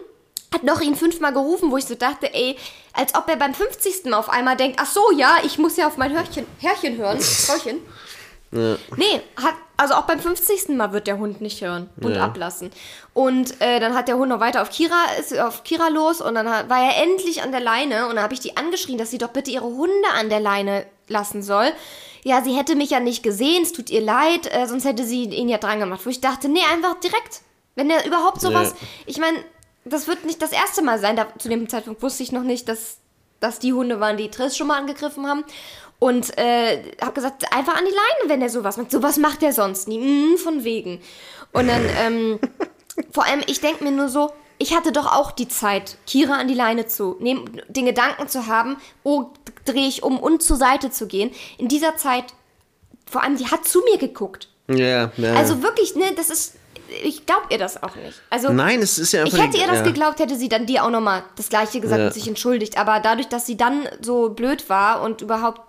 Hat 0.53 0.65
noch 0.65 0.81
ihn 0.81 0.97
fünfmal 0.97 1.33
gerufen, 1.33 1.71
wo 1.71 1.77
ich 1.77 1.85
so 1.85 1.95
dachte, 1.95 2.35
ey, 2.35 2.57
als 2.93 3.15
ob 3.15 3.29
er 3.29 3.37
beim 3.37 3.55
50. 3.55 4.07
Mal 4.07 4.17
auf 4.19 4.29
einmal 4.29 4.57
denkt, 4.57 4.81
ach 4.83 4.91
so, 4.91 5.13
ja, 5.17 5.37
ich 5.45 5.59
muss 5.59 5.77
ja 5.77 5.87
auf 5.87 5.97
mein 5.97 6.13
Hörchen, 6.13 6.45
Hörchen 6.61 6.97
hören, 6.97 7.19
Frauchen. 8.53 8.79
Nee, 8.97 9.21
hat, 9.37 9.55
also 9.77 9.95
auch 9.95 10.03
beim 10.03 10.19
50. 10.21 10.69
Mal 10.71 10.93
wird 10.93 11.07
der 11.07 11.19
Hund 11.19 11.41
nicht 11.41 11.63
hören 11.63 11.89
und 12.03 12.15
Ja. 12.15 12.25
ablassen. 12.25 12.71
Und 13.15 13.61
äh, 13.61 13.81
dann 13.81 13.95
hat 13.95 14.09
der 14.09 14.17
Hund 14.17 14.29
noch 14.29 14.41
weiter 14.41 14.63
auf 14.63 14.71
Kira, 14.71 14.97
ist 15.19 15.39
auf 15.39 15.63
Kira 15.65 15.89
los 15.89 16.21
und 16.21 16.35
dann 16.35 16.49
hat, 16.51 16.69
war 16.69 16.81
er 16.83 17.03
endlich 17.03 17.43
an 17.43 17.53
der 17.53 17.61
Leine 17.61 18.09
und 18.09 18.17
dann 18.17 18.25
habe 18.25 18.35
ich 18.35 18.41
die 18.41 18.57
angeschrien, 18.57 18.99
dass 18.99 19.11
sie 19.11 19.19
doch 19.19 19.29
bitte 19.31 19.51
ihre 19.51 19.65
Hunde 19.67 20.09
an 20.19 20.29
der 20.29 20.41
Leine 20.41 20.85
lassen 21.09 21.43
soll. 21.43 21.71
Ja, 22.23 22.43
sie 22.43 22.53
hätte 22.55 22.75
mich 22.77 22.91
ja 22.91 23.01
nicht 23.01 23.23
gesehen, 23.23 23.63
es 23.63 23.73
tut 23.73 23.89
ihr 23.89 24.03
leid, 24.03 24.53
äh, 24.53 24.67
sonst 24.67 24.85
hätte 24.85 25.05
sie 25.05 25.25
ihn 25.25 25.49
ja 25.49 25.57
dran 25.59 25.81
gemacht. 25.81 26.01
Wo 26.05 26.11
ich 26.11 26.21
dachte, 26.21 26.49
nee, 26.49 26.61
einfach 26.73 27.01
direkt. 27.01 27.41
Wenn 27.77 27.89
er 27.89 28.05
überhaupt 28.05 28.41
sowas. 28.43 28.75
Ja. 28.81 28.87
Ich 29.07 29.19
meine, 29.19 29.39
das 29.87 30.07
wird 30.09 30.25
nicht 30.27 30.43
das 30.43 30.53
erste 30.53 30.83
Mal 30.83 30.99
sein. 30.99 31.17
Da, 31.17 31.29
zu 31.39 31.49
dem 31.49 31.69
Zeitpunkt 31.69 32.03
wusste 32.03 32.23
ich 32.23 32.33
noch 32.33 32.43
nicht, 32.43 32.69
dass, 32.69 32.99
dass 33.39 33.59
die 33.59 33.73
Hunde 33.73 34.01
waren, 34.01 34.19
die 34.19 34.31
Triss 34.31 34.57
schon 34.57 34.67
mal 34.67 34.77
angegriffen 34.77 35.27
haben. 35.27 35.45
Und 36.01 36.37
äh, 36.39 36.83
habe 37.01 37.13
gesagt, 37.13 37.45
einfach 37.55 37.77
an 37.77 37.85
die 37.85 37.93
Leine, 37.93 38.29
wenn 38.29 38.43
er 38.43 38.49
sowas 38.49 38.77
macht. 38.77 38.91
Sowas 38.91 39.19
macht 39.19 39.43
er 39.43 39.53
sonst 39.53 39.87
nie. 39.87 39.99
Mm, 39.99 40.39
von 40.39 40.65
wegen. 40.65 41.01
Und 41.53 41.69
dann, 41.69 41.83
ähm, 42.05 42.41
vor 43.13 43.25
allem, 43.27 43.43
ich 43.47 43.61
denke 43.61 43.85
mir 43.85 43.93
nur 43.93 44.09
so, 44.09 44.33
ich 44.59 44.75
hatte 44.75 44.93
doch 44.93 45.07
auch 45.07 45.31
die 45.31 45.49
Zeit, 45.49 45.97
Kira 46.07 46.35
an 46.35 46.49
die 46.49 46.55
Leine 46.55 46.87
zu 46.87 47.17
nehmen, 47.21 47.63
den 47.69 47.87
Gedanken 47.87 48.29
zu 48.29 48.47
haben, 48.47 48.77
oh, 49.05 49.27
drehe 49.65 49.89
ich 49.89 50.03
um 50.03 50.19
und 50.19 50.43
zur 50.43 50.57
Seite 50.57 50.91
zu 50.91 51.07
gehen. 51.07 51.31
In 51.59 51.69
dieser 51.69 51.97
Zeit, 51.97 52.25
vor 53.11 53.23
allem, 53.23 53.37
die 53.37 53.47
hat 53.47 53.67
zu 53.67 53.81
mir 53.91 53.99
geguckt. 53.99 54.49
Ja, 54.69 55.13
ja. 55.17 55.35
Also 55.35 55.63
wirklich, 55.63 55.97
ne, 55.97 56.13
das 56.15 56.31
ist, 56.31 56.57
ich 57.03 57.27
glaube 57.27 57.43
ihr 57.51 57.59
das 57.59 57.83
auch 57.83 57.97
nicht. 57.97 58.21
Also 58.31 58.53
Nein, 58.53 58.81
es 58.81 58.99
ist 58.99 59.13
ja 59.13 59.23
einfach. 59.23 59.37
ich 59.37 59.45
hätte 59.45 59.57
ihr 59.59 59.67
das 59.67 59.79
ja. 59.79 59.85
geglaubt, 59.85 60.19
hätte 60.21 60.37
sie 60.37 60.49
dann 60.49 60.67
dir 60.67 60.85
auch 60.85 60.91
nochmal 60.91 61.25
das 61.37 61.49
Gleiche 61.49 61.81
gesagt 61.81 61.99
Ja. 61.99 62.07
und 62.07 62.15
sich 62.15 62.29
entschuldigt. 62.29 62.79
Aber 62.79 63.01
dadurch, 63.01 63.29
dass 63.29 63.47
sie 63.47 63.57
dann 63.57 63.89
so 64.01 64.31
blöd 64.31 64.69
war 64.69 65.03
und 65.03 65.23
überhaupt 65.23 65.63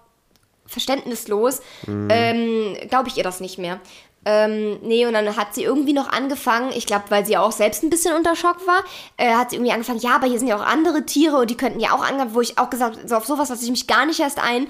verständnislos, 0.71 1.62
Mhm. 1.86 2.07
ähm, 2.10 2.77
glaube 2.89 3.10
ich 3.10 3.17
ihr 3.17 3.23
das 3.23 3.39
nicht 3.39 3.57
mehr. 3.57 3.79
Ähm, 4.23 4.77
nee, 4.84 5.05
und 5.07 5.13
dann 5.13 5.36
hat 5.36 5.55
sie 5.55 5.63
irgendwie 5.63 5.93
noch 5.93 6.07
angefangen, 6.07 6.71
ich 6.75 6.86
glaube, 6.86 7.05
weil 7.10 7.25
sie 7.25 7.38
auch 7.38 7.51
selbst 7.51 7.81
ein 7.81 7.89
bisschen 7.89 8.15
unter 8.15 8.36
Schock 8.36 8.67
war, 8.67 8.84
äh, 9.17 9.34
hat 9.34 9.49
sie 9.49 9.55
irgendwie 9.55 9.71
angefangen, 9.71 9.99
ja, 9.99 10.15
aber 10.15 10.27
hier 10.27 10.38
sind 10.38 10.47
ja 10.47 10.57
auch 10.57 10.65
andere 10.65 11.05
Tiere 11.07 11.38
und 11.38 11.49
die 11.49 11.57
könnten 11.57 11.79
ja 11.79 11.91
auch 11.93 12.05
angreifen, 12.05 12.36
wo 12.36 12.41
ich 12.41 12.60
auch 12.60 12.69
gesagt 12.69 12.97
habe, 12.97 13.07
so 13.07 13.15
auf 13.15 13.25
sowas 13.25 13.49
lasse 13.49 13.63
ich 13.65 13.71
mich 13.71 13.88
gar 13.88 14.05
nicht 14.05 14.19
erst 14.19 14.38
ein. 14.39 14.67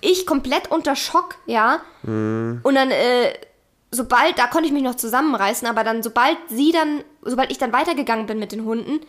Ich 0.00 0.26
komplett 0.26 0.70
unter 0.70 0.96
Schock, 0.96 1.36
ja. 1.44 1.80
Mhm. 2.02 2.60
Und 2.62 2.74
dann, 2.74 2.90
äh, 2.90 3.34
sobald, 3.90 4.38
da 4.38 4.46
konnte 4.46 4.66
ich 4.68 4.72
mich 4.72 4.82
noch 4.82 4.94
zusammenreißen, 4.94 5.68
aber 5.68 5.84
dann, 5.84 6.02
sobald 6.02 6.38
sie 6.48 6.72
dann, 6.72 7.04
sobald 7.22 7.50
ich 7.50 7.58
dann 7.58 7.74
weitergegangen 7.74 8.24
bin 8.24 8.38
mit 8.38 8.52
den 8.52 8.64
Hunden, 8.64 9.00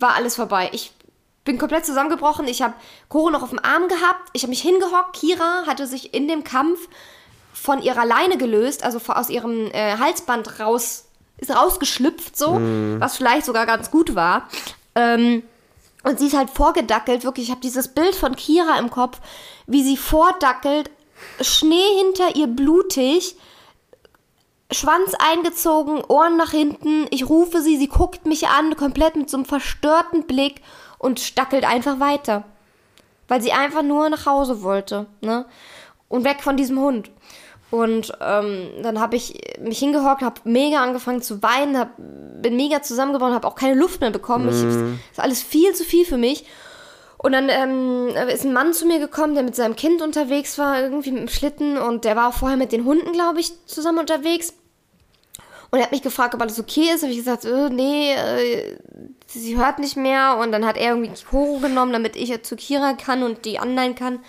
war 0.00 0.14
alles 0.14 0.34
vorbei. 0.34 0.68
Ich 0.72 0.92
bin 1.46 1.56
komplett 1.56 1.86
zusammengebrochen. 1.86 2.46
Ich 2.46 2.60
habe 2.60 2.74
Koro 3.08 3.30
noch 3.30 3.42
auf 3.42 3.48
dem 3.48 3.58
Arm 3.58 3.88
gehabt. 3.88 4.28
Ich 4.34 4.42
habe 4.42 4.50
mich 4.50 4.60
hingehockt. 4.60 5.16
Kira 5.16 5.64
hatte 5.66 5.86
sich 5.86 6.12
in 6.12 6.28
dem 6.28 6.44
Kampf 6.44 6.88
von 7.54 7.80
ihrer 7.80 8.04
Leine 8.04 8.36
gelöst, 8.36 8.84
also 8.84 9.00
aus 9.10 9.30
ihrem 9.30 9.70
äh, 9.72 9.96
Halsband 9.96 10.60
raus, 10.60 11.06
ist 11.38 11.50
rausgeschlüpft 11.50 12.36
so, 12.36 12.60
was 12.98 13.16
vielleicht 13.16 13.46
sogar 13.46 13.64
ganz 13.66 13.90
gut 13.90 14.14
war. 14.14 14.48
Ähm, 14.94 15.42
und 16.02 16.18
sie 16.18 16.26
ist 16.26 16.36
halt 16.36 16.50
vorgedackelt, 16.50 17.24
wirklich. 17.24 17.46
Ich 17.46 17.50
habe 17.50 17.60
dieses 17.60 17.88
Bild 17.88 18.14
von 18.14 18.36
Kira 18.36 18.78
im 18.78 18.90
Kopf, 18.90 19.18
wie 19.66 19.82
sie 19.82 19.96
vordackelt, 19.96 20.90
Schnee 21.40 21.98
hinter 21.98 22.36
ihr 22.36 22.46
blutig, 22.46 23.36
Schwanz 24.70 25.14
eingezogen, 25.18 26.02
Ohren 26.04 26.36
nach 26.36 26.50
hinten. 26.50 27.06
Ich 27.10 27.28
rufe 27.28 27.60
sie, 27.60 27.76
sie 27.76 27.88
guckt 27.88 28.26
mich 28.26 28.48
an, 28.48 28.76
komplett 28.76 29.16
mit 29.16 29.30
so 29.30 29.36
einem 29.36 29.46
verstörten 29.46 30.26
Blick 30.26 30.60
und 31.06 31.20
stackelt 31.20 31.64
einfach 31.64 32.00
weiter. 32.00 32.42
Weil 33.28 33.40
sie 33.40 33.52
einfach 33.52 33.82
nur 33.82 34.08
nach 34.10 34.26
Hause 34.26 34.62
wollte, 34.62 35.06
ne? 35.20 35.46
Und 36.08 36.24
weg 36.24 36.42
von 36.42 36.56
diesem 36.56 36.78
Hund. 36.78 37.10
Und 37.70 38.12
ähm, 38.20 38.68
dann 38.82 39.00
habe 39.00 39.16
ich 39.16 39.40
mich 39.60 39.78
hingehockt, 39.78 40.22
habe 40.22 40.40
mega 40.44 40.82
angefangen 40.82 41.22
zu 41.22 41.42
weinen, 41.42 41.76
hab, 41.76 41.90
bin 41.96 42.54
mega 42.56 42.82
zusammengebrochen, 42.82 43.34
habe 43.34 43.46
auch 43.48 43.56
keine 43.56 43.74
Luft 43.74 44.00
mehr 44.00 44.10
bekommen. 44.10 44.48
Ich, 44.48 44.54
Mhm. 44.62 45.00
das 45.10 45.18
ist 45.18 45.24
alles 45.24 45.42
viel 45.42 45.74
zu 45.74 45.84
viel 45.84 46.04
für 46.04 46.16
mich. 46.16 46.44
Und 47.18 47.32
dann 47.32 47.48
ähm, 47.48 48.08
ist 48.28 48.44
ein 48.44 48.52
Mann 48.52 48.72
zu 48.72 48.86
mir 48.86 48.98
gekommen, 49.00 49.34
der 49.34 49.42
mit 49.42 49.56
seinem 49.56 49.74
Kind 49.74 50.02
unterwegs 50.02 50.58
war, 50.58 50.80
irgendwie 50.80 51.10
mit 51.10 51.22
dem 51.22 51.28
Schlitten. 51.28 51.78
Und 51.78 52.04
der 52.04 52.14
war 52.14 52.28
auch 52.28 52.34
vorher 52.34 52.56
mit 52.58 52.70
den 52.72 52.84
Hunden, 52.84 53.12
glaube 53.12 53.40
ich, 53.40 53.52
zusammen 53.66 53.98
unterwegs. 53.98 54.52
Und 55.76 55.80
er 55.80 55.84
hat 55.84 55.92
mich 55.92 56.00
gefragt, 56.00 56.34
ob 56.34 56.40
alles 56.40 56.58
okay 56.58 56.90
ist. 56.94 57.02
Habe 57.02 57.12
ich 57.12 57.18
gesagt, 57.18 57.44
äh, 57.44 57.68
nee, 57.68 58.14
äh, 58.14 58.78
sie 59.26 59.58
hört 59.58 59.78
nicht 59.78 59.94
mehr. 59.94 60.38
Und 60.40 60.50
dann 60.50 60.64
hat 60.64 60.78
er 60.78 60.94
irgendwie 60.94 61.12
Koro 61.28 61.58
genommen, 61.58 61.92
damit 61.92 62.16
ich 62.16 62.42
zu 62.44 62.56
Kira 62.56 62.94
kann 62.94 63.22
und 63.22 63.44
die 63.44 63.58
anderen 63.58 63.94
kann. 63.94 64.20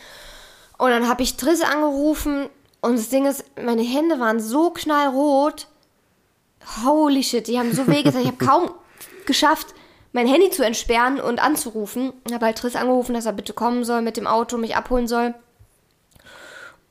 Und 0.78 0.90
dann 0.90 1.08
habe 1.08 1.24
ich 1.24 1.38
Triss 1.38 1.62
angerufen. 1.62 2.50
Und 2.82 2.98
das 2.98 3.08
Ding 3.08 3.26
ist, 3.26 3.46
meine 3.64 3.82
Hände 3.82 4.20
waren 4.20 4.42
so 4.42 4.72
knallrot. 4.72 5.68
Holy 6.84 7.24
shit, 7.24 7.48
die 7.48 7.58
haben 7.58 7.72
so 7.72 7.88
wehgetan. 7.88 8.24
Ich 8.24 8.28
habe 8.28 8.46
kaum 8.46 8.72
geschafft, 9.26 9.68
mein 10.12 10.28
Handy 10.28 10.50
zu 10.50 10.66
entsperren 10.66 11.22
und 11.22 11.42
anzurufen. 11.42 12.12
Ich 12.28 12.34
habe 12.34 12.46
halt 12.46 12.58
Triss 12.58 12.76
angerufen, 12.76 13.14
dass 13.14 13.26
er 13.26 13.32
bitte 13.32 13.54
kommen 13.54 13.86
soll 13.86 14.02
mit 14.02 14.18
dem 14.18 14.28
Auto, 14.28 14.58
mich 14.58 14.76
abholen 14.76 15.08
soll. 15.08 15.34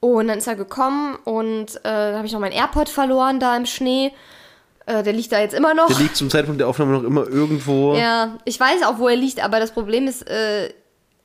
Und 0.01 0.29
dann 0.29 0.38
ist 0.38 0.47
er 0.47 0.57
gekommen 0.57 1.16
und 1.25 1.79
äh, 1.85 2.14
habe 2.14 2.25
ich 2.25 2.33
noch 2.33 2.40
meinen 2.40 2.53
AirPod 2.53 2.88
verloren 2.88 3.38
da 3.38 3.55
im 3.55 3.66
Schnee. 3.66 4.14
Äh, 4.87 5.03
der 5.03 5.12
liegt 5.12 5.33
da 5.33 5.40
jetzt 5.40 5.55
immer 5.55 5.75
noch. 5.75 5.88
Der 5.88 5.99
liegt 5.99 6.16
zum 6.16 6.31
Zeitpunkt 6.31 6.61
der 6.61 6.68
Aufnahme 6.68 6.92
noch 6.92 7.03
immer 7.03 7.27
irgendwo. 7.27 7.94
Ja, 7.96 8.38
ich 8.44 8.59
weiß 8.59 8.85
auch, 8.85 8.99
wo 8.99 9.09
er 9.09 9.16
liegt, 9.16 9.42
aber 9.42 9.59
das 9.59 9.72
Problem 9.72 10.07
ist, 10.07 10.22
äh, 10.29 10.72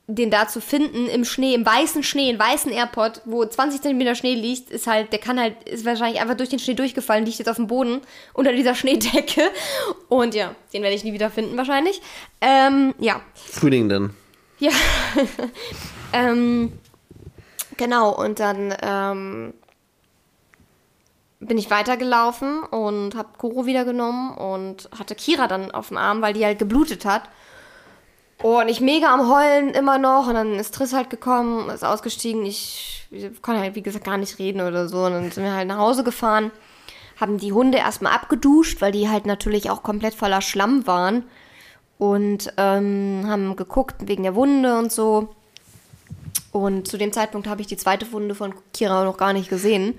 den 0.08 0.30
da 0.30 0.48
zu 0.48 0.60
finden 0.60 1.06
im 1.06 1.24
Schnee, 1.24 1.54
im 1.54 1.64
weißen 1.64 2.02
Schnee, 2.02 2.30
im 2.30 2.38
weißen 2.38 2.72
Airpod, 2.72 3.22
wo 3.24 3.44
20 3.44 3.80
cm 3.80 4.16
Schnee 4.16 4.34
liegt, 4.34 4.70
ist 4.70 4.88
halt, 4.88 5.12
der 5.12 5.20
kann 5.20 5.38
halt, 5.38 5.62
ist 5.68 5.84
wahrscheinlich 5.84 6.20
einfach 6.20 6.36
durch 6.36 6.48
den 6.48 6.58
Schnee 6.58 6.74
durchgefallen, 6.74 7.24
liegt 7.24 7.38
jetzt 7.38 7.48
auf 7.48 7.56
dem 7.56 7.68
Boden 7.68 8.00
unter 8.34 8.52
dieser 8.52 8.74
Schneedecke. 8.74 9.42
Und 10.08 10.34
ja, 10.34 10.54
den 10.72 10.82
werde 10.82 10.96
ich 10.96 11.04
nie 11.04 11.12
wieder 11.12 11.30
finden 11.30 11.56
wahrscheinlich. 11.56 12.02
Ähm, 12.40 12.94
ja. 12.98 13.20
Frühling 13.34 13.88
dann. 13.88 14.10
Ja. 14.58 14.72
ähm, 16.12 16.72
genau, 17.76 18.10
und 18.10 18.40
dann 18.40 18.74
ähm, 18.82 19.54
bin 21.46 21.58
ich 21.58 21.70
weitergelaufen 21.70 22.62
und 22.62 23.14
habe 23.16 23.66
wieder 23.66 23.84
genommen 23.84 24.36
und 24.36 24.88
hatte 24.96 25.14
Kira 25.14 25.48
dann 25.48 25.70
auf 25.70 25.88
dem 25.88 25.96
Arm, 25.96 26.22
weil 26.22 26.34
die 26.34 26.44
halt 26.44 26.58
geblutet 26.58 27.04
hat. 27.04 27.22
Und 28.42 28.68
ich 28.68 28.80
mega 28.80 29.12
am 29.14 29.28
Heulen 29.28 29.70
immer 29.70 29.98
noch. 29.98 30.26
Und 30.26 30.34
dann 30.34 30.54
ist 30.54 30.74
Triss 30.74 30.92
halt 30.92 31.10
gekommen, 31.10 31.70
ist 31.70 31.84
ausgestiegen. 31.84 32.44
Ich, 32.44 33.06
ich 33.10 33.40
konnte 33.40 33.60
halt, 33.60 33.74
wie 33.74 33.82
gesagt, 33.82 34.04
gar 34.04 34.16
nicht 34.16 34.38
reden 34.38 34.60
oder 34.60 34.88
so. 34.88 35.04
Und 35.04 35.12
dann 35.12 35.30
sind 35.30 35.44
wir 35.44 35.54
halt 35.54 35.68
nach 35.68 35.78
Hause 35.78 36.02
gefahren, 36.02 36.50
haben 37.20 37.38
die 37.38 37.52
Hunde 37.52 37.78
erstmal 37.78 38.12
abgeduscht, 38.12 38.80
weil 38.80 38.92
die 38.92 39.08
halt 39.08 39.26
natürlich 39.26 39.70
auch 39.70 39.82
komplett 39.82 40.14
voller 40.14 40.40
Schlamm 40.40 40.86
waren. 40.86 41.24
Und 41.98 42.52
ähm, 42.56 43.24
haben 43.28 43.54
geguckt 43.54 44.08
wegen 44.08 44.24
der 44.24 44.34
Wunde 44.34 44.76
und 44.76 44.90
so. 44.90 45.28
Und 46.52 46.86
zu 46.86 46.98
dem 46.98 47.12
Zeitpunkt 47.12 47.46
habe 47.48 47.60
ich 47.62 47.66
die 47.66 47.76
zweite 47.76 48.10
Wunde 48.12 48.34
von 48.34 48.54
Kira 48.74 49.04
noch 49.04 49.16
gar 49.16 49.32
nicht 49.32 49.48
gesehen. 49.48 49.98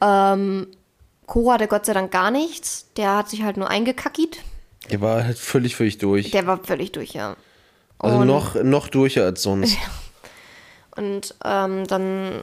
Ähm, 0.00 0.66
Cora 1.26 1.54
hatte 1.54 1.66
Gott 1.68 1.84
sei 1.86 1.92
Dank 1.92 2.10
gar 2.10 2.30
nichts. 2.30 2.86
Der 2.96 3.16
hat 3.16 3.28
sich 3.28 3.42
halt 3.42 3.56
nur 3.56 3.68
eingekackt. 3.68 4.38
Der 4.90 5.00
war 5.00 5.24
halt 5.24 5.38
völlig, 5.38 5.76
völlig 5.76 5.98
durch. 5.98 6.30
Der 6.30 6.46
war 6.46 6.58
völlig 6.62 6.92
durch, 6.92 7.10
ja. 7.12 7.36
also 7.98 8.18
und- 8.18 8.26
noch, 8.26 8.54
noch 8.62 8.88
durcher 8.88 9.24
als 9.24 9.42
sonst. 9.42 9.76
Und 10.96 11.34
ähm, 11.44 11.86
dann 11.86 12.40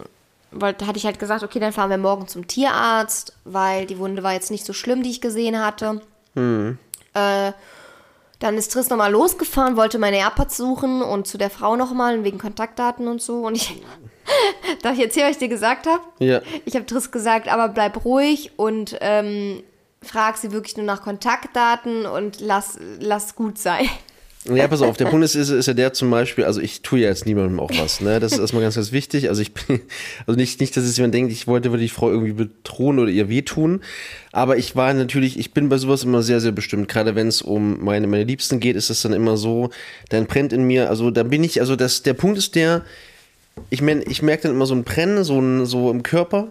wollte, 0.51 0.85
hatte 0.85 0.97
ich 0.99 1.05
halt 1.07 1.17
gesagt, 1.17 1.41
okay, 1.41 1.59
dann 1.59 1.73
fahren 1.73 1.89
wir 1.89 1.97
morgen 1.97 2.27
zum 2.27 2.45
Tierarzt, 2.45 3.33
weil 3.45 3.87
die 3.87 3.97
Wunde 3.97 4.21
war 4.21 4.33
jetzt 4.33 4.51
nicht 4.51 4.63
so 4.63 4.73
schlimm, 4.73 5.01
die 5.01 5.09
ich 5.09 5.21
gesehen 5.21 5.59
hatte. 5.59 6.01
Äh, 6.35 7.51
dann 8.43 8.57
ist 8.57 8.73
Triss 8.73 8.89
nochmal 8.89 9.09
losgefahren, 9.09 9.77
wollte 9.77 9.97
meine 9.99 10.17
AirPods 10.17 10.57
suchen 10.57 11.01
und 11.01 11.25
zu 11.25 11.37
der 11.37 11.49
Frau 11.49 11.77
nochmal 11.77 12.25
wegen 12.25 12.39
Kontaktdaten 12.39 13.07
und 13.07 13.21
so. 13.21 13.47
Und 13.47 13.55
ich, 13.55 13.81
darf 14.81 14.95
ich 14.95 15.01
erzählen, 15.01 15.27
was 15.27 15.37
ich 15.37 15.39
dir 15.39 15.47
gesagt 15.47 15.87
habe? 15.87 16.03
Ja. 16.19 16.41
Ich 16.65 16.75
habe 16.75 16.85
Triss 16.85 17.09
gesagt, 17.09 17.47
aber 17.47 17.69
bleib 17.69 18.03
ruhig 18.03 18.51
und 18.57 18.97
ähm, 18.99 19.63
frag 20.01 20.35
sie 20.35 20.51
wirklich 20.51 20.75
nur 20.75 20.85
nach 20.85 21.03
Kontaktdaten 21.03 22.05
und 22.05 22.41
lass, 22.41 22.77
lass 22.99 23.35
gut 23.35 23.57
sein. 23.57 23.87
Ja, 24.45 24.67
pass 24.67 24.81
auf, 24.81 24.97
der 24.97 25.05
Punkt 25.05 25.23
ist, 25.23 25.35
ist, 25.35 25.49
ist 25.49 25.67
ja 25.67 25.73
der 25.73 25.93
zum 25.93 26.11
Beispiel, 26.11 26.43
also 26.43 26.59
ich 26.59 26.81
tue 26.81 26.99
ja 26.99 27.07
jetzt 27.07 27.25
niemandem 27.25 27.61
auch 27.61 27.71
was, 27.77 28.01
ne? 28.01 28.19
Das 28.19 28.33
ist 28.33 28.39
erstmal 28.39 28.61
ganz, 28.61 28.75
ganz 28.75 28.91
wichtig. 28.91 29.29
Also 29.29 29.41
ich 29.41 29.53
bin, 29.53 29.79
also 30.27 30.37
nicht, 30.37 30.59
nicht, 30.59 30.75
dass 30.75 30.85
jetzt 30.85 30.97
jemand 30.97 31.13
denkt, 31.13 31.31
ich 31.31 31.47
wollte 31.47 31.75
die 31.77 31.87
Frau 31.87 32.09
irgendwie 32.09 32.33
bedrohen 32.33 32.99
oder 32.99 33.09
ihr 33.09 33.29
wehtun. 33.29 33.81
Aber 34.33 34.57
ich 34.57 34.75
war 34.75 34.93
natürlich, 34.93 35.39
ich 35.39 35.53
bin 35.53 35.69
bei 35.69 35.77
sowas 35.77 36.03
immer 36.03 36.23
sehr, 36.23 36.41
sehr 36.41 36.51
bestimmt. 36.51 36.89
Gerade 36.89 37.15
wenn 37.15 37.27
es 37.27 37.41
um 37.41 37.83
meine, 37.83 38.05
meine 38.07 38.25
Liebsten 38.25 38.59
geht, 38.59 38.75
ist 38.75 38.89
es 38.89 39.01
dann 39.01 39.13
immer 39.13 39.37
so, 39.37 39.69
dann 40.09 40.25
brennt 40.25 40.51
in 40.51 40.63
mir, 40.63 40.89
also 40.89 41.09
da 41.09 41.23
bin 41.23 41.43
ich, 41.43 41.61
also 41.61 41.77
das, 41.77 42.03
der 42.03 42.13
Punkt 42.13 42.37
ist 42.37 42.55
der, 42.55 42.83
ich, 43.69 43.81
mein, 43.81 44.03
ich 44.07 44.21
merke 44.21 44.43
dann 44.43 44.51
immer 44.51 44.65
so 44.65 44.75
ein 44.75 44.83
Brennen, 44.83 45.23
so, 45.23 45.39
ein, 45.39 45.65
so 45.65 45.89
im 45.89 46.03
Körper, 46.03 46.49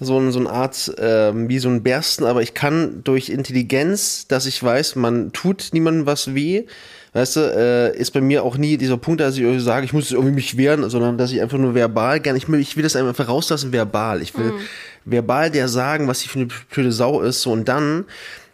so, 0.00 0.18
ein, 0.18 0.32
so 0.32 0.38
eine 0.38 0.50
Art, 0.50 0.94
ähm, 0.98 1.48
wie 1.48 1.58
so 1.58 1.68
ein 1.68 1.82
Bersten, 1.82 2.24
aber 2.24 2.40
ich 2.40 2.54
kann 2.54 3.02
durch 3.04 3.28
Intelligenz, 3.28 4.26
dass 4.28 4.46
ich 4.46 4.62
weiß, 4.62 4.96
man 4.96 5.32
tut 5.32 5.70
niemandem 5.72 6.06
was 6.06 6.34
weh, 6.34 6.64
weißt 7.12 7.36
du, 7.36 7.40
äh, 7.40 7.96
ist 7.96 8.12
bei 8.12 8.20
mir 8.20 8.42
auch 8.44 8.56
nie 8.56 8.76
dieser 8.76 8.96
Punkt, 8.96 9.20
dass 9.20 9.34
ich 9.36 9.42
irgendwie 9.42 9.60
sage, 9.60 9.84
ich 9.84 9.92
muss 9.92 10.10
irgendwie 10.10 10.34
mich 10.34 10.56
wehren, 10.56 10.88
sondern 10.90 11.18
dass 11.18 11.32
ich 11.32 11.40
einfach 11.40 11.58
nur 11.58 11.74
verbal 11.74 12.20
gerne, 12.20 12.38
ich 12.38 12.48
will, 12.48 12.60
ich 12.60 12.76
will 12.76 12.82
das 12.82 12.96
einfach 12.96 13.28
rauslassen, 13.28 13.72
verbal. 13.72 14.22
Ich 14.22 14.36
will 14.36 14.52
verbal 15.04 15.50
der 15.50 15.68
sagen, 15.68 16.08
was 16.08 16.20
sie 16.20 16.28
für 16.28 16.40
eine 16.40 16.48
blöde 16.70 16.92
Sau 16.92 17.20
ist, 17.22 17.42
so 17.42 17.52
und 17.52 17.68
dann 17.68 18.04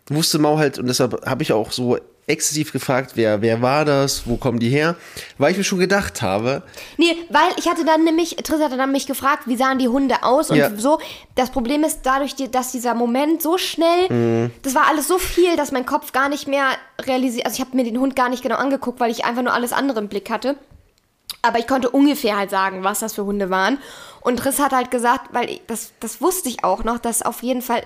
wusste 0.09 0.39
Mau 0.39 0.59
halt, 0.59 0.79
und 0.79 0.87
deshalb 0.87 1.25
habe 1.27 1.43
ich 1.43 1.53
auch 1.53 1.73
so 1.73 1.99
exzessiv 2.27 2.73
gefragt, 2.73 3.13
wer, 3.15 3.43
wer 3.43 3.61
war 3.63 3.85
das, 3.85 4.27
wo 4.27 4.37
kommen 4.37 4.59
die 4.59 4.71
her, 4.71 4.97
weil 5.39 5.53
ich 5.53 5.59
mir 5.59 5.65
schon 5.65 5.79
gedacht 5.79 6.23
habe, 6.23 6.63
Nee, 6.97 7.15
weil 7.31 7.49
ich 7.59 7.69
hatte 7.69 7.85
dann 7.85 8.05
nämlich, 8.05 8.37
Triss 8.37 8.63
hatte 8.63 8.77
dann 8.77 8.93
mich 8.93 9.07
gefragt, 9.07 9.43
wie 9.47 9.57
sahen 9.57 9.79
die 9.79 9.89
Hunde 9.89 10.23
aus 10.23 10.51
und 10.51 10.57
Ja. 10.57 10.75
so. 10.77 10.99
Das 11.35 11.51
Problem 11.51 11.85
ist 11.85 12.01
dadurch, 12.05 12.35
dass 12.51 12.73
dieser 12.73 12.95
Moment 12.95 13.43
so 13.43 13.59
schnell, 13.59 14.09
Mhm. 14.11 14.51
das 14.63 14.75
war 14.75 14.87
alles 14.89 15.07
so 15.09 15.19
viel, 15.19 15.57
dass 15.57 15.73
mein 15.73 15.85
Kopf 15.87 16.13
gar 16.13 16.29
nicht 16.29 16.49
mehr 16.49 16.67
realisiert, 17.03 17.45
also 17.47 17.57
ich 17.57 17.61
habe 17.61 17.77
mir 17.77 17.85
den 17.85 17.99
Hund 17.99 18.17
gar 18.17 18.29
nicht 18.29 18.43
genau 18.43 18.57
angeguckt, 18.57 19.01
weil 19.01 19.11
ich 19.11 19.25
einfach 19.25 19.43
nur 19.43 19.53
alles 19.53 19.73
andere 19.73 20.01
im 20.01 20.09
Blick 20.09 20.31
hatte. 20.31 20.57
Aber 21.43 21.59
ich 21.59 21.67
konnte 21.67 21.91
ungefähr 21.91 22.39
halt 22.39 22.49
sagen, 22.49 22.85
was 22.85 23.01
das 23.01 23.13
für 23.15 23.25
Hunde 23.27 23.51
waren. 23.51 23.79
Und 24.23 24.39
Triss 24.39 24.59
hat 24.61 24.73
halt 24.73 24.91
gesagt, 24.91 25.29
weil 25.35 25.51
ich, 25.51 25.63
das, 25.67 25.93
das 26.01 26.23
wusste 26.23 26.49
ich 26.49 26.65
auch 26.65 26.85
noch, 26.85 26.99
dass 26.99 27.21
auf 27.21 27.43
jeden 27.43 27.61
Fall 27.61 27.83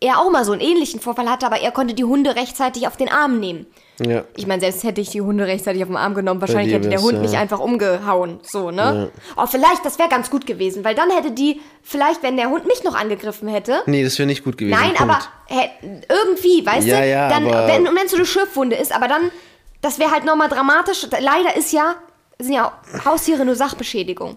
er 0.00 0.18
auch 0.18 0.30
mal 0.30 0.44
so 0.44 0.52
einen 0.52 0.60
ähnlichen 0.60 1.00
Vorfall 1.00 1.30
hatte, 1.30 1.46
aber 1.46 1.60
er 1.60 1.70
konnte 1.70 1.94
die 1.94 2.04
Hunde 2.04 2.36
rechtzeitig 2.36 2.86
auf 2.86 2.96
den 2.96 3.08
Arm 3.08 3.38
nehmen. 3.40 3.66
ja, 4.04 4.24
Ich 4.36 4.46
meine, 4.46 4.60
selbst 4.60 4.82
hätte 4.84 5.00
ich 5.00 5.10
die 5.10 5.20
Hunde 5.22 5.46
rechtzeitig 5.46 5.82
auf 5.82 5.88
den 5.88 5.96
Arm 5.96 6.14
genommen, 6.14 6.40
wahrscheinlich 6.40 6.74
hätte 6.74 6.88
der 6.88 7.00
Hund 7.00 7.14
ja. 7.14 7.20
mich 7.20 7.36
einfach 7.36 7.60
umgehauen. 7.60 8.40
So, 8.42 8.70
ne? 8.70 9.10
Oh, 9.36 9.46
vielleicht, 9.46 9.84
das 9.84 9.98
wäre 9.98 10.08
ganz 10.08 10.30
gut 10.30 10.46
gewesen, 10.46 10.84
weil 10.84 10.94
dann 10.94 11.10
hätte 11.10 11.30
die, 11.30 11.60
vielleicht, 11.82 12.22
wenn 12.22 12.36
der 12.36 12.50
Hund 12.50 12.66
mich 12.66 12.82
noch 12.84 12.94
angegriffen 12.94 13.48
hätte. 13.48 13.82
nee, 13.86 14.02
das 14.04 14.18
wäre 14.18 14.26
nicht 14.26 14.44
gut 14.44 14.58
gewesen. 14.58 14.76
Nein, 14.78 14.94
Punkt. 14.94 15.00
aber 15.02 15.18
hä, 15.46 15.70
irgendwie, 16.08 16.66
weißt 16.66 16.86
Ja, 16.86 17.00
du? 17.00 17.08
ja, 17.08 17.28
dann, 17.28 17.46
aber- 17.46 17.68
wenn 17.68 17.84
wenn 17.86 18.04
es 18.04 18.10
so 18.10 18.16
eine 18.16 18.26
Schürfwunde 18.26 18.76
ist, 18.76 18.94
aber 18.94 19.08
dann, 19.08 19.30
das 19.80 19.98
wäre 19.98 20.10
halt 20.10 20.24
nochmal 20.24 20.48
dramatisch. 20.48 21.06
Leider 21.20 21.56
ist 21.56 21.72
ja, 21.72 21.94
sind 22.40 22.54
ja 22.54 22.72
Haustiere 23.04 23.44
nur 23.44 23.54
Sachbeschädigung. 23.54 24.36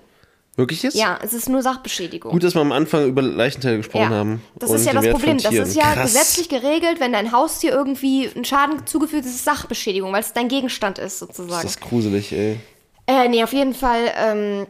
Wirklich 0.58 0.82
jetzt? 0.82 0.96
Ja, 0.96 1.20
es 1.24 1.34
ist 1.34 1.50
nur 1.50 1.62
Sachbeschädigung. 1.62 2.32
Gut, 2.32 2.43
dass 2.43 2.56
wir 2.56 2.62
am 2.62 2.72
Anfang 2.72 3.06
über 3.06 3.22
Leichenteile 3.22 3.78
gesprochen 3.78 4.10
haben. 4.10 4.41
Das 4.56 4.72
ist 4.72 4.88
ja 4.88 4.93
das 4.93 5.08
Problem. 5.08 5.38
Das 5.38 5.54
ist 5.54 5.76
ja 5.76 5.93
Krass. 5.93 6.12
gesetzlich 6.12 6.50
geregelt, 6.50 7.00
wenn 7.00 7.13
dein 7.13 7.32
Haustier 7.32 7.72
irgendwie 7.72 8.28
einen 8.34 8.43
Schaden 8.43 8.88
zugefügt 8.88 9.24
ist, 9.24 9.30
ist 9.30 9.36
es 9.38 9.46
Sachbeschädigung, 9.46 10.12
weil 10.12 10.22
es 10.22 10.34
dein 10.34 10.48
Gegenstand 10.48 10.98
ist, 10.98 11.20
sozusagen. 11.20 11.62
Das 11.62 11.76
ist 11.76 11.82
gruselig, 11.82 12.34
ey. 12.34 12.58
Äh, 13.06 13.30
nee, 13.30 13.43
auf 13.43 13.54
jeden 13.54 13.76
Fall. 13.76 14.12
Ähm, 14.17 14.65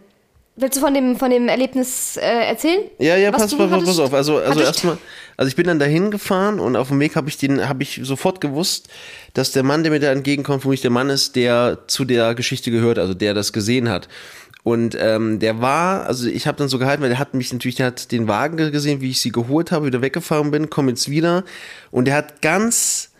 willst 0.58 0.76
du 0.76 0.82
von 0.82 0.93
dem, 0.93 1.15
von 1.15 1.32
dem 1.32 1.47
Erlebnis 1.47 2.17
äh, 2.17 2.50
erzählen? 2.50 2.82
Ja, 3.00 3.15
ja, 3.15 3.32
pass, 3.32 3.43
pass, 3.43 3.58
pass, 3.58 3.71
hattest? 3.71 4.00
auf. 4.02 4.13
Also, 4.13 4.39
also 4.39 4.60
erstmal, 4.60 4.97
also 5.38 5.47
ich 5.47 5.56
bin 5.56 5.67
dann 5.67 5.80
dahin 5.80 6.12
gefahren 6.12 6.60
und 6.60 6.76
auf 6.76 6.89
dem 6.89 7.00
Weg 7.00 7.15
habe 7.15 7.30
ich 7.30 7.38
den, 7.38 7.69
habe 7.69 7.84
ich 7.84 8.02
sofort 8.04 8.41
gewusst, 8.41 8.89
dass 9.34 9.54
der 9.54 9.63
Mann, 9.63 9.84
der 9.84 9.91
mir 9.93 10.00
da 10.02 10.12
entgegenkommt, 10.12 10.63
für 10.63 10.69
mich 10.69 10.82
der 10.82 10.91
Mann 10.91 11.10
ist, 11.10 11.38
der 11.38 11.80
zu 11.88 12.04
der 12.04 12.36
Geschichte 12.36 12.71
gehört, 12.71 13.00
also 13.00 13.13
der 13.13 13.34
das 13.34 13.54
gesehen 13.54 13.88
hat. 13.88 14.10
Und 14.67 14.97
ähm, 14.99 15.39
der 15.39 15.62
war, 15.62 16.08
also 16.08 16.27
ich 16.27 16.45
habe 16.45 16.58
dann 16.58 16.67
so 16.67 16.77
gehalten, 16.77 17.01
weil 17.01 17.08
der 17.08 17.19
hat 17.19 17.34
mich 17.34 17.53
natürlich, 17.53 17.77
der 17.77 17.86
hat 17.86 18.12
den 18.12 18.27
Wagen 18.27 18.58
gesehen, 18.58 18.99
wie 18.99 19.12
ich 19.12 19.21
sie 19.21 19.32
geholt 19.32 19.71
habe, 19.71 19.86
wieder 19.86 20.01
weggefahren 20.01 20.51
bin, 20.51 20.69
komm 20.69 20.89
jetzt 20.89 21.10
wieder. 21.10 21.45
Und 21.89 22.03
der 22.03 22.15
hat 22.15 22.41
ganz, 22.41 23.11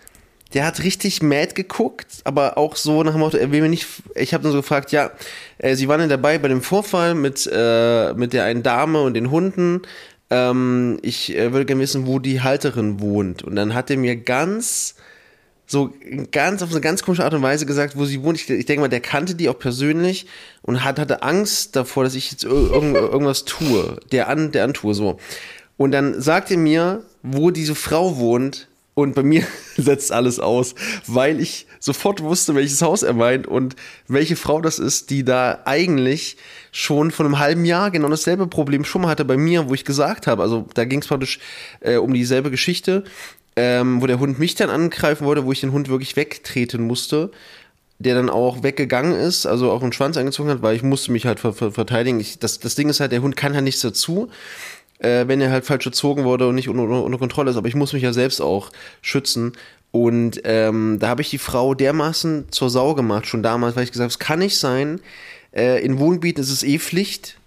der 0.54 0.66
hat 0.66 0.84
richtig 0.84 1.24
mad 1.24 1.54
geguckt, 1.54 2.08
aber 2.26 2.58
auch 2.58 2.76
so 2.76 3.02
nach 3.02 3.14
dem 3.14 3.22
Motto, 3.22 3.38
er 3.38 3.50
will 3.50 3.62
mir 3.62 3.70
nicht, 3.70 3.88
ich 4.16 4.34
habe 4.34 4.44
dann 4.44 4.52
so 4.52 4.58
gefragt, 4.58 4.92
ja, 4.92 5.12
äh, 5.58 5.76
sie 5.76 5.88
waren 5.88 6.02
ja 6.02 6.08
dabei 6.08 6.38
bei 6.38 6.50
dem 6.50 6.62
Vorfall 6.62 7.16
mit, 7.16 7.50
äh, 7.50 8.12
mit 8.12 8.34
der 8.34 8.44
einen 8.44 8.62
Dame 8.62 9.02
und 9.02 9.14
den 9.14 9.32
Hunden. 9.32 9.84
Ähm, 10.30 11.00
ich 11.02 11.34
äh, 11.34 11.54
würde 11.54 11.64
gerne 11.64 11.82
wissen, 11.82 12.08
wo 12.08 12.20
die 12.20 12.42
Halterin 12.42 13.00
wohnt. 13.00 13.42
Und 13.42 13.56
dann 13.56 13.74
hat 13.74 13.90
er 13.90 13.96
mir 13.96 14.18
ganz, 14.18 14.96
so 15.68 15.94
ganz 16.32 16.64
auf 16.64 16.72
eine 16.72 16.80
ganz 16.80 17.04
komische 17.04 17.26
Art 17.26 17.34
und 17.34 17.42
Weise 17.42 17.66
gesagt, 17.66 17.98
wo 17.98 18.06
sie 18.06 18.24
wohnt. 18.24 18.40
Ich, 18.40 18.50
ich 18.50 18.66
denke 18.66 18.82
mal, 18.82 18.88
der 18.88 19.02
kannte 19.02 19.36
die 19.36 19.50
auch 19.50 19.60
persönlich 19.60 20.26
und 20.62 20.84
hat, 20.84 20.98
hatte 20.98 21.22
Angst 21.24 21.76
davor, 21.76 22.06
dass 22.06 22.16
ich 22.16 22.32
jetzt 22.32 22.46
ir 22.46 22.50
irgend, 22.50 22.96
irgendwas 22.96 23.44
tue, 23.44 24.00
der 24.12 24.30
an, 24.30 24.54
der 24.54 24.64
antue, 24.64 24.94
so. 24.94 25.18
Und 25.76 25.92
dann 25.92 26.20
sagt 26.22 26.50
er 26.50 26.58
mir, 26.58 27.04
wo 27.22 27.52
diese 27.52 27.76
Frau 27.76 28.18
wohnt. 28.18 28.68
Und 28.94 29.14
bei 29.14 29.22
mir 29.22 29.46
setzt 29.78 30.12
alles 30.12 30.40
aus, 30.40 30.74
weil 31.06 31.40
ich 31.40 31.68
sofort 31.80 32.24
wusste, 32.24 32.56
welches 32.56 32.82
Haus 32.82 33.04
er 33.04 33.14
meint 33.14 33.46
und 33.46 33.76
welche 34.08 34.36
Frau 34.36 34.60
das 34.60 34.80
ist, 34.80 35.12
die 35.12 35.24
da 35.24 35.60
eigentlich 35.66 36.38
schon 36.72 37.12
vor 37.12 37.28
einem 37.28 37.38
halben 37.38 37.64
Jahr 37.64 37.92
genau 37.92 38.10
dasselbe 38.10 38.48
Problem 38.48 38.86
schon 38.86 39.04
mal 39.04 39.10
hatte 39.10 39.24
bei 39.24 39.38
mir, 39.38 39.70
wo 39.70 39.76
ich 39.76 39.86
gesagt 39.86 40.26
habe, 40.26 40.42
also 40.42 40.66
da 40.74 40.86
ging 40.86 41.02
es 41.02 41.08
praktisch 41.08 41.38
äh, 41.82 41.98
um 41.98 42.12
dieselbe 42.12 42.50
Geschichte, 42.50 43.04
ähm, 43.58 44.02
wo 44.02 44.08
der 44.08 44.20
Hund 44.20 44.40
mich 44.40 44.56
dann 44.56 44.70
angreifen 44.70 45.26
wollte, 45.26 45.44
wo 45.44 45.52
ich 45.52 45.60
den 45.60 45.74
Hund 45.74 45.90
wirklich 45.90 46.16
wegtreten 46.16 46.82
musste 46.84 47.32
der 48.00 48.16
dann 48.16 48.30
auch 48.30 48.62
weggegangen 48.64 49.14
ist, 49.14 49.46
also 49.46 49.72
auch 49.72 49.82
einen 49.82 49.92
Schwanz 49.92 50.18
angezogen 50.18 50.50
hat, 50.50 50.62
weil 50.62 50.76
ich 50.76 50.84
musste 50.84 51.12
mich 51.12 51.26
halt 51.26 51.40
ver 51.40 51.54
ver 51.54 51.72
verteidigen. 51.72 52.20
Ich, 52.20 52.38
das, 52.38 52.60
das 52.60 52.76
Ding 52.76 52.90
ist 52.90 53.00
halt, 53.00 53.12
der 53.12 53.22
Hund 53.22 53.36
kann 53.36 53.56
halt 53.56 53.64
nichts 53.64 53.82
dazu, 53.82 54.30
äh, 55.00 55.28
wenn 55.28 55.42
er 55.42 55.50
halt 55.50 55.66
falsch 55.66 55.86
gezogen 55.86 56.24
wurde 56.24 56.48
und 56.48 56.56
nicht 56.56 56.70
unter, 56.70 56.84
unter 56.84 57.18
Kontrolle 57.18 57.50
ist. 57.50 57.58
Aber 57.58 57.68
ich 57.68 57.76
muss 57.76 57.94
mich 57.94 58.04
ja 58.04 58.14
selbst 58.14 58.40
auch 58.40 58.72
schützen. 59.02 59.54
Und 59.92 60.42
ähm, 60.44 60.98
da 61.00 61.08
habe 61.08 61.22
ich 61.22 61.30
die 61.32 61.38
Frau 61.40 61.74
dermaßen 61.74 62.52
zur 62.52 62.70
Sau 62.70 62.94
gemacht, 62.94 63.26
schon 63.26 63.42
damals, 63.42 63.76
weil 63.76 63.84
ich 63.84 63.92
gesagt 63.92 64.04
habe, 64.04 64.12
es 64.12 64.20
kann 64.20 64.40
nicht 64.40 64.58
sein. 64.60 65.00
Äh, 65.52 65.84
in 65.84 65.98
Wohngebieten 65.98 66.44
ist 66.44 66.52
es 66.52 66.62
eh 66.62 66.78
Pflicht. 66.78 67.38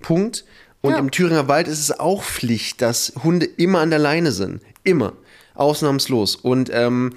Punkt. 0.00 0.44
Und 0.82 0.92
Ja. 0.92 0.98
im 0.98 1.10
Thüringer 1.10 1.48
Wald 1.48 1.66
ist 1.66 1.80
es 1.80 1.98
auch 1.98 2.22
Pflicht, 2.22 2.80
dass 2.80 3.12
Hunde 3.24 3.46
immer 3.46 3.80
an 3.80 3.90
der 3.90 3.98
Leine 3.98 4.30
sind. 4.30 4.60
Immer. 4.84 5.14
Ausnahmslos. 5.56 6.36
Und 6.36 6.70
ähm, 6.72 7.14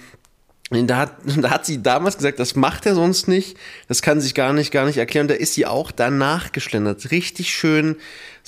da 0.72 0.98
hat, 0.98 1.14
da 1.42 1.50
hat 1.50 1.66
sie 1.66 1.82
damals 1.82 2.18
gesagt, 2.18 2.40
das 2.40 2.56
macht 2.56 2.86
er 2.86 2.96
sonst 2.96 3.28
nicht, 3.28 3.58
das 3.88 4.02
kann 4.02 4.22
sich 4.22 4.36
gar 4.36 4.54
nicht, 4.54 4.72
gar 4.72 4.86
nicht 4.86 4.98
erklären. 4.98 5.28
Da 5.28 5.36
ist 5.36 5.54
sie 5.54 5.66
auch 5.66 5.92
danach 5.92 6.52
geschlendert. 6.52 7.12
Richtig 7.12 7.54
schön 7.54 7.98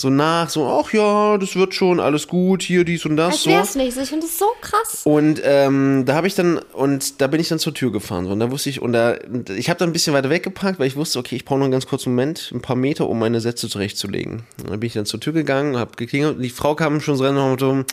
so 0.02 0.10
nach, 0.10 0.50
so, 0.50 0.68
ach 0.68 0.92
ja, 0.94 1.38
das 1.38 1.56
wird 1.56 1.76
schon, 1.76 2.00
alles 2.00 2.28
gut, 2.28 2.64
hier, 2.64 2.84
dies 2.84 3.06
und 3.06 3.18
das. 3.18 3.44
So. 3.44 3.52
wär's 3.52 3.76
nichts. 3.76 3.98
Ich 3.98 4.10
finde 4.10 4.26
das 4.26 4.38
so 4.38 4.46
krass. 4.60 5.02
Und 5.04 5.42
ähm, 5.44 6.04
da 6.06 6.16
habe 6.16 6.28
ich 6.28 6.36
dann, 6.36 6.58
und 6.74 7.22
da 7.22 7.28
bin 7.28 7.40
ich 7.40 7.50
dann 7.50 7.60
zur 7.60 7.74
Tür 7.74 7.92
gefahren. 7.92 8.26
So, 8.26 8.32
und 8.32 8.40
da 8.40 8.52
wusste 8.52 8.70
ich, 8.70 8.82
und 8.82 8.94
da, 8.94 9.18
ich 9.56 9.70
habe 9.70 9.78
dann 9.80 9.90
ein 9.90 9.94
bisschen 9.94 10.14
weiter 10.14 10.30
weggeparkt, 10.30 10.80
weil 10.80 10.88
ich 10.88 10.96
wusste, 10.96 11.20
okay, 11.20 11.36
ich 11.36 11.46
brauche 11.46 11.60
noch 11.60 11.66
einen 11.66 11.72
ganz 11.72 11.86
kurzen 11.86 12.12
Moment, 12.12 12.52
ein 12.54 12.62
paar 12.62 12.76
Meter, 12.76 13.08
um 13.08 13.20
meine 13.20 13.42
Sätze 13.42 13.70
zurechtzulegen. 13.70 14.44
Und 14.62 14.70
dann 14.70 14.80
bin 14.80 14.88
ich 14.88 14.94
dann 14.94 15.06
zur 15.06 15.20
Tür 15.20 15.34
gegangen, 15.34 15.78
habe 15.78 15.92
geklingelt, 15.96 16.38
und 16.38 16.42
die 16.42 16.50
Frau 16.50 16.76
kam 16.76 17.00
schon 17.02 17.16
so 17.16 17.26
rein 17.26 17.38
und 17.38 17.60
so, 17.60 17.84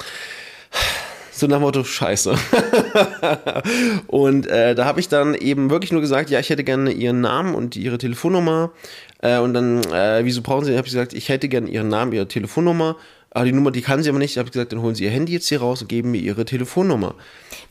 so 1.39 1.47
nach 1.47 1.59
dem 1.59 1.62
Motto, 1.62 1.84
scheiße. 1.84 2.34
und 4.07 4.47
äh, 4.47 4.74
da 4.74 4.84
habe 4.84 5.01
ich 5.01 5.09
dann 5.09 5.34
eben 5.34 5.70
wirklich 5.70 5.93
nur 5.93 6.01
gesagt, 6.01 6.30
ja, 6.30 6.41
ich 6.41 6.51
hätte 6.51 6.64
gerne 6.64 6.91
ihren 6.91 7.20
Namen 7.20 7.55
und 7.55 7.76
ihre 7.76 7.99
Telefonnummer. 7.99 8.70
Äh, 9.20 9.39
und 9.39 9.55
dann, 9.55 9.82
äh, 9.84 10.24
wieso 10.24 10.43
brauchen 10.43 10.64
Sie? 10.64 10.76
habe 10.76 10.86
ich 10.86 10.93
gesagt, 10.93 11.12
ich 11.12 11.28
hätte 11.28 11.49
gerne 11.49 11.68
ihren 11.68 11.89
Namen, 11.89 12.12
ihre 12.12 12.28
Telefonnummer. 12.28 12.97
Aber 13.30 13.45
die 13.45 13.53
Nummer, 13.53 13.70
die 13.70 13.82
kann 13.82 14.03
sie 14.03 14.09
aber 14.09 14.18
nicht. 14.18 14.36
Da 14.36 14.41
habe 14.41 14.49
ich 14.49 14.53
gesagt, 14.53 14.72
dann 14.72 14.82
holen 14.82 14.95
Sie 14.95 15.05
Ihr 15.05 15.11
Handy 15.11 15.32
jetzt 15.32 15.49
hier 15.49 15.61
raus 15.61 15.82
und 15.82 15.89
geben 15.89 16.11
mir 16.11 16.20
Ihre 16.20 16.45
Telefonnummer. 16.45 17.14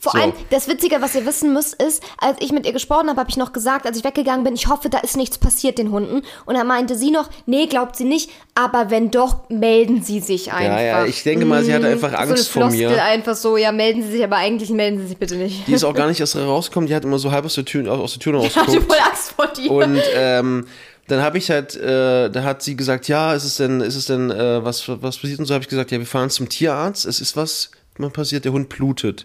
Vor 0.00 0.12
So. 0.12 0.18
allem, 0.18 0.32
das 0.50 0.68
Witzige, 0.68 1.00
was 1.00 1.14
ihr 1.14 1.26
wissen 1.26 1.52
müsst, 1.52 1.80
ist, 1.82 2.02
als 2.18 2.36
ich 2.40 2.52
mit 2.52 2.66
ihr 2.66 2.72
gesprochen 2.72 3.08
habe, 3.08 3.18
habe 3.18 3.30
ich 3.30 3.36
noch 3.36 3.52
gesagt, 3.52 3.84
als 3.86 3.98
ich 3.98 4.04
weggegangen 4.04 4.44
bin, 4.44 4.54
ich 4.54 4.68
hoffe, 4.68 4.88
da 4.88 4.98
ist 4.98 5.16
nichts 5.16 5.38
passiert 5.38 5.78
den 5.78 5.90
Hunden. 5.90 6.22
Und 6.46 6.54
dann 6.56 6.66
meinte 6.66 6.96
sie 6.96 7.10
noch, 7.10 7.28
nee, 7.46 7.66
glaubt 7.66 7.96
sie 7.96 8.04
nicht, 8.04 8.30
aber 8.54 8.90
wenn 8.90 9.10
doch, 9.10 9.48
melden 9.48 10.02
sie 10.02 10.20
sich 10.20 10.52
einfach. 10.52 10.76
Ja, 10.78 10.82
ja, 11.00 11.04
ich 11.06 11.22
denke 11.22 11.44
mal, 11.46 11.64
sie 11.64 11.74
hatte 11.74 11.88
einfach 11.88 12.10
so 12.10 12.16
eine 12.16 12.30
Angst 12.30 12.48
vor 12.48 12.70
mir. 12.70 13.02
einfach 13.02 13.34
so, 13.36 13.56
ja, 13.56 13.72
melden 13.72 14.02
sie 14.02 14.12
sich, 14.12 14.24
aber 14.24 14.36
eigentlich 14.36 14.70
melden 14.70 15.00
sie 15.00 15.08
sich 15.08 15.16
bitte 15.18 15.36
nicht. 15.36 15.66
Die 15.66 15.72
ist 15.72 15.84
auch 15.84 15.94
gar 15.94 16.06
nicht 16.08 16.20
erst 16.20 16.36
rausgekommen, 16.36 16.86
die 16.88 16.94
hat 16.94 17.04
immer 17.04 17.18
so 17.18 17.30
halb 17.32 17.44
aus 17.44 17.54
der 17.54 17.64
Tür, 17.64 17.90
aus 17.92 18.12
der 18.12 18.20
Tür 18.20 18.34
ich 18.42 18.56
hatte 18.56 18.66
rausgeguckt. 18.70 18.92
voll 18.92 19.00
Angst 19.08 19.30
vor 19.32 19.46
dir. 19.48 19.70
Und 19.70 20.00
ähm, 20.14 20.66
dann 21.08 21.22
habe 21.22 21.38
ich 21.38 21.50
halt, 21.50 21.74
äh, 21.74 22.28
da 22.30 22.42
hat 22.44 22.62
sie 22.62 22.76
gesagt, 22.76 23.08
ja, 23.08 23.32
ist 23.32 23.44
es 23.44 23.56
denn, 23.56 23.80
ist 23.80 23.96
es 23.96 24.04
denn, 24.06 24.30
äh, 24.30 24.62
was, 24.64 24.88
was 24.88 25.16
passiert? 25.18 25.38
Und 25.40 25.46
so 25.46 25.54
habe 25.54 25.62
ich 25.62 25.68
gesagt, 25.68 25.90
ja, 25.90 25.98
wir 25.98 26.06
fahren 26.06 26.28
zum 26.30 26.48
Tierarzt, 26.48 27.06
es 27.06 27.20
ist 27.20 27.34
was 27.36 27.70
mal 27.98 28.10
passiert, 28.10 28.44
der 28.44 28.52
Hund 28.52 28.68
blutet. 28.68 29.24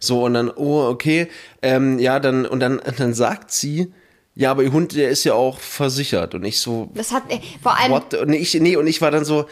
So, 0.00 0.24
und 0.24 0.34
dann, 0.34 0.50
oh, 0.50 0.82
okay, 0.88 1.28
ähm, 1.62 1.98
ja, 1.98 2.20
dann, 2.20 2.46
und 2.46 2.60
dann, 2.60 2.80
dann 2.98 3.14
sagt 3.14 3.50
sie, 3.52 3.92
ja, 4.36 4.50
aber 4.50 4.62
ihr 4.64 4.72
Hund, 4.72 4.96
der 4.96 5.10
ist 5.10 5.24
ja 5.24 5.34
auch 5.34 5.58
versichert. 5.60 6.34
Und 6.34 6.44
ich 6.44 6.58
so, 6.60 6.90
das 6.94 7.12
hat, 7.12 7.30
äh, 7.30 7.38
vor 7.62 7.78
allem, 7.78 7.92
what? 7.92 8.14
Und 8.14 8.32
ich, 8.32 8.54
nee, 8.54 8.76
und 8.76 8.86
ich 8.86 9.00
war 9.00 9.10
dann 9.10 9.24
so, 9.24 9.46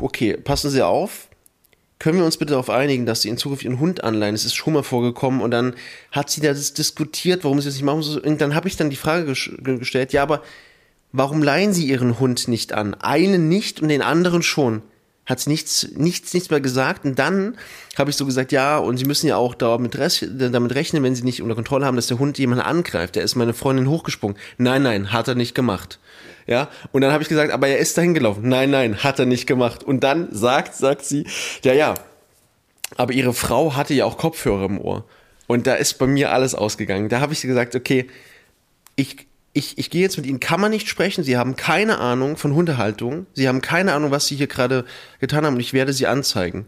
okay, 0.00 0.36
passen 0.36 0.70
Sie 0.70 0.82
auf. 0.82 1.28
Können 2.00 2.18
wir 2.18 2.24
uns 2.24 2.36
bitte 2.36 2.50
darauf 2.50 2.70
einigen, 2.70 3.06
dass 3.06 3.22
Sie 3.22 3.28
in 3.28 3.38
Zukunft 3.38 3.62
Ihren 3.64 3.78
Hund 3.80 4.02
anleihen? 4.02 4.34
Es 4.34 4.44
ist 4.44 4.54
schon 4.54 4.72
mal 4.74 4.82
vorgekommen 4.82 5.40
und 5.40 5.50
dann 5.52 5.74
hat 6.10 6.28
sie 6.28 6.40
das 6.40 6.74
diskutiert, 6.74 7.44
warum 7.44 7.60
sie 7.60 7.66
das 7.68 7.74
nicht 7.74 7.84
machen. 7.84 8.02
Und 8.20 8.40
dann 8.40 8.54
habe 8.54 8.68
ich 8.68 8.76
dann 8.76 8.90
die 8.90 8.96
Frage 8.96 9.30
ges- 9.30 9.54
ge- 9.62 9.78
gestellt, 9.78 10.12
ja, 10.12 10.22
aber 10.22 10.42
warum 11.12 11.42
leihen 11.42 11.72
Sie 11.72 11.86
Ihren 11.86 12.18
Hund 12.18 12.48
nicht 12.48 12.72
an? 12.72 12.94
Einen 12.94 13.48
nicht 13.48 13.80
und 13.80 13.88
den 13.88 14.02
anderen 14.02 14.42
schon. 14.42 14.82
Hat 15.26 15.46
nichts, 15.46 15.88
nichts, 15.96 16.34
nichts 16.34 16.50
mehr 16.50 16.60
gesagt. 16.60 17.04
Und 17.04 17.18
dann 17.18 17.56
habe 17.96 18.10
ich 18.10 18.16
so 18.16 18.26
gesagt, 18.26 18.52
ja, 18.52 18.76
und 18.76 18.98
Sie 18.98 19.06
müssen 19.06 19.26
ja 19.26 19.36
auch 19.36 19.54
damit, 19.54 19.94
damit 19.94 20.74
rechnen, 20.74 21.02
wenn 21.02 21.14
Sie 21.14 21.22
nicht 21.22 21.40
unter 21.40 21.54
Kontrolle 21.54 21.86
haben, 21.86 21.96
dass 21.96 22.08
der 22.08 22.18
Hund 22.18 22.38
jemanden 22.38 22.64
angreift. 22.64 23.16
Der 23.16 23.22
ist 23.22 23.34
meine 23.34 23.54
Freundin 23.54 23.88
hochgesprungen. 23.88 24.36
Nein, 24.58 24.82
nein, 24.82 25.12
hat 25.12 25.28
er 25.28 25.34
nicht 25.34 25.54
gemacht. 25.54 25.98
Ja, 26.46 26.68
und 26.92 27.00
dann 27.00 27.12
habe 27.12 27.22
ich 27.22 27.28
gesagt, 27.30 27.52
aber 27.52 27.68
er 27.68 27.78
ist 27.78 27.96
dahin 27.96 28.12
gelaufen. 28.12 28.46
Nein, 28.48 28.70
nein, 28.70 29.02
hat 29.02 29.18
er 29.18 29.24
nicht 29.24 29.46
gemacht. 29.46 29.82
Und 29.82 30.04
dann 30.04 30.28
sagt, 30.30 30.74
sagt 30.74 31.04
sie, 31.04 31.26
ja, 31.62 31.72
ja, 31.72 31.94
aber 32.96 33.12
ihre 33.12 33.32
Frau 33.32 33.74
hatte 33.76 33.94
ja 33.94 34.04
auch 34.04 34.18
Kopfhörer 34.18 34.66
im 34.66 34.78
Ohr. 34.78 35.04
Und 35.46 35.66
da 35.66 35.74
ist 35.74 35.94
bei 35.94 36.06
mir 36.06 36.32
alles 36.32 36.54
ausgegangen. 36.54 37.08
Da 37.08 37.20
habe 37.20 37.32
ich 37.32 37.40
gesagt, 37.40 37.74
okay, 37.74 38.08
ich, 38.96 39.26
ich, 39.54 39.78
ich 39.78 39.88
gehe 39.88 40.02
jetzt 40.02 40.16
mit 40.16 40.26
Ihnen, 40.26 40.40
kann 40.40 40.60
man 40.60 40.70
nicht 40.70 40.88
sprechen. 40.88 41.24
Sie 41.24 41.36
haben 41.38 41.56
keine 41.56 41.98
Ahnung 41.98 42.36
von 42.36 42.54
Hundehaltung. 42.54 43.26
Sie 43.32 43.48
haben 43.48 43.60
keine 43.62 43.94
Ahnung, 43.94 44.10
was 44.10 44.26
Sie 44.26 44.36
hier 44.36 44.48
gerade 44.48 44.84
getan 45.20 45.46
haben 45.46 45.54
und 45.54 45.60
ich 45.60 45.72
werde 45.72 45.92
Sie 45.92 46.06
anzeigen. 46.06 46.66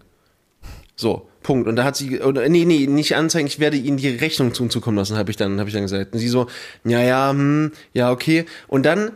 So, 0.95 1.29
Punkt. 1.43 1.69
Und 1.69 1.77
da 1.77 1.85
hat 1.85 1.97
sie, 1.97 2.21
oder, 2.21 2.49
nee, 2.49 2.65
nee, 2.65 2.87
nicht 2.87 3.15
anzeigen, 3.17 3.47
ich 3.47 3.59
werde 3.59 3.77
Ihnen 3.77 3.99
die 3.99 4.09
Rechnung 4.09 4.55
zu- 4.55 4.69
zukommen 4.69 4.97
lassen, 4.97 5.19
habe 5.19 5.31
ich 5.31 5.37
dann, 5.37 5.59
habe 5.59 5.69
ich 5.69 5.75
dann 5.75 5.83
gesagt. 5.83 6.15
Und 6.15 6.21
sie 6.21 6.29
so, 6.29 6.47
ja, 6.85 7.03
ja, 7.03 7.31
hm, 7.31 7.73
ja, 7.93 8.11
okay. 8.11 8.47
Und 8.67 8.87
dann 8.87 9.13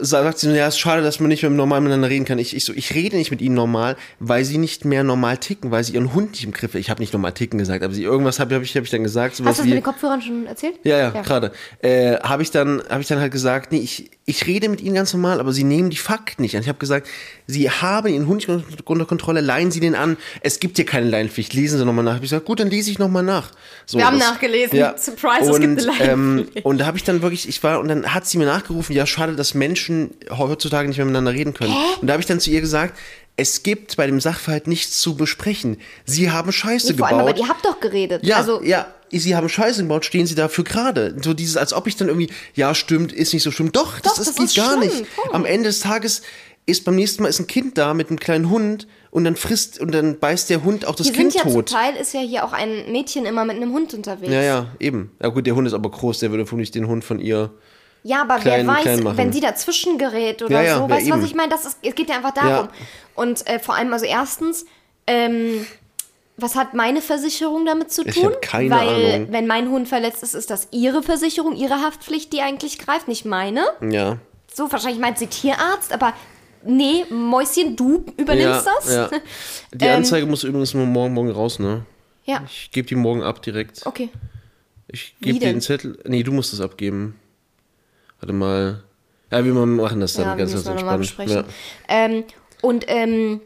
sagt 0.00 0.38
sie, 0.38 0.54
ja, 0.54 0.68
ist 0.68 0.78
schade, 0.78 1.02
dass 1.02 1.20
man 1.20 1.28
nicht 1.28 1.42
mehr 1.42 1.50
normal 1.50 1.80
miteinander 1.80 2.08
reden 2.08 2.24
kann. 2.24 2.38
Ich, 2.38 2.56
ich 2.56 2.64
so, 2.64 2.72
ich 2.72 2.94
rede 2.94 3.16
nicht 3.16 3.30
mit 3.30 3.40
ihnen 3.40 3.54
normal, 3.54 3.96
weil 4.18 4.44
sie 4.44 4.58
nicht 4.58 4.84
mehr 4.84 5.04
normal 5.04 5.38
ticken, 5.38 5.70
weil 5.70 5.84
sie 5.84 5.94
ihren 5.94 6.14
Hund 6.14 6.32
nicht 6.32 6.44
im 6.44 6.52
Griff. 6.52 6.74
Ich 6.74 6.90
habe 6.90 7.00
nicht 7.00 7.12
normal 7.12 7.32
ticken 7.32 7.58
gesagt, 7.58 7.82
aber 7.82 7.94
sie 7.94 8.02
irgendwas 8.02 8.40
habe 8.40 8.54
hab 8.54 8.62
ich, 8.62 8.76
hab 8.76 8.84
ich 8.84 8.90
dann 8.90 9.02
gesagt. 9.02 9.32
Hast 9.32 9.40
du 9.40 9.44
das 9.44 9.58
wie, 9.64 9.68
mit 9.68 9.78
den 9.78 9.82
Kopfhörern 9.82 10.22
schon 10.22 10.46
erzählt? 10.46 10.76
ja, 10.84 10.98
ja, 10.98 11.10
gerade. 11.10 11.52
Äh, 11.80 12.16
habe 12.18 12.42
ich 12.42 12.50
dann, 12.50 12.82
habe 12.88 13.00
ich 13.00 13.08
dann 13.08 13.20
halt 13.20 13.32
gesagt, 13.32 13.72
nee, 13.72 13.78
ich, 13.78 14.10
ich 14.26 14.46
rede 14.46 14.68
mit 14.70 14.80
ihnen 14.80 14.94
ganz 14.94 15.12
normal, 15.12 15.38
aber 15.38 15.52
sie 15.52 15.64
nehmen 15.64 15.90
die 15.90 15.96
Fakten 15.98 16.42
nicht 16.42 16.56
an. 16.56 16.62
Ich 16.62 16.68
habe 16.68 16.78
gesagt, 16.78 17.06
sie 17.46 17.70
haben 17.70 18.08
ihren 18.12 18.26
Hund 18.26 18.48
nicht 18.48 18.64
unter 18.84 19.04
Kontrolle, 19.04 19.42
leihen 19.42 19.70
sie 19.70 19.80
den 19.80 19.94
an. 19.94 20.16
Es 20.40 20.60
gibt 20.60 20.76
hier 20.76 20.86
keine 20.86 21.08
Leinpflicht. 21.10 21.52
Lesen 21.52 21.78
Sie 21.78 21.84
nochmal 21.84 22.04
nach. 22.04 22.16
Ich 22.16 22.22
gesagt, 22.22 22.46
gut, 22.46 22.60
dann 22.60 22.70
lese 22.70 22.90
ich 22.90 22.98
nochmal 22.98 23.22
nach. 23.22 23.50
So, 23.84 23.98
Wir 23.98 24.06
haben 24.06 24.16
nachgelesen. 24.16 24.78
Surprise, 24.96 25.42
es 25.42 25.50
und, 25.50 25.60
gibt 25.60 25.88
eine 25.88 26.10
ähm, 26.10 26.36
Leinpflicht. 26.38 26.64
und 26.66 26.78
da 26.78 26.86
habe 26.86 26.96
ich 26.96 27.04
dann 27.04 27.20
wirklich, 27.20 27.48
ich 27.48 27.62
war, 27.62 27.80
und 27.80 27.88
dann 27.88 28.14
hat 28.14 28.26
sie 28.26 28.38
mir 28.38 28.46
nachgerufen, 28.46 28.96
ja, 28.96 29.04
schade, 29.04 29.36
dass 29.36 29.52
Menschen 29.52 30.14
heutzutage 30.30 30.88
nicht 30.88 30.96
mehr 30.96 31.06
miteinander 31.06 31.32
reden 31.34 31.52
können. 31.52 31.74
Und 32.00 32.06
da 32.06 32.14
habe 32.14 32.20
ich 32.22 32.26
dann 32.26 32.40
zu 32.40 32.50
ihr 32.50 32.62
gesagt, 32.62 32.98
es 33.36 33.62
gibt 33.62 33.96
bei 33.96 34.06
dem 34.06 34.20
Sachverhalt 34.20 34.68
nichts 34.68 35.00
zu 35.00 35.16
besprechen. 35.16 35.78
Sie 36.04 36.30
haben 36.30 36.52
Scheiße 36.52 36.92
Nee, 36.92 36.98
vor 36.98 37.08
gebaut. 37.08 37.20
allem, 37.20 37.28
aber 37.28 37.38
ihr 37.38 37.48
habt 37.48 37.64
doch 37.64 37.80
geredet. 37.80 38.24
Ja, 38.24 38.36
also, 38.36 38.62
ja, 38.62 38.86
sie 39.10 39.36
haben 39.36 39.48
Scheiße 39.48 39.82
gebaut, 39.82 40.04
stehen 40.04 40.26
sie 40.26 40.34
dafür 40.34 40.64
gerade. 40.64 41.16
So 41.22 41.34
dieses, 41.34 41.56
als 41.56 41.72
ob 41.72 41.86
ich 41.86 41.96
dann 41.96 42.08
irgendwie, 42.08 42.30
ja, 42.54 42.74
stimmt, 42.74 43.12
ist 43.12 43.32
nicht 43.32 43.42
so 43.42 43.50
schlimm. 43.50 43.72
Doch, 43.72 44.00
das, 44.00 44.12
Doch, 44.14 44.18
das, 44.18 44.26
das 44.26 44.36
geht 44.36 44.44
ist 44.46 44.56
gar 44.56 44.76
schlimm, 44.78 44.80
nicht. 44.98 45.04
Am 45.32 45.44
Ende 45.44 45.68
des 45.68 45.80
Tages 45.80 46.22
ist 46.66 46.84
beim 46.84 46.96
nächsten 46.96 47.22
Mal 47.22 47.28
ist 47.28 47.38
ein 47.40 47.46
Kind 47.46 47.76
da 47.76 47.92
mit 47.94 48.08
einem 48.08 48.18
kleinen 48.18 48.48
Hund 48.48 48.86
und 49.10 49.24
dann 49.24 49.36
frisst 49.36 49.78
und 49.80 49.92
dann 49.92 50.18
beißt 50.18 50.48
der 50.48 50.64
Hund 50.64 50.86
auch 50.86 50.94
das 50.94 51.08
hier 51.08 51.14
Kind 51.16 51.32
sind 51.32 51.40
ja 51.40 51.50
zum 51.50 51.52
tot. 51.60 51.68
Teil 51.68 51.94
ist 51.96 52.14
ja 52.14 52.20
hier 52.20 52.44
auch 52.44 52.52
ein 52.52 52.90
Mädchen 52.90 53.26
immer 53.26 53.44
mit 53.44 53.56
einem 53.56 53.72
Hund 53.72 53.92
unterwegs. 53.94 54.32
Ja, 54.32 54.42
ja, 54.42 54.66
eben. 54.80 55.12
Ja 55.22 55.28
gut, 55.28 55.46
der 55.46 55.54
Hund 55.54 55.66
ist 55.66 55.74
aber 55.74 55.90
groß, 55.90 56.20
der 56.20 56.30
würde 56.30 56.46
vermutlich 56.46 56.70
den 56.70 56.88
Hund 56.88 57.04
von 57.04 57.20
ihr. 57.20 57.50
Ja, 58.02 58.22
aber 58.22 58.36
klein- 58.38 58.66
wer 58.66 58.96
weiß, 58.96 59.16
wenn 59.16 59.32
sie 59.32 59.40
dazwischen 59.40 59.98
gerät 59.98 60.42
oder 60.42 60.54
Ja, 60.54 60.62
ja, 60.62 60.78
so, 60.78 60.88
weißt 60.90 61.06
du, 61.06 61.10
was 61.12 61.24
ich 61.24 61.34
meine? 61.34 61.48
Das 61.50 61.64
ist, 61.64 61.78
es 61.82 61.94
geht 61.94 62.08
ja 62.08 62.16
einfach 62.16 62.34
darum. 62.34 62.50
Ja. 62.50 62.72
Und 63.14 63.46
äh, 63.46 63.58
vor 63.58 63.74
allem, 63.76 63.92
also 63.92 64.04
erstens, 64.04 64.64
ähm, 65.06 65.66
was 66.36 66.56
hat 66.56 66.74
meine 66.74 67.00
Versicherung 67.00 67.64
damit 67.64 67.92
zu 67.92 68.02
tun? 68.02 68.12
Ich 68.16 68.24
hab 68.24 68.42
keine 68.42 68.70
Weil, 68.70 69.14
Ahnung. 69.14 69.28
wenn 69.32 69.46
mein 69.46 69.70
Hund 69.70 69.88
verletzt 69.88 70.22
ist, 70.22 70.34
ist 70.34 70.50
das 70.50 70.68
ihre 70.72 71.02
Versicherung, 71.02 71.54
ihre 71.56 71.80
Haftpflicht, 71.80 72.32
die 72.32 72.40
eigentlich 72.40 72.78
greift, 72.78 73.06
nicht 73.08 73.24
meine. 73.24 73.64
Ja. 73.80 74.18
So, 74.52 74.70
wahrscheinlich 74.70 75.00
meint 75.00 75.18
sie 75.18 75.26
Tierarzt, 75.28 75.92
aber 75.92 76.12
nee, 76.64 77.04
Mäuschen, 77.10 77.76
du 77.76 78.04
übernimmst 78.16 78.66
ja, 78.66 78.72
das? 78.76 78.92
Ja. 78.94 79.10
Die 79.72 79.84
Ähm, 79.84 79.96
Anzeige 79.98 80.26
muss 80.26 80.44
übrigens 80.44 80.74
nur 80.74 80.86
morgen, 80.86 81.14
morgen 81.14 81.30
raus, 81.30 81.58
ne? 81.58 81.84
ja. 82.24 82.42
Ich 82.46 82.70
gebe 82.70 82.88
die 82.88 82.94
morgen 82.94 83.22
ab 83.22 83.42
direkt. 83.42 83.84
Okay. 83.86 84.08
Ich 84.88 85.14
gebe 85.20 85.38
dir 85.38 85.52
den 85.52 85.60
Zettel. 85.60 85.98
Nee, 86.06 86.22
du 86.22 86.32
musst 86.32 86.52
es 86.52 86.60
abgeben. 86.60 87.18
Warte 88.20 88.32
mal. 88.32 88.82
Ja, 89.30 89.44
wir 89.44 89.52
machen 89.52 90.00
das 90.00 90.14
dann 90.14 90.26
Ja, 90.26 90.34
ganz, 90.36 90.52
ganz 90.52 90.66
entspannt. 90.66 91.00
besprechen. 91.00 91.44
Ähm, 91.88 92.24
und, 92.62 92.84
ähm, 92.88 93.40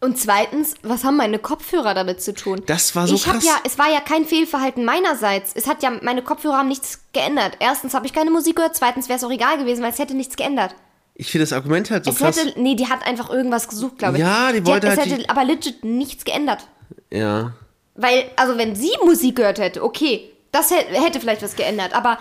und 0.00 0.18
zweitens, 0.18 0.74
was 0.82 1.04
haben 1.04 1.16
meine 1.16 1.38
Kopfhörer 1.38 1.92
damit 1.94 2.22
zu 2.22 2.32
tun? 2.34 2.62
Das 2.66 2.96
war 2.96 3.06
so 3.06 3.14
ich 3.14 3.26
hab 3.26 3.34
krass. 3.34 3.44
ja, 3.44 3.56
es 3.64 3.78
war 3.78 3.90
ja 3.92 4.00
kein 4.00 4.24
Fehlverhalten 4.24 4.84
meinerseits. 4.84 5.52
Es 5.54 5.66
hat 5.66 5.82
ja, 5.82 5.90
meine 6.02 6.22
Kopfhörer 6.22 6.58
haben 6.58 6.68
nichts 6.68 7.00
geändert. 7.12 7.56
Erstens 7.60 7.92
habe 7.94 8.06
ich 8.06 8.12
keine 8.12 8.30
Musik 8.30 8.56
gehört, 8.56 8.74
zweitens 8.74 9.08
wäre 9.08 9.18
es 9.18 9.24
auch 9.24 9.30
egal 9.30 9.58
gewesen, 9.58 9.82
weil 9.82 9.90
es 9.92 9.98
hätte 9.98 10.14
nichts 10.14 10.36
geändert. 10.36 10.74
Ich 11.14 11.30
finde 11.30 11.42
das 11.44 11.52
Argument 11.52 11.90
halt 11.90 12.04
so 12.06 12.12
Es 12.12 12.16
krass. 12.18 12.38
hätte, 12.38 12.58
nee, 12.58 12.74
die 12.76 12.88
hat 12.88 13.06
einfach 13.06 13.28
irgendwas 13.28 13.68
gesucht, 13.68 13.98
glaube 13.98 14.16
ich. 14.16 14.22
Ja, 14.22 14.52
die 14.52 14.64
wollte 14.64 14.90
hat, 14.90 14.98
halt 14.98 15.06
Es 15.10 15.18
hätte 15.18 15.28
aber 15.28 15.44
legit 15.44 15.84
nichts 15.84 16.24
geändert. 16.24 16.66
ja. 17.10 17.52
Weil, 17.96 18.30
also 18.36 18.56
wenn 18.56 18.74
sie 18.74 18.92
Musik 19.04 19.36
gehört 19.36 19.58
hätte, 19.58 19.84
okay, 19.84 20.30
das 20.52 20.70
hätte, 20.70 20.94
hätte 21.02 21.20
vielleicht 21.20 21.42
was 21.42 21.54
geändert, 21.56 21.92
aber 21.92 22.18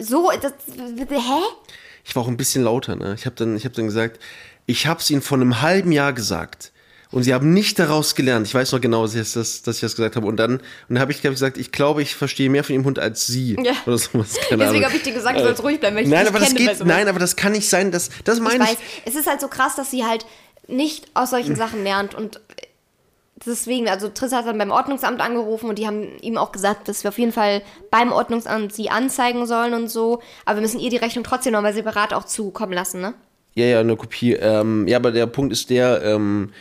so, 0.00 0.32
das, 0.42 0.52
hä? 0.76 1.42
Ich 2.04 2.16
war 2.16 2.24
auch 2.24 2.28
ein 2.28 2.36
bisschen 2.36 2.64
lauter, 2.64 2.96
ne? 2.96 3.14
Ich 3.16 3.24
habe 3.26 3.36
dann, 3.36 3.56
ich 3.56 3.64
hab 3.64 3.74
dann 3.74 3.86
gesagt, 3.86 4.18
ich 4.66 4.88
habe 4.88 4.98
es 4.98 5.08
ihnen 5.10 5.22
vor 5.22 5.36
einem 5.38 5.60
halben 5.62 5.92
Jahr 5.92 6.12
gesagt. 6.12 6.72
Und 7.10 7.22
sie 7.22 7.32
haben 7.32 7.54
nicht 7.54 7.78
daraus 7.78 8.14
gelernt. 8.14 8.46
Ich 8.46 8.54
weiß 8.54 8.72
noch 8.72 8.80
genau, 8.80 9.02
dass 9.02 9.14
ich 9.14 9.32
das, 9.32 9.62
dass 9.62 9.76
ich 9.76 9.80
das 9.80 9.96
gesagt 9.96 10.16
habe. 10.16 10.26
Und 10.26 10.36
dann, 10.36 10.56
und 10.56 10.62
dann 10.88 11.00
habe 11.00 11.10
ich 11.10 11.22
gesagt, 11.22 11.56
ich 11.56 11.72
glaube, 11.72 12.02
ich 12.02 12.14
verstehe 12.14 12.50
mehr 12.50 12.64
von 12.64 12.74
ihrem 12.74 12.84
Hund 12.84 12.98
als 12.98 13.26
sie. 13.26 13.56
Ja. 13.62 13.72
Oder 13.86 13.98
sowas. 13.98 14.36
Keine 14.48 14.64
Deswegen 14.64 14.84
habe 14.84 14.96
ich 14.96 15.02
dir 15.02 15.14
gesagt, 15.14 15.38
du 15.38 15.44
sollst 15.44 15.62
ruhig 15.62 15.80
bleiben, 15.80 15.96
weil 15.96 16.04
ich 16.04 16.10
nein, 16.10 16.26
aber 16.26 16.38
das 16.38 16.54
geht, 16.54 16.84
nein, 16.84 17.08
aber 17.08 17.18
das 17.18 17.36
kann 17.36 17.52
nicht 17.52 17.68
sein. 17.68 17.90
Das, 17.90 18.10
das 18.24 18.40
meine 18.40 18.64
ich. 18.64 18.70
weiß, 18.70 18.78
es 19.06 19.14
ist 19.14 19.26
halt 19.26 19.40
so 19.40 19.48
krass, 19.48 19.76
dass 19.76 19.90
sie 19.90 20.04
halt 20.04 20.26
nicht 20.66 21.06
aus 21.14 21.30
solchen 21.30 21.56
Sachen 21.56 21.82
lernt 21.82 22.14
und 22.14 22.40
deswegen, 23.46 23.88
also 23.88 24.08
Triss 24.08 24.32
hat 24.32 24.46
dann 24.46 24.58
beim 24.58 24.70
Ordnungsamt 24.70 25.20
angerufen 25.20 25.68
und 25.68 25.78
die 25.78 25.86
haben 25.86 26.18
ihm 26.20 26.36
auch 26.36 26.52
gesagt, 26.52 26.88
dass 26.88 27.04
wir 27.04 27.08
auf 27.08 27.18
jeden 27.18 27.32
Fall 27.32 27.62
beim 27.90 28.12
Ordnungsamt 28.12 28.74
sie 28.74 28.90
anzeigen 28.90 29.46
sollen 29.46 29.74
und 29.74 29.88
so, 29.88 30.20
aber 30.44 30.56
wir 30.56 30.62
müssen 30.62 30.80
ihr 30.80 30.90
die 30.90 30.96
Rechnung 30.96 31.24
trotzdem 31.24 31.52
nochmal 31.52 31.74
separat 31.74 32.12
auch 32.12 32.24
zukommen 32.24 32.72
lassen, 32.72 33.00
ne? 33.00 33.14
Ja, 33.54 33.64
ja, 33.64 33.80
eine 33.80 33.96
Kopie. 33.96 34.34
Ähm, 34.34 34.86
ja, 34.86 34.98
aber 34.98 35.10
der 35.10 35.26
Punkt 35.26 35.52
ist 35.52 35.70
der, 35.70 36.02
ähm, 36.04 36.52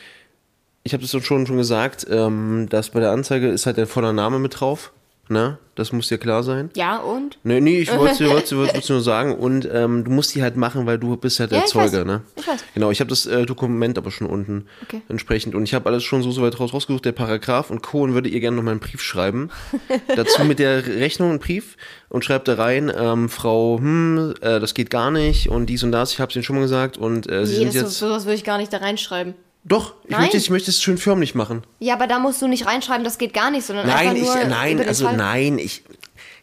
ich 0.87 0.93
habe 0.93 1.03
das 1.03 1.11
schon, 1.23 1.45
schon 1.45 1.57
gesagt, 1.57 2.07
ähm, 2.09 2.67
dass 2.69 2.89
bei 2.89 2.99
der 2.99 3.11
Anzeige 3.11 3.47
ist 3.49 3.65
halt 3.67 3.77
der 3.77 3.85
voller 3.87 4.13
Name 4.13 4.39
mit 4.39 4.59
drauf. 4.59 4.91
Ne? 5.29 5.57
Das 5.75 5.91
muss 5.91 6.07
dir 6.07 6.17
klar 6.17 6.41
sein. 6.41 6.69
Ja, 6.73 6.99
und? 6.99 7.37
Nee, 7.43 7.59
nee, 7.59 7.79
ich 7.79 7.93
wollte 7.93 8.23
dir 8.23 8.29
wollte, 8.33 8.55
wollte 8.57 8.93
nur 8.93 9.01
sagen. 9.01 9.35
Und 9.35 9.67
ähm, 9.69 10.05
du 10.05 10.11
musst 10.11 10.33
die 10.33 10.41
halt 10.41 10.55
machen, 10.55 10.85
weil 10.85 10.97
du 10.97 11.17
bist 11.17 11.41
halt 11.41 11.51
der 11.51 11.59
Ja, 11.59 11.65
ich 11.65 11.69
Zeuge, 11.71 12.05
ne? 12.05 12.21
Ich 12.37 12.47
weiß. 12.47 12.63
Genau, 12.73 12.91
ich 12.91 13.01
habe 13.01 13.09
das 13.09 13.25
äh, 13.25 13.45
Dokument 13.45 13.97
aber 13.97 14.09
schon 14.09 14.25
unten 14.25 14.67
Okay. 14.83 15.01
entsprechend. 15.09 15.53
Und 15.53 15.63
ich 15.63 15.73
habe 15.73 15.89
alles 15.89 16.05
schon 16.05 16.23
so, 16.23 16.31
so 16.31 16.41
weit 16.43 16.57
raus, 16.61 16.73
rausgesucht, 16.73 17.03
der 17.03 17.11
Paragraph 17.11 17.69
und 17.71 17.83
Co. 17.83 18.03
und 18.03 18.13
würde 18.13 18.29
ihr 18.29 18.39
gerne 18.39 18.55
noch 18.55 18.63
mal 18.63 18.71
einen 18.71 18.79
Brief 18.79 19.01
schreiben. 19.03 19.49
Dazu 20.15 20.45
mit 20.45 20.59
der 20.59 20.85
Rechnung 20.87 21.31
einen 21.31 21.39
Brief 21.39 21.75
und 22.07 22.23
schreibt 22.23 22.47
da 22.47 22.53
rein, 22.53 22.89
ähm, 22.97 23.27
Frau, 23.27 23.79
hm, 23.79 24.33
äh, 24.39 24.61
das 24.61 24.73
geht 24.75 24.89
gar 24.89 25.11
nicht 25.11 25.49
und 25.49 25.65
dies 25.65 25.83
und 25.83 25.91
das, 25.91 26.13
ich 26.13 26.21
habe 26.21 26.29
es 26.29 26.37
Ihnen 26.37 26.43
schon 26.43 26.55
mal 26.55 26.61
gesagt 26.61 26.97
und 26.97 27.29
äh, 27.29 27.45
Sie 27.45 27.51
Nee, 27.51 27.57
sind 27.65 27.67
das, 27.67 27.81
jetzt... 27.83 27.97
sowas 27.99 28.23
würde 28.23 28.35
ich 28.35 28.45
gar 28.45 28.57
nicht 28.59 28.71
da 28.71 28.77
reinschreiben. 28.77 29.33
Doch, 29.63 29.95
ich 30.05 30.11
Nein. 30.11 30.21
möchte, 30.21 30.37
es- 30.37 30.43
ich 30.43 30.49
möchte 30.49 30.71
es 30.71 30.81
schön 30.81 30.97
förmlich 30.97 31.35
machen. 31.35 31.63
Ja, 31.79 31.93
aber 31.95 32.07
da 32.07 32.19
musst 32.19 32.41
du 32.41 32.47
nicht 32.47 32.65
reinschreiben, 32.65 33.03
das 33.03 33.17
geht 33.17 33.33
gar 33.33 33.51
nicht, 33.51 33.65
sondern 33.65 33.87
Nein, 33.87 34.09
einfach 34.09 34.15
ich, 34.15 34.23
nur 34.23 34.45
nein, 34.45 34.73
über 34.75 34.83
den 34.83 34.87
also 34.89 35.05
Fall. 35.05 35.17
nein, 35.17 35.59
ich, 35.59 35.83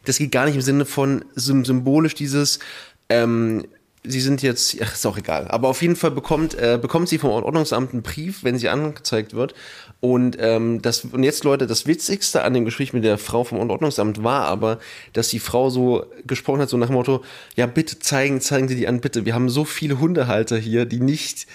das 0.04 0.18
geht 0.18 0.30
gar 0.32 0.44
nicht 0.44 0.54
im 0.56 0.60
Sinne 0.62 0.84
von 0.84 1.24
sym 1.34 1.64
symbolisch 1.64 2.14
dieses, 2.14 2.58
ähm, 3.08 3.64
sie 4.06 4.20
sind 4.20 4.42
jetzt, 4.42 4.76
ach, 4.82 4.92
ist 4.92 5.06
auch 5.06 5.16
egal, 5.16 5.48
aber 5.48 5.68
auf 5.68 5.80
jeden 5.80 5.96
Fall 5.96 6.10
bekommt, 6.10 6.54
äh, 6.54 6.78
bekommt 6.80 7.08
sie 7.08 7.16
vom 7.16 7.30
Ordnungsamt 7.30 7.94
einen 7.94 8.02
Brief, 8.02 8.44
wenn 8.44 8.58
sie 8.58 8.68
angezeigt 8.68 9.32
wird. 9.32 9.54
Und, 10.00 10.36
ähm, 10.38 10.82
das, 10.82 11.06
und 11.06 11.22
jetzt, 11.22 11.44
Leute, 11.44 11.66
das 11.66 11.86
Witzigste 11.86 12.42
an 12.42 12.52
dem 12.52 12.66
Gespräch 12.66 12.92
mit 12.92 13.04
der 13.04 13.16
Frau 13.16 13.44
vom 13.44 13.70
Ordnungsamt 13.70 14.22
war 14.22 14.44
aber, 14.44 14.78
dass 15.14 15.28
die 15.30 15.38
Frau 15.38 15.70
so 15.70 16.04
gesprochen 16.26 16.60
hat, 16.60 16.68
so 16.68 16.76
nach 16.76 16.88
dem 16.88 16.96
Motto, 16.96 17.24
ja, 17.56 17.64
bitte 17.64 17.98
zeigen, 17.98 18.42
zeigen 18.42 18.68
Sie 18.68 18.76
die 18.76 18.86
an, 18.86 19.00
bitte. 19.00 19.24
Wir 19.24 19.34
haben 19.34 19.48
so 19.48 19.64
viele 19.64 19.98
Hundehalter 19.98 20.58
hier, 20.58 20.84
die 20.84 21.00
nicht 21.00 21.46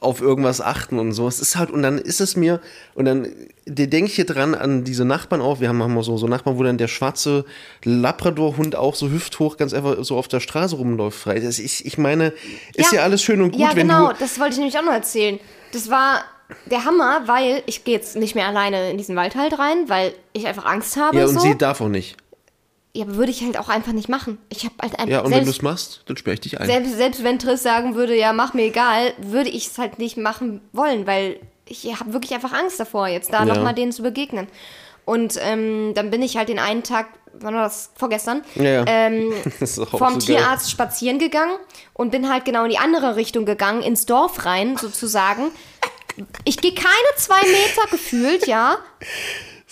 auf 0.00 0.20
irgendwas 0.20 0.60
achten 0.60 0.98
und 0.98 1.12
so. 1.12 1.26
Es 1.26 1.40
ist 1.40 1.56
halt, 1.56 1.70
und 1.70 1.82
dann 1.82 1.98
ist 1.98 2.20
es 2.20 2.36
mir, 2.36 2.60
und 2.94 3.04
dann 3.04 3.26
denke 3.66 4.06
ich 4.06 4.14
hier 4.14 4.26
dran 4.26 4.54
an 4.54 4.84
diese 4.84 5.04
Nachbarn 5.04 5.40
auch. 5.40 5.60
Wir 5.60 5.68
haben, 5.68 5.82
auch 5.82 6.02
so, 6.02 6.16
so 6.16 6.28
Nachbarn, 6.28 6.56
wo 6.56 6.62
dann 6.62 6.78
der 6.78 6.86
schwarze 6.86 7.44
Labrador-Hund 7.84 8.76
auch 8.76 8.94
so 8.94 9.10
hüfthoch 9.10 9.56
ganz 9.56 9.74
einfach 9.74 9.96
so 10.04 10.16
auf 10.16 10.28
der 10.28 10.40
Straße 10.40 10.76
rumläuft 10.76 11.18
frei. 11.18 11.40
Das, 11.40 11.58
ich, 11.58 11.84
ich 11.84 11.98
meine, 11.98 12.32
ist 12.74 12.92
ja, 12.92 13.02
alles 13.02 13.22
schön 13.22 13.42
und 13.42 13.52
gut, 13.52 13.60
Ja, 13.60 13.72
genau, 13.72 14.12
du. 14.12 14.16
das 14.20 14.38
wollte 14.38 14.52
ich 14.52 14.58
nämlich 14.58 14.78
auch 14.78 14.84
noch 14.84 14.92
erzählen. 14.92 15.40
Das 15.72 15.90
war 15.90 16.22
der 16.66 16.84
Hammer, 16.84 17.22
weil 17.26 17.62
ich 17.66 17.82
gehe 17.84 17.94
jetzt 17.94 18.16
nicht 18.16 18.34
mehr 18.36 18.46
alleine 18.46 18.90
in 18.90 18.98
diesen 18.98 19.16
Wald 19.16 19.34
halt 19.34 19.58
rein, 19.58 19.88
weil 19.88 20.14
ich 20.32 20.46
einfach 20.46 20.64
Angst 20.64 20.96
habe. 20.96 21.18
Ja, 21.18 21.26
und 21.26 21.34
so. 21.34 21.40
sie 21.40 21.58
darf 21.58 21.80
auch 21.80 21.88
nicht. 21.88 22.16
Ja, 22.98 23.04
aber 23.04 23.16
würde 23.16 23.30
ich 23.30 23.42
halt 23.42 23.56
auch 23.58 23.68
einfach 23.68 23.92
nicht 23.92 24.08
machen. 24.08 24.38
Ich 24.48 24.64
habe 24.64 24.74
halt 24.82 24.94
einfach 24.98 25.08
Ja, 25.08 25.18
und 25.20 25.26
wenn 25.26 25.38
du 25.40 25.44
selbst, 25.44 25.58
es 25.58 25.62
machst, 25.62 26.02
dann 26.06 26.16
sperre 26.16 26.34
ich 26.34 26.40
dich 26.40 26.60
ein. 26.60 26.66
selbst, 26.66 26.96
selbst 26.96 27.22
wenn 27.24 27.38
Triss 27.38 27.62
sagen 27.62 27.94
würde, 27.94 28.16
ja, 28.16 28.32
mach 28.32 28.54
mir 28.54 28.64
egal, 28.64 29.12
würde 29.18 29.50
ich 29.50 29.66
es 29.68 29.78
halt 29.78 29.98
nicht 29.98 30.16
machen 30.16 30.60
wollen, 30.72 31.06
weil 31.06 31.38
ich 31.66 31.84
habe 32.00 32.12
wirklich 32.12 32.32
einfach 32.34 32.52
Angst 32.52 32.80
davor, 32.80 33.08
jetzt 33.08 33.32
da 33.32 33.44
Ja. 33.44 33.54
nochmal 33.54 33.74
denen 33.74 33.92
zu 33.92 34.02
begegnen. 34.02 34.48
Und 35.04 35.38
ähm, 35.40 35.92
dann 35.94 36.10
bin 36.10 36.22
ich 36.22 36.36
halt 36.36 36.48
den 36.48 36.58
einen 36.58 36.82
Tag, 36.82 37.06
wann 37.34 37.54
war 37.54 37.62
das? 37.62 37.90
Vorgestern, 37.96 38.42
Ja, 38.56 38.62
ja. 38.64 38.84
ähm, 38.86 39.32
Das 39.60 39.76
vom 39.76 39.88
so 39.90 39.98
geil. 39.98 40.18
Tierarzt 40.20 40.70
spazieren 40.70 41.18
gegangen 41.18 41.56
und 41.94 42.10
bin 42.10 42.28
halt 42.30 42.44
genau 42.44 42.64
in 42.64 42.70
die 42.70 42.78
andere 42.78 43.16
Richtung 43.16 43.44
gegangen, 43.46 43.80
ins 43.82 44.04
Dorf 44.06 44.44
rein 44.44 44.76
sozusagen. 44.76 45.50
Ich 46.44 46.56
gehe 46.58 46.74
keine 46.74 46.88
zwei 47.16 47.40
Meter 47.46 47.90
gefühlt, 47.90 48.46
ja, 48.48 48.76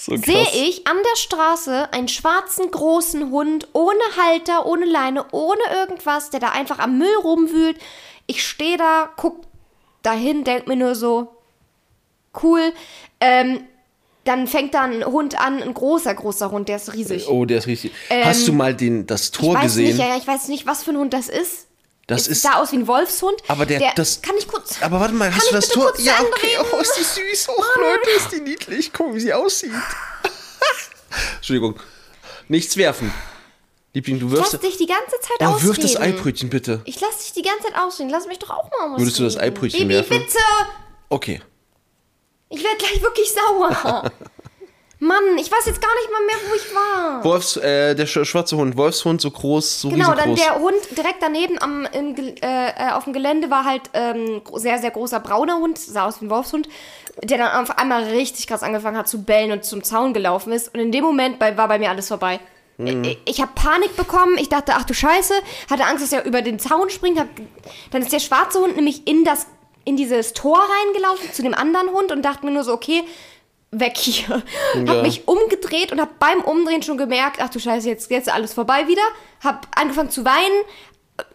So 0.06 0.16
sehe 0.16 0.46
ich 0.68 0.86
an 0.86 0.96
der 1.02 1.16
Straße 1.16 1.92
einen 1.92 2.06
schwarzen 2.06 2.70
großen 2.70 3.30
Hund 3.32 3.66
ohne 3.72 3.98
Halter, 4.16 4.64
ohne 4.66 4.84
Leine, 4.84 5.26
ohne 5.32 5.60
irgendwas, 5.74 6.30
der 6.30 6.38
da 6.38 6.50
einfach 6.50 6.78
am 6.78 6.96
Müll 6.96 7.16
rumwühlt. 7.24 7.76
Ich 8.28 8.46
stehe 8.46 8.76
da, 8.76 9.10
guck 9.16 9.42
dahin, 10.02 10.44
denk 10.44 10.68
mir 10.68 10.76
nur 10.76 10.94
so, 10.94 11.28
cool. 12.40 12.72
Ähm, 13.20 13.64
dann 14.22 14.46
fängt 14.46 14.74
da 14.74 14.82
ein 14.82 15.04
Hund 15.04 15.40
an, 15.40 15.60
ein 15.60 15.74
großer, 15.74 16.14
großer 16.14 16.52
Hund, 16.52 16.68
der 16.68 16.76
ist 16.76 16.92
riesig. 16.94 17.28
Oh, 17.28 17.44
der 17.44 17.58
ist 17.58 17.66
richtig. 17.66 17.92
Hast 18.10 18.46
du 18.46 18.52
mal 18.52 18.74
den, 18.74 19.06
das 19.06 19.24
ich 19.24 19.30
Tor 19.32 19.54
weiß 19.54 19.62
gesehen? 19.64 19.96
nicht, 19.96 19.98
ja, 19.98 20.16
ich 20.16 20.26
weiß 20.26 20.48
nicht, 20.48 20.66
was 20.66 20.84
für 20.84 20.92
ein 20.92 20.98
Hund 20.98 21.12
das 21.12 21.28
ist. 21.28 21.66
Das 22.06 22.24
Sieht 22.24 22.32
ist. 22.32 22.44
da 22.44 22.54
aus 22.60 22.70
wie 22.72 22.76
ein 22.76 22.86
Wolfshund. 22.86 23.34
Aber 23.48 23.66
der- 23.66 23.92
das- 23.96 24.22
kann 24.22 24.36
ich 24.38 24.46
kurz. 24.46 24.80
Aber 24.80 25.00
warte 25.00 25.14
mal, 25.14 25.34
hast 25.34 25.42
ich 25.44 25.48
du 25.50 25.54
das 25.56 25.68
Tor? 25.68 25.92
Ja, 25.98 26.20
okay. 26.20 26.56
Oh, 26.72 26.78
ist 26.78 26.94
die 26.96 27.02
süß. 27.02 27.48
Oh, 27.48 27.62
Leute, 27.80 28.10
ist 28.10 28.30
die 28.30 28.40
niedlich. 28.40 28.92
Guck, 28.92 29.14
wie 29.14 29.20
sie 29.20 29.32
aussieht. 29.34 29.72
Entschuldigung. 31.36 31.80
Nichts 32.48 32.76
werfen. 32.76 33.12
Liebling, 33.92 34.20
du 34.20 34.26
Ich 34.26 34.32
wirfst. 34.32 34.52
lass 34.52 34.60
dich 34.62 34.76
die 34.76 34.86
ganze 34.86 35.18
Zeit 35.20 35.36
Oh, 35.40 35.44
ausreden. 35.46 35.66
wirf 35.68 35.78
das 35.78 35.96
Eibrötchen 35.96 36.50
bitte. 36.50 36.80
Ich 36.84 37.00
lass 37.00 37.18
dich 37.24 37.32
die 37.32 37.42
ganze 37.42 37.64
Zeit 37.64 37.76
ausreden. 37.76 38.10
Lass 38.10 38.26
mich 38.26 38.38
doch 38.38 38.50
auch 38.50 38.70
mal 38.78 38.92
was 38.92 39.00
Würdest 39.00 39.18
du 39.18 39.24
das. 39.24 39.36
Eibrötchen 39.38 39.80
Baby, 39.88 39.94
werfen? 39.94 40.18
bitte! 40.20 40.38
Okay. 41.08 41.40
Ich 42.50 42.62
werde 42.62 42.76
gleich 42.76 43.02
wirklich 43.02 43.32
sauer. 43.32 44.12
Mann, 44.98 45.36
ich 45.38 45.52
weiß 45.52 45.66
jetzt 45.66 45.82
gar 45.82 45.94
nicht 45.94 46.10
mal 46.10 46.24
mehr, 46.24 46.36
wo 46.48 46.54
ich 46.54 46.74
war. 46.74 47.24
Wolfs, 47.24 47.56
äh, 47.58 47.94
der 47.94 48.06
sch 48.06 48.24
schwarze 48.24 48.56
Hund, 48.56 48.78
Wolfshund, 48.78 49.20
so 49.20 49.30
groß, 49.30 49.82
so 49.82 49.90
Genau, 49.90 50.14
dann 50.14 50.34
der 50.34 50.58
Hund 50.58 50.76
direkt 50.96 51.22
daneben 51.22 51.60
am, 51.60 51.86
im, 51.92 52.16
äh, 52.16 52.32
äh, 52.40 52.92
auf 52.92 53.04
dem 53.04 53.12
Gelände 53.12 53.50
war 53.50 53.66
halt 53.66 53.82
ähm, 53.92 54.40
sehr, 54.54 54.78
sehr 54.78 54.90
großer 54.90 55.20
brauner 55.20 55.58
Hund, 55.58 55.76
sah 55.76 56.06
aus 56.06 56.22
wie 56.22 56.26
ein 56.26 56.30
Wolfshund, 56.30 56.66
der 57.22 57.36
dann 57.36 57.62
auf 57.62 57.76
einmal 57.78 58.04
richtig 58.04 58.46
krass 58.46 58.62
angefangen 58.62 58.96
hat 58.96 59.06
zu 59.06 59.22
bellen 59.22 59.52
und 59.52 59.64
zum 59.64 59.82
Zaun 59.84 60.14
gelaufen 60.14 60.52
ist. 60.52 60.72
Und 60.72 60.80
in 60.80 60.92
dem 60.92 61.04
Moment 61.04 61.38
bei, 61.38 61.58
war 61.58 61.68
bei 61.68 61.78
mir 61.78 61.90
alles 61.90 62.08
vorbei. 62.08 62.40
Mhm. 62.78 63.04
Ich, 63.04 63.18
ich 63.26 63.40
habe 63.42 63.52
Panik 63.54 63.96
bekommen, 63.96 64.38
ich 64.38 64.48
dachte, 64.48 64.72
ach 64.76 64.84
du 64.84 64.94
Scheiße, 64.94 65.34
hatte 65.68 65.84
Angst, 65.84 66.04
dass 66.04 66.12
er 66.12 66.24
über 66.24 66.40
den 66.40 66.58
Zaun 66.58 66.88
springt. 66.88 67.18
Hab, 67.18 67.28
dann 67.90 68.00
ist 68.00 68.12
der 68.12 68.20
schwarze 68.20 68.60
Hund 68.60 68.76
nämlich 68.76 69.06
in, 69.06 69.24
das, 69.24 69.46
in 69.84 69.98
dieses 69.98 70.32
Tor 70.32 70.58
reingelaufen 70.58 71.32
zu 71.34 71.42
dem 71.42 71.52
anderen 71.52 71.90
Hund 71.90 72.12
und 72.12 72.22
dachte 72.22 72.46
mir 72.46 72.52
nur 72.52 72.64
so, 72.64 72.72
okay, 72.72 73.04
weg 73.70 73.96
hier. 73.96 74.42
Ja. 74.74 74.94
Hab 74.94 75.02
mich 75.02 75.26
umgedreht 75.26 75.92
und 75.92 76.00
hab 76.00 76.18
beim 76.18 76.40
Umdrehen 76.40 76.82
schon 76.82 76.96
gemerkt, 76.96 77.38
ach 77.40 77.48
du 77.48 77.58
Scheiße, 77.58 77.88
jetzt, 77.88 78.10
jetzt 78.10 78.28
ist 78.28 78.32
alles 78.32 78.54
vorbei 78.54 78.88
wieder. 78.88 79.02
Hab 79.42 79.66
angefangen 79.74 80.10
zu 80.10 80.24
weinen, 80.24 80.64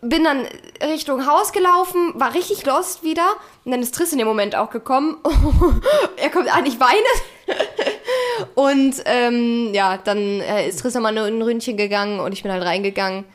bin 0.01 0.23
dann 0.23 0.47
Richtung 0.83 1.25
Haus 1.25 1.51
gelaufen, 1.51 2.13
war 2.15 2.33
richtig 2.33 2.65
lost 2.65 3.03
wieder. 3.03 3.27
Und 3.65 3.71
dann 3.71 3.81
ist 3.81 3.93
Triss 3.93 4.11
in 4.11 4.17
dem 4.17 4.27
Moment 4.27 4.55
auch 4.55 4.69
gekommen. 4.69 5.17
er 6.17 6.29
kommt 6.29 6.55
an, 6.55 6.65
ich 6.65 6.79
weine. 6.79 7.57
und 8.55 8.95
ähm, 9.05 9.73
ja, 9.73 9.97
dann 9.97 10.41
äh, 10.41 10.67
ist 10.67 10.79
Triss 10.79 10.93
nochmal 10.93 11.15
in 11.17 11.37
ein 11.37 11.41
Ründchen 11.41 11.77
gegangen 11.77 12.19
und 12.19 12.31
ich 12.31 12.43
bin 12.43 12.51
halt 12.51 12.63
reingegangen. 12.63 13.25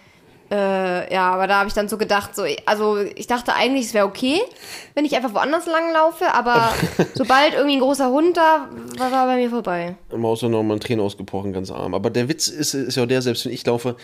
Äh, 0.51 1.13
ja, 1.13 1.33
aber 1.33 1.47
da 1.49 1.59
habe 1.59 1.69
ich 1.69 1.75
dann 1.75 1.89
so 1.89 1.99
gedacht, 1.99 2.37
so, 2.37 2.45
also 2.67 2.99
ich 2.99 3.27
dachte 3.27 3.55
eigentlich, 3.55 3.87
es 3.87 3.95
wäre 3.95 4.07
okay, 4.07 4.41
wenn 4.95 5.05
ich 5.05 5.17
einfach 5.17 5.35
woanders 5.35 5.67
lang 5.67 5.93
laufe, 5.93 6.33
aber 6.33 6.73
sobald 7.15 7.55
irgendwie 7.55 7.77
ein 7.77 7.81
großer 7.81 8.11
Hund 8.11 8.37
da 8.37 8.69
war, 8.97 9.11
war 9.11 9.27
bei 9.27 9.37
mir 9.37 9.51
vorbei. 9.51 9.97
Maus 10.15 10.43
hat 10.43 10.51
noch 10.51 10.63
mal 10.63 10.75
ein 10.75 10.81
Tränen 10.81 11.05
ausgebrochen, 11.05 11.53
ganz 11.53 11.71
arm. 11.71 11.95
Aber 11.95 12.11
der 12.11 12.29
Witz 12.29 12.47
ist, 12.49 12.75
ist 12.75 12.97
ja 12.97 13.07
der, 13.07 13.23
selbst 13.23 13.45
wenn 13.45 13.53
ich 13.53 13.67
laufe, 13.67 13.97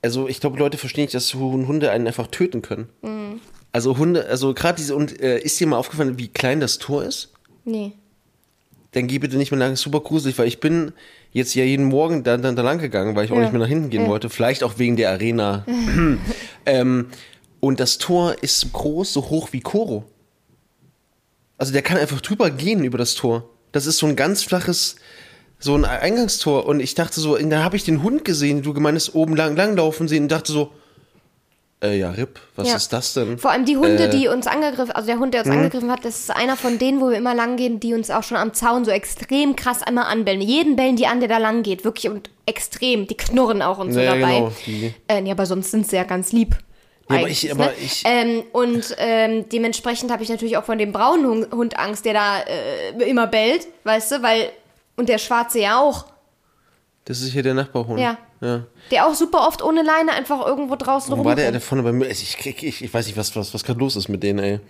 also 0.00 0.26
ich 0.26 0.40
glaube, 0.40 0.58
Leute 0.58 0.78
verstehen 0.78 1.04
nicht, 1.04 1.14
dass 1.14 1.34
Hunde 1.34 1.90
einen 1.90 2.06
einfach 2.06 2.28
töten 2.28 2.62
können. 2.62 2.88
Mhm. 3.02 3.40
Also 3.72 3.98
Hunde, 3.98 4.26
also 4.26 4.54
gerade 4.54 4.76
diese, 4.76 4.96
und 4.96 5.20
äh, 5.20 5.38
ist 5.38 5.60
dir 5.60 5.66
mal 5.66 5.76
aufgefallen, 5.76 6.18
wie 6.18 6.28
klein 6.28 6.60
das 6.60 6.78
Tor 6.78 7.04
ist? 7.04 7.32
Nee. 7.64 7.92
Dann 8.92 9.06
geh 9.06 9.18
bitte 9.18 9.36
nicht 9.36 9.50
mehr 9.50 9.60
lang, 9.60 9.74
ist 9.74 9.82
super 9.82 10.00
gruselig, 10.00 10.38
weil 10.38 10.48
ich 10.48 10.60
bin 10.60 10.92
jetzt 11.32 11.54
ja 11.54 11.64
jeden 11.64 11.84
Morgen 11.86 12.22
da, 12.24 12.36
da, 12.36 12.52
da 12.52 12.62
lang 12.62 12.78
gegangen, 12.78 13.14
weil 13.16 13.24
ich 13.24 13.30
auch 13.32 13.36
Ja. 13.36 13.42
nicht 13.42 13.52
mehr 13.52 13.60
nach 13.60 13.68
hinten 13.68 13.90
gehen 13.90 14.02
Ja. 14.04 14.08
wollte. 14.08 14.28
Vielleicht 14.30 14.62
auch 14.64 14.78
wegen 14.78 14.96
der 14.96 15.10
Arena. 15.10 15.64
ähm, 16.66 17.06
und 17.60 17.78
das 17.80 17.98
Tor 17.98 18.36
ist 18.42 18.60
so 18.60 18.68
groß, 18.68 19.12
so 19.12 19.30
hoch 19.30 19.48
wie 19.52 19.60
Koro. 19.60 20.04
Also 21.58 21.72
der 21.72 21.82
kann 21.82 21.98
einfach 21.98 22.20
drüber 22.20 22.50
gehen 22.50 22.84
über 22.84 22.98
das 22.98 23.14
Tor. 23.14 23.48
Das 23.72 23.86
ist 23.86 23.98
so 23.98 24.06
ein 24.06 24.16
ganz 24.16 24.42
flaches, 24.42 24.96
so 25.58 25.74
ein 25.74 25.84
Eingangstor. 25.84 26.66
Und 26.66 26.80
ich 26.80 26.94
dachte 26.94 27.20
so, 27.20 27.36
da 27.36 27.62
habe 27.62 27.76
ich 27.76 27.84
den 27.84 28.02
Hund 28.02 28.24
gesehen, 28.24 28.62
du 28.62 28.72
gemeinst 28.72 29.14
oben 29.14 29.36
lang, 29.36 29.56
langlaufen 29.56 30.08
sehen 30.08 30.24
und 30.24 30.32
dachte 30.32 30.52
so, 30.52 30.72
Äh, 31.82 31.98
ja, 31.98 32.10
RIP, 32.10 32.38
was 32.56 32.68
Ja. 32.68 32.76
ist 32.76 32.92
das 32.92 33.14
denn? 33.14 33.38
Vor 33.38 33.50
allem 33.50 33.64
die 33.64 33.78
Hunde, 33.78 34.04
Äh, 34.04 34.08
die 34.10 34.28
uns 34.28 34.46
angegriffen, 34.46 34.92
also 34.92 35.06
der 35.06 35.18
Hund, 35.18 35.32
der 35.32 35.40
uns 35.44 35.50
angegriffen 35.50 35.90
hat, 35.90 36.04
das 36.04 36.20
ist 36.20 36.30
einer 36.30 36.56
von 36.56 36.78
denen, 36.78 37.00
wo 37.00 37.08
wir 37.08 37.16
immer 37.16 37.34
lang 37.34 37.56
gehen, 37.56 37.80
die 37.80 37.94
uns 37.94 38.10
auch 38.10 38.22
schon 38.22 38.36
am 38.36 38.52
Zaun 38.52 38.84
so 38.84 38.90
extrem 38.90 39.56
krass 39.56 39.82
einmal 39.82 40.04
anbellen. 40.04 40.42
Jeden 40.42 40.76
bellen 40.76 40.96
die 40.96 41.06
an, 41.06 41.20
der 41.20 41.30
da 41.30 41.38
lang 41.38 41.62
geht, 41.62 41.84
wirklich 41.84 42.10
und 42.10 42.28
extrem. 42.44 43.06
Die 43.06 43.16
knurren 43.16 43.62
auch 43.62 43.78
und 43.78 43.92
so 43.92 44.00
Ja, 44.00 44.14
dabei. 44.14 44.34
genau, 44.40 44.52
die- 44.66 44.92
Äh, 45.08 45.22
nee, 45.22 45.30
aber 45.32 45.46
sonst 45.46 45.70
sind 45.70 45.86
sie 45.88 45.96
ja 45.96 46.04
ganz 46.04 46.32
lieb. 46.32 46.54
Ja, 47.08 47.16
aber 47.16 47.28
ich- 47.28 47.50
aber 47.50 47.64
ne? 47.66 47.72
ich- 47.82 48.02
ähm, 48.04 48.42
und 48.52 48.94
ähm, 48.98 49.48
dementsprechend 49.48 50.12
habe 50.12 50.22
ich 50.22 50.28
natürlich 50.28 50.58
auch 50.58 50.64
von 50.64 50.76
dem 50.76 50.92
braunen 50.92 51.26
Hund, 51.26 51.52
Hund 51.52 51.78
Angst, 51.78 52.04
der 52.04 52.12
da 52.12 52.40
äh, 52.42 53.08
immer 53.08 53.26
bellt, 53.26 53.66
weißt 53.84 54.12
du, 54.12 54.22
weil 54.22 54.50
und 54.96 55.08
der 55.08 55.16
schwarze 55.18 55.60
ja 55.60 55.80
auch, 55.80 56.04
Das 57.06 57.22
ist 57.22 57.32
hier 57.32 57.42
der 57.42 57.54
Nachbarhund. 57.54 57.98
Ja. 57.98 58.18
Ja. 58.40 58.64
der 58.90 59.06
auch 59.06 59.14
super 59.14 59.46
oft 59.46 59.62
ohne 59.62 59.82
Leine 59.82 60.12
einfach 60.12 60.44
irgendwo 60.46 60.76
draußen 60.76 61.16
Wo 61.16 61.24
war 61.24 61.36
der, 61.36 61.52
der 61.52 61.60
vorne 61.60 61.82
bei 61.82 61.92
mir? 61.92 62.08
Ich, 62.08 62.38
krieg, 62.38 62.62
ich, 62.62 62.82
ich 62.82 62.92
weiß 62.92 63.06
nicht, 63.06 63.16
was, 63.16 63.36
was, 63.36 63.52
was 63.52 63.64
gerade 63.64 63.78
los 63.78 63.96
ist 63.96 64.08
mit 64.08 64.22
denen, 64.22 64.38
ey. 64.38 64.60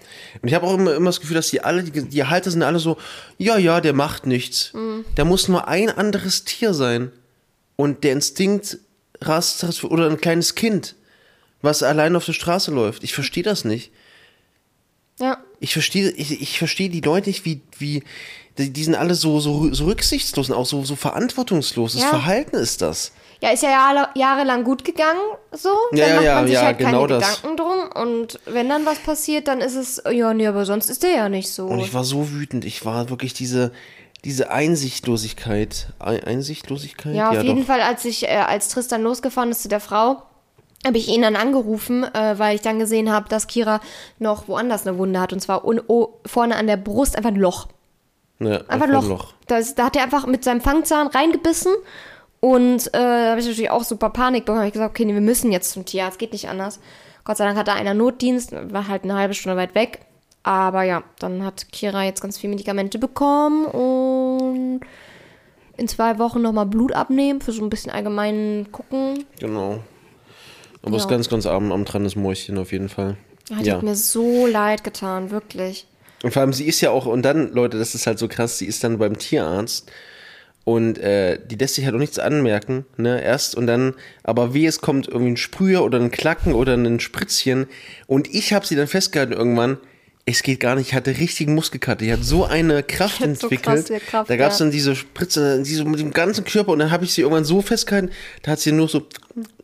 Und 0.42 0.48
ich 0.48 0.54
habe 0.54 0.66
auch 0.66 0.74
immer, 0.74 0.94
immer 0.94 1.06
das 1.06 1.20
Gefühl, 1.20 1.36
dass 1.36 1.50
die 1.50 1.62
alle, 1.62 1.84
die, 1.84 2.08
die 2.08 2.24
Halter 2.24 2.50
sind 2.50 2.62
alle 2.62 2.80
so, 2.80 2.96
ja, 3.38 3.58
ja, 3.58 3.80
der 3.80 3.92
macht 3.92 4.26
nichts. 4.26 4.72
Mhm. 4.74 5.04
Da 5.14 5.24
muss 5.24 5.48
nur 5.48 5.68
ein 5.68 5.88
anderes 5.88 6.44
Tier 6.44 6.74
sein. 6.74 7.12
Und 7.76 8.04
der 8.04 8.12
Instinkt 8.12 8.78
rast, 9.20 9.64
rast 9.64 9.84
oder 9.84 10.10
ein 10.10 10.20
kleines 10.20 10.54
Kind, 10.54 10.96
was 11.62 11.82
allein 11.82 12.16
auf 12.16 12.26
der 12.26 12.32
Straße 12.32 12.70
läuft. 12.72 13.04
Ich 13.04 13.14
verstehe 13.14 13.42
das 13.42 13.64
nicht. 13.64 13.92
Ja. 15.20 15.38
Ich 15.60 15.72
verstehe, 15.74 16.10
ich, 16.10 16.40
ich 16.40 16.58
verstehe 16.58 16.88
die 16.88 17.02
Leute 17.02 17.28
nicht, 17.28 17.44
wie, 17.44 17.60
wie, 17.78 18.02
die, 18.58 18.72
die 18.72 18.84
sind 18.84 18.94
alle 18.94 19.14
so, 19.14 19.40
so, 19.40 19.72
so 19.72 19.84
rücksichtslos 19.84 20.50
und 20.50 20.56
auch 20.56 20.66
so, 20.66 20.84
so 20.84 20.96
verantwortungslos. 20.96 21.92
Das 21.92 22.02
Ja. 22.02 22.08
Verhalten 22.08 22.56
ist 22.56 22.82
das. 22.82 23.12
Ja, 23.42 23.50
ist 23.50 23.62
ja 23.62 23.70
jahre, 23.70 24.08
jahrelang 24.14 24.64
gut 24.64 24.84
gegangen, 24.84 25.20
so. 25.50 25.70
Ja, 25.92 26.06
dann 26.06 26.16
macht 26.16 26.24
ja, 26.24 26.34
man 26.34 26.46
sich 26.46 26.54
ja, 26.54 26.62
halt 26.62 26.78
genau 26.78 27.06
keine 27.06 27.20
das. 27.20 27.36
Gedanken 27.36 27.56
drum. 27.56 28.02
Und 28.02 28.40
wenn 28.44 28.68
dann 28.68 28.84
was 28.84 28.98
passiert, 28.98 29.48
dann 29.48 29.60
ist 29.62 29.76
es, 29.76 30.02
ja, 30.10 30.34
nee, 30.34 30.46
aber 30.46 30.66
sonst 30.66 30.90
ist 30.90 31.02
der 31.02 31.10
ja 31.10 31.28
nicht 31.30 31.50
so. 31.50 31.66
Und 31.66 31.80
ich 31.80 31.94
war 31.94 32.04
so 32.04 32.30
wütend. 32.32 32.66
Ich 32.66 32.84
war 32.84 33.08
wirklich 33.08 33.32
diese, 33.32 33.72
diese 34.24 34.50
Einsichtlosigkeit. 34.50 35.88
Ein 35.98 36.22
Einsichtlosigkeit? 36.22 37.14
ja, 37.14 37.30
auf 37.30 37.42
jeden 37.42 37.60
doch. 37.60 37.66
Fall, 37.66 37.80
als 37.80 38.04
ich, 38.04 38.24
äh, 38.24 38.44
als 38.46 38.68
Tristan 38.68 39.02
losgefahren 39.02 39.50
ist 39.50 39.62
zu 39.62 39.68
der 39.68 39.80
Frau, 39.80 40.22
habe 40.86 40.98
ich 40.98 41.08
ihn 41.08 41.22
dann 41.22 41.36
angerufen, 41.36 42.04
äh, 42.04 42.38
weil 42.38 42.54
ich 42.54 42.62
dann 42.62 42.78
gesehen 42.78 43.10
habe, 43.10 43.28
dass 43.28 43.46
Kira 43.46 43.80
noch 44.18 44.48
woanders 44.48 44.86
eine 44.86 44.98
Wunde 44.98 45.18
hat. 45.18 45.32
Und 45.32 45.40
zwar 45.40 45.64
oh, 45.64 46.20
vorne 46.26 46.56
an 46.56 46.66
der 46.66 46.76
Brust 46.76 47.16
einfach 47.16 47.30
ein 47.30 47.36
Loch. 47.36 47.68
Ja, 48.38 48.62
Einfach 48.68 48.86
ein 48.86 48.92
Loch. 48.92 49.34
Das, 49.46 49.74
da 49.74 49.86
hat 49.86 49.96
er 49.96 50.02
einfach 50.02 50.26
mit 50.26 50.44
seinem 50.44 50.62
Fangzahn 50.62 51.08
reingebissen. 51.08 51.72
Und 52.40 52.86
äh, 52.88 52.90
da 52.92 53.30
habe 53.30 53.40
ich 53.40 53.46
natürlich 53.46 53.70
auch 53.70 53.84
super 53.84 54.10
Panik 54.10 54.46
bekommen. 54.46 54.66
Ich 54.66 54.72
gesagt, 54.72 54.90
okay, 54.90 55.04
nee, 55.04 55.12
wir 55.14 55.20
müssen 55.20 55.52
jetzt 55.52 55.72
zum 55.72 55.84
Tierarzt, 55.84 56.18
geht 56.18 56.32
nicht 56.32 56.48
anders. 56.48 56.80
Gott 57.24 57.36
sei 57.36 57.44
Dank 57.44 57.58
hat 57.58 57.68
da 57.68 57.74
einer 57.74 57.92
Notdienst, 57.94 58.52
war 58.72 58.88
halt 58.88 59.04
eine 59.04 59.14
halbe 59.14 59.34
Stunde 59.34 59.56
weit 59.58 59.74
weg. 59.74 60.00
Aber 60.42 60.84
ja, 60.84 61.02
dann 61.18 61.44
hat 61.44 61.70
Kira 61.70 62.04
jetzt 62.04 62.22
ganz 62.22 62.38
viele 62.38 62.52
Medikamente 62.52 62.98
bekommen 62.98 63.66
und 63.66 64.80
in 65.76 65.86
zwei 65.86 66.18
Wochen 66.18 66.40
nochmal 66.40 66.64
Blut 66.64 66.92
abnehmen 66.92 67.42
für 67.42 67.52
so 67.52 67.62
ein 67.62 67.68
bisschen 67.68 67.92
allgemein 67.92 68.68
gucken. 68.72 69.24
Genau. 69.38 69.80
Aber 70.82 70.96
es 70.96 71.02
ist 71.02 71.10
Ja. 71.10 71.16
ganz, 71.16 71.28
ganz 71.28 71.44
arm, 71.44 71.72
am 71.72 71.84
dran, 71.84 72.04
das 72.04 72.16
Mäuschen 72.16 72.56
auf 72.56 72.72
jeden 72.72 72.88
Fall. 72.88 73.18
Die 73.50 73.64
Ja. 73.64 73.74
hat 73.76 73.82
mir 73.82 73.96
so 73.96 74.46
leid 74.46 74.82
getan, 74.82 75.30
wirklich. 75.30 75.86
Und 76.22 76.32
vor 76.32 76.40
allem, 76.40 76.54
sie 76.54 76.66
ist 76.66 76.80
ja 76.80 76.90
auch, 76.90 77.04
und 77.04 77.20
dann, 77.22 77.52
Leute, 77.52 77.78
das 77.78 77.94
ist 77.94 78.06
halt 78.06 78.18
so 78.18 78.28
krass, 78.28 78.56
sie 78.56 78.66
ist 78.66 78.82
dann 78.82 78.96
beim 78.98 79.18
Tierarzt 79.18 79.90
und 80.64 80.98
äh, 80.98 81.38
die 81.44 81.56
lässt 81.56 81.74
sich 81.74 81.84
halt 81.84 81.94
auch 81.94 81.98
nichts 82.00 82.18
anmerken, 82.18 82.84
ne, 82.96 83.22
erst 83.22 83.54
und 83.54 83.66
dann, 83.66 83.94
aber 84.22 84.54
wie 84.54 84.66
es 84.66 84.80
kommt 84.80 85.08
irgendwie 85.08 85.32
ein 85.32 85.36
Sprüher 85.36 85.82
oder 85.82 85.98
ein 85.98 86.10
Klacken 86.10 86.54
oder 86.54 86.74
ein 86.74 87.00
Spritzchen. 87.00 87.66
Und 88.06 88.32
ich 88.32 88.52
habe 88.52 88.66
sie 88.66 88.76
dann 88.76 88.86
festgehalten 88.86 89.32
irgendwann, 89.32 89.78
es 90.26 90.42
geht 90.42 90.60
gar 90.60 90.76
nicht, 90.76 90.88
ich 90.88 90.94
hatte 90.94 91.18
richtigen 91.18 91.54
Muskelkater, 91.54 92.04
die 92.04 92.12
hat 92.12 92.22
so 92.22 92.44
eine 92.44 92.82
Kraft 92.82 93.20
hat 93.20 93.36
so 93.38 93.48
entwickelt, 93.48 93.86
krasse 93.86 94.00
Kraft, 94.00 94.30
da 94.30 94.36
gab 94.36 94.52
es 94.52 94.58
ja. 94.58 94.64
dann 94.64 94.72
diese 94.72 94.94
Spritze, 94.94 95.62
diese 95.62 95.84
mit 95.84 96.00
dem 96.00 96.12
ganzen 96.12 96.44
Körper. 96.44 96.72
Und 96.72 96.78
dann 96.78 96.90
habe 96.90 97.04
ich 97.04 97.12
sie 97.12 97.22
irgendwann 97.22 97.44
so 97.44 97.62
festgehalten, 97.62 98.10
da 98.42 98.52
hat 98.52 98.60
sie 98.60 98.72
nur 98.72 98.88
so 98.88 99.06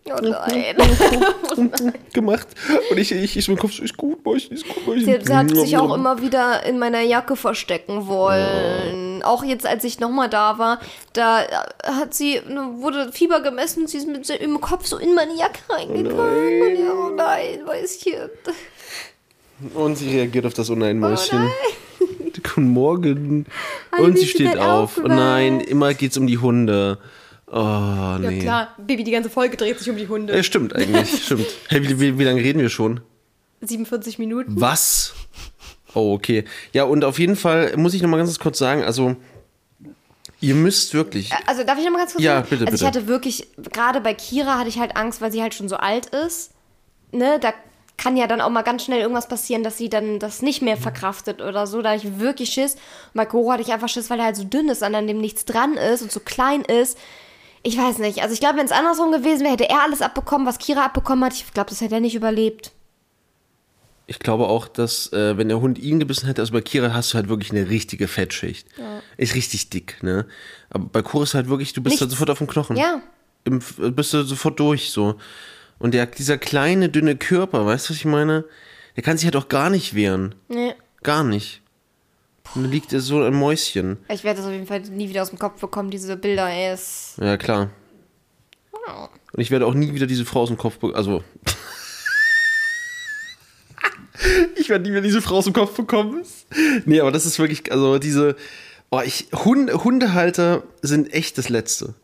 Oh 0.09 0.19
nein. 0.23 0.77
gemacht 2.13 2.47
und 2.91 2.99
ich, 2.99 3.13
ich, 3.13 3.37
ich 3.37 3.45
so 3.45 3.53
im 3.53 3.59
Kopf 3.59 3.73
so, 3.73 3.83
ist 3.83 3.97
gut, 3.97 4.25
Mäuschen, 4.25 4.55
ist 4.55 4.69
gut, 4.69 4.87
Mäuschen. 4.87 5.05
Sie, 5.05 5.19
sie 5.27 5.35
hat 5.35 5.51
sich 5.51 5.77
auch 5.77 5.95
immer 5.95 6.21
wieder 6.23 6.65
in 6.65 6.79
meiner 6.79 7.01
Jacke 7.01 7.37
verstecken 7.37 8.07
wollen. 8.07 9.23
Auch 9.23 9.43
jetzt, 9.43 9.67
als 9.67 9.85
ich 9.85 9.99
nochmal 9.99 10.29
da 10.29 10.59
war, 10.59 10.81
da 11.13 11.45
hat 11.85 12.15
sie, 12.15 12.41
ne, 12.49 12.75
wurde 12.77 13.11
Fieber 13.13 13.41
gemessen, 13.41 13.87
sie 13.87 13.99
ist 13.99 14.07
mit 14.07 14.29
im 14.31 14.61
Kopf 14.61 14.87
so 14.87 14.97
in 14.99 15.15
meine 15.15 15.37
Jacke 15.37 15.61
reingegangen. 15.69 16.63
Und 16.63 16.77
ja, 16.77 16.93
oh 16.93 17.11
nein, 17.17 17.65
Mäuschen. 17.65 18.31
Und 19.75 19.97
sie 19.97 20.11
reagiert 20.11 20.47
auf 20.47 20.55
das 20.55 20.71
Oh 20.71 20.75
nein, 20.75 20.99
Mäuschen. 20.99 21.51
Oh 21.51 21.77
Guten 22.55 22.69
Morgen. 22.69 23.47
Und 23.99 24.19
sie 24.19 24.27
steht 24.27 24.59
auf. 24.59 25.01
Oh 25.03 25.09
nein, 25.09 25.61
immer 25.61 25.95
geht's 25.95 26.17
um 26.17 26.27
die 26.27 26.39
Hunde. 26.39 26.99
Oh, 27.49 27.55
Ja 27.55 28.19
nee. 28.19 28.41
klar, 28.41 28.75
Baby, 28.79 29.05
die 29.05 29.13
ganze 29.13 29.31
Folge 29.31 29.57
dreht 29.57 29.79
sich 29.79 29.89
um 29.89 29.97
die 29.97 30.09
Hunde. 30.09 30.35
Ja, 30.37 30.43
stimmt 30.43 30.75
eigentlich, 30.75 31.23
stimmt. 31.25 31.47
Hey, 31.69 31.83
wie, 31.89 32.01
wie, 32.01 32.19
wie 32.19 32.25
lange 32.25 32.43
reden 32.43 32.61
wir 32.61 32.69
schon? 32.71 33.01
47 33.61 34.19
Minuten. 34.19 34.61
Was? 34.61 35.15
Oh, 35.95 36.13
okay. 36.15 36.45
Ja, 36.73 36.85
und 36.85 37.05
auf 37.05 37.19
jeden 37.19 37.37
Fall 37.37 37.77
muss 37.77 37.95
ich 37.95 38.03
noch 38.03 38.09
mal 38.11 38.17
ganz 38.19 38.39
kurz 38.39 38.59
sagen, 38.59 38.83
also 38.85 39.17
ihr 40.41 40.55
müsst 40.55 40.93
wirklich, 40.93 41.31
Also 41.47 41.63
darf 41.65 41.79
ich 41.79 41.85
noch 41.85 41.93
mal 41.93 41.99
ganz 41.99 42.13
kurz 42.13 42.23
Ja, 42.25 42.37
sagen? 42.39 42.49
bitte, 42.51 42.65
Also 42.67 42.75
ich 42.75 42.81
bitte. 42.81 42.87
hatte 42.99 43.09
wirklich, 43.09 43.47
gerade 43.73 44.01
bei 44.01 44.13
Kira 44.13 44.59
hatte 44.59 44.69
ich 44.69 44.79
halt 44.79 44.97
Angst, 44.97 45.21
weil 45.21 45.33
sie 45.33 45.41
halt 45.41 45.55
schon 45.55 45.69
so 45.69 45.77
alt 45.77 46.07
ist. 46.07 46.51
Ne, 47.13 47.39
da 47.41 47.55
kann 47.97 48.17
ja 48.19 48.27
dann 48.27 48.43
auch 48.43 48.51
mal 48.51 48.61
ganz 48.63 48.85
schnell 48.85 49.01
irgendwas 49.01 49.29
passieren, 49.29 49.63
dass 49.63 49.79
sie 49.79 49.89
dann 49.89 50.19
das 50.19 50.43
nicht 50.43 50.61
mehr 50.61 50.77
verkraftet 50.77 51.41
oder 51.41 51.67
so. 51.67 51.81
Da 51.81 51.93
hatte 51.93 52.07
ich 52.07 52.19
wirklich 52.19 52.51
Schiss. 52.51 52.75
Und 52.75 52.81
bei 53.15 53.25
Koro 53.25 53.53
hatte 53.53 53.63
ich 53.63 53.73
einfach 53.73 53.89
Schiss, 53.89 54.11
weil 54.11 54.19
er 54.19 54.27
halt 54.27 54.37
so 54.37 54.45
dünn 54.45 54.69
ist, 54.69 54.83
an 54.83 55.07
dem 55.07 55.19
nichts 55.19 55.47
dran 55.47 55.75
ist 55.79 56.03
und 56.03 56.13
so 56.13 56.21
klein 56.21 56.61
ist. 56.63 56.99
Ich 57.63 57.77
weiß 57.77 57.99
nicht. 57.99 58.23
Also 58.23 58.33
ich 58.33 58.41
glaube, 58.41 58.59
wenn 58.59 58.67
es 58.67 58.73
andersrum 58.73 59.11
gewesen 59.13 59.41
wäre, 59.43 59.53
hätte 59.53 59.69
er 59.69 59.83
alles 59.83 60.03
abbekommen, 60.03 60.47
was 60.47 60.59
Kira 60.59 60.85
abbekommen 60.85 61.25
hat. 61.25 61.35
Ich 61.35 61.53
glaube, 61.53 61.71
das 61.71 61.81
hätte 61.81 61.95
er 61.97 62.01
nicht 62.01 62.15
überlebt. 62.15 62.73
ich 64.07 64.21
glaube 64.21 64.47
auch, 64.47 64.69
dass 64.69 65.13
äh, 65.13 65.37
wenn 65.37 65.49
der 65.49 65.61
Hund 65.61 65.79
ihn 65.79 65.99
gebissen 65.99 66.27
hätte, 66.27 66.41
also 66.43 66.53
bei 66.53 66.61
Kira 66.61 66.93
hast 66.95 67.13
du 67.13 67.17
halt 67.17 67.29
wirklich 67.29 67.51
eine 67.51 67.69
richtige 67.69 68.07
Fettschicht. 68.07 68.69
Ist 69.17 69.35
richtig 69.35 69.71
dick, 69.71 70.01
ne? 70.03 70.27
Aber 70.71 70.85
bei 70.87 71.03
Kuro 71.03 71.25
ist 71.25 71.35
halt 71.35 71.49
wirklich, 71.49 71.73
du 71.73 71.83
bist 71.83 71.95
Nichts. 71.95 72.03
halt 72.03 72.11
sofort 72.13 72.31
auf 72.31 72.39
dem 72.39 72.47
Knochen. 72.47 72.77
Ja. 72.77 73.01
Im, 73.45 73.61
bist 73.95 74.13
du 74.15 74.23
sofort 74.23 74.61
durch, 74.61 74.91
so. 74.91 75.17
Und 75.79 75.93
der, 75.93 76.07
dieser 76.07 76.39
kleine, 76.39 76.89
dünne 76.89 77.17
Körper, 77.17 77.67
weißt 77.67 77.89
du, 77.89 77.91
was 77.91 77.97
ich 77.99 78.05
meine? 78.05 78.45
Der 78.95 79.03
kann 79.03 79.17
sich 79.19 79.25
halt 79.27 79.37
auch 79.37 79.49
gar 79.49 79.71
nicht 79.71 79.95
wehren. 79.95 80.35
Nee. 80.49 80.75
Gar 81.03 81.25
nicht. 81.25 81.61
Und 82.55 82.65
da 82.65 82.69
liegt 82.69 82.93
er 82.93 83.01
so 83.01 83.23
ein 83.23 83.35
Mäuschen. 83.35 83.99
Ich 84.09 84.25
werde 84.25 84.39
das 84.39 84.47
auf 84.47 84.53
jeden 84.53 84.67
Fall 84.67 84.81
nie 84.81 85.09
wieder 85.09 85.23
aus 85.23 85.31
dem 85.31 85.39
Kopf 85.39 85.61
bekommen, 85.61 85.91
diese 85.91 86.17
Bilder. 86.17 86.49
Ey, 86.49 86.73
es 86.73 87.15
Ja, 87.21 87.37
klar. 87.37 87.71
Und 89.33 89.43
ich 89.43 89.51
werde 89.51 89.67
auch 89.67 89.75
nie 89.75 89.93
wieder 89.93 90.07
diese 90.07 90.25
Frau 90.25 90.43
aus 90.43 90.49
dem 90.49 90.57
Kopf 90.57 90.79
bekommen. 90.79 90.95
Also. 90.95 91.23
ich 94.57 94.69
werde 94.69 94.85
nie 94.85 94.91
wieder 94.91 95.03
diese 95.03 95.21
Frau 95.21 95.37
aus 95.37 95.45
dem 95.45 95.53
Kopf 95.53 95.77
bekommen. 95.77 96.23
Nee, 96.85 97.01
aber 97.01 97.13
das 97.13 97.27
ist 97.27 97.39
wirklich, 97.39 97.71
also 97.71 97.99
diese. 97.99 98.37
Oh, 98.91 99.01
ich, 99.05 99.27
Hunde, 99.35 99.85
Hundehalter 99.85 100.63
sind 100.81 101.13
echt 101.13 101.39
das 101.39 101.49
Letzte. 101.49 101.95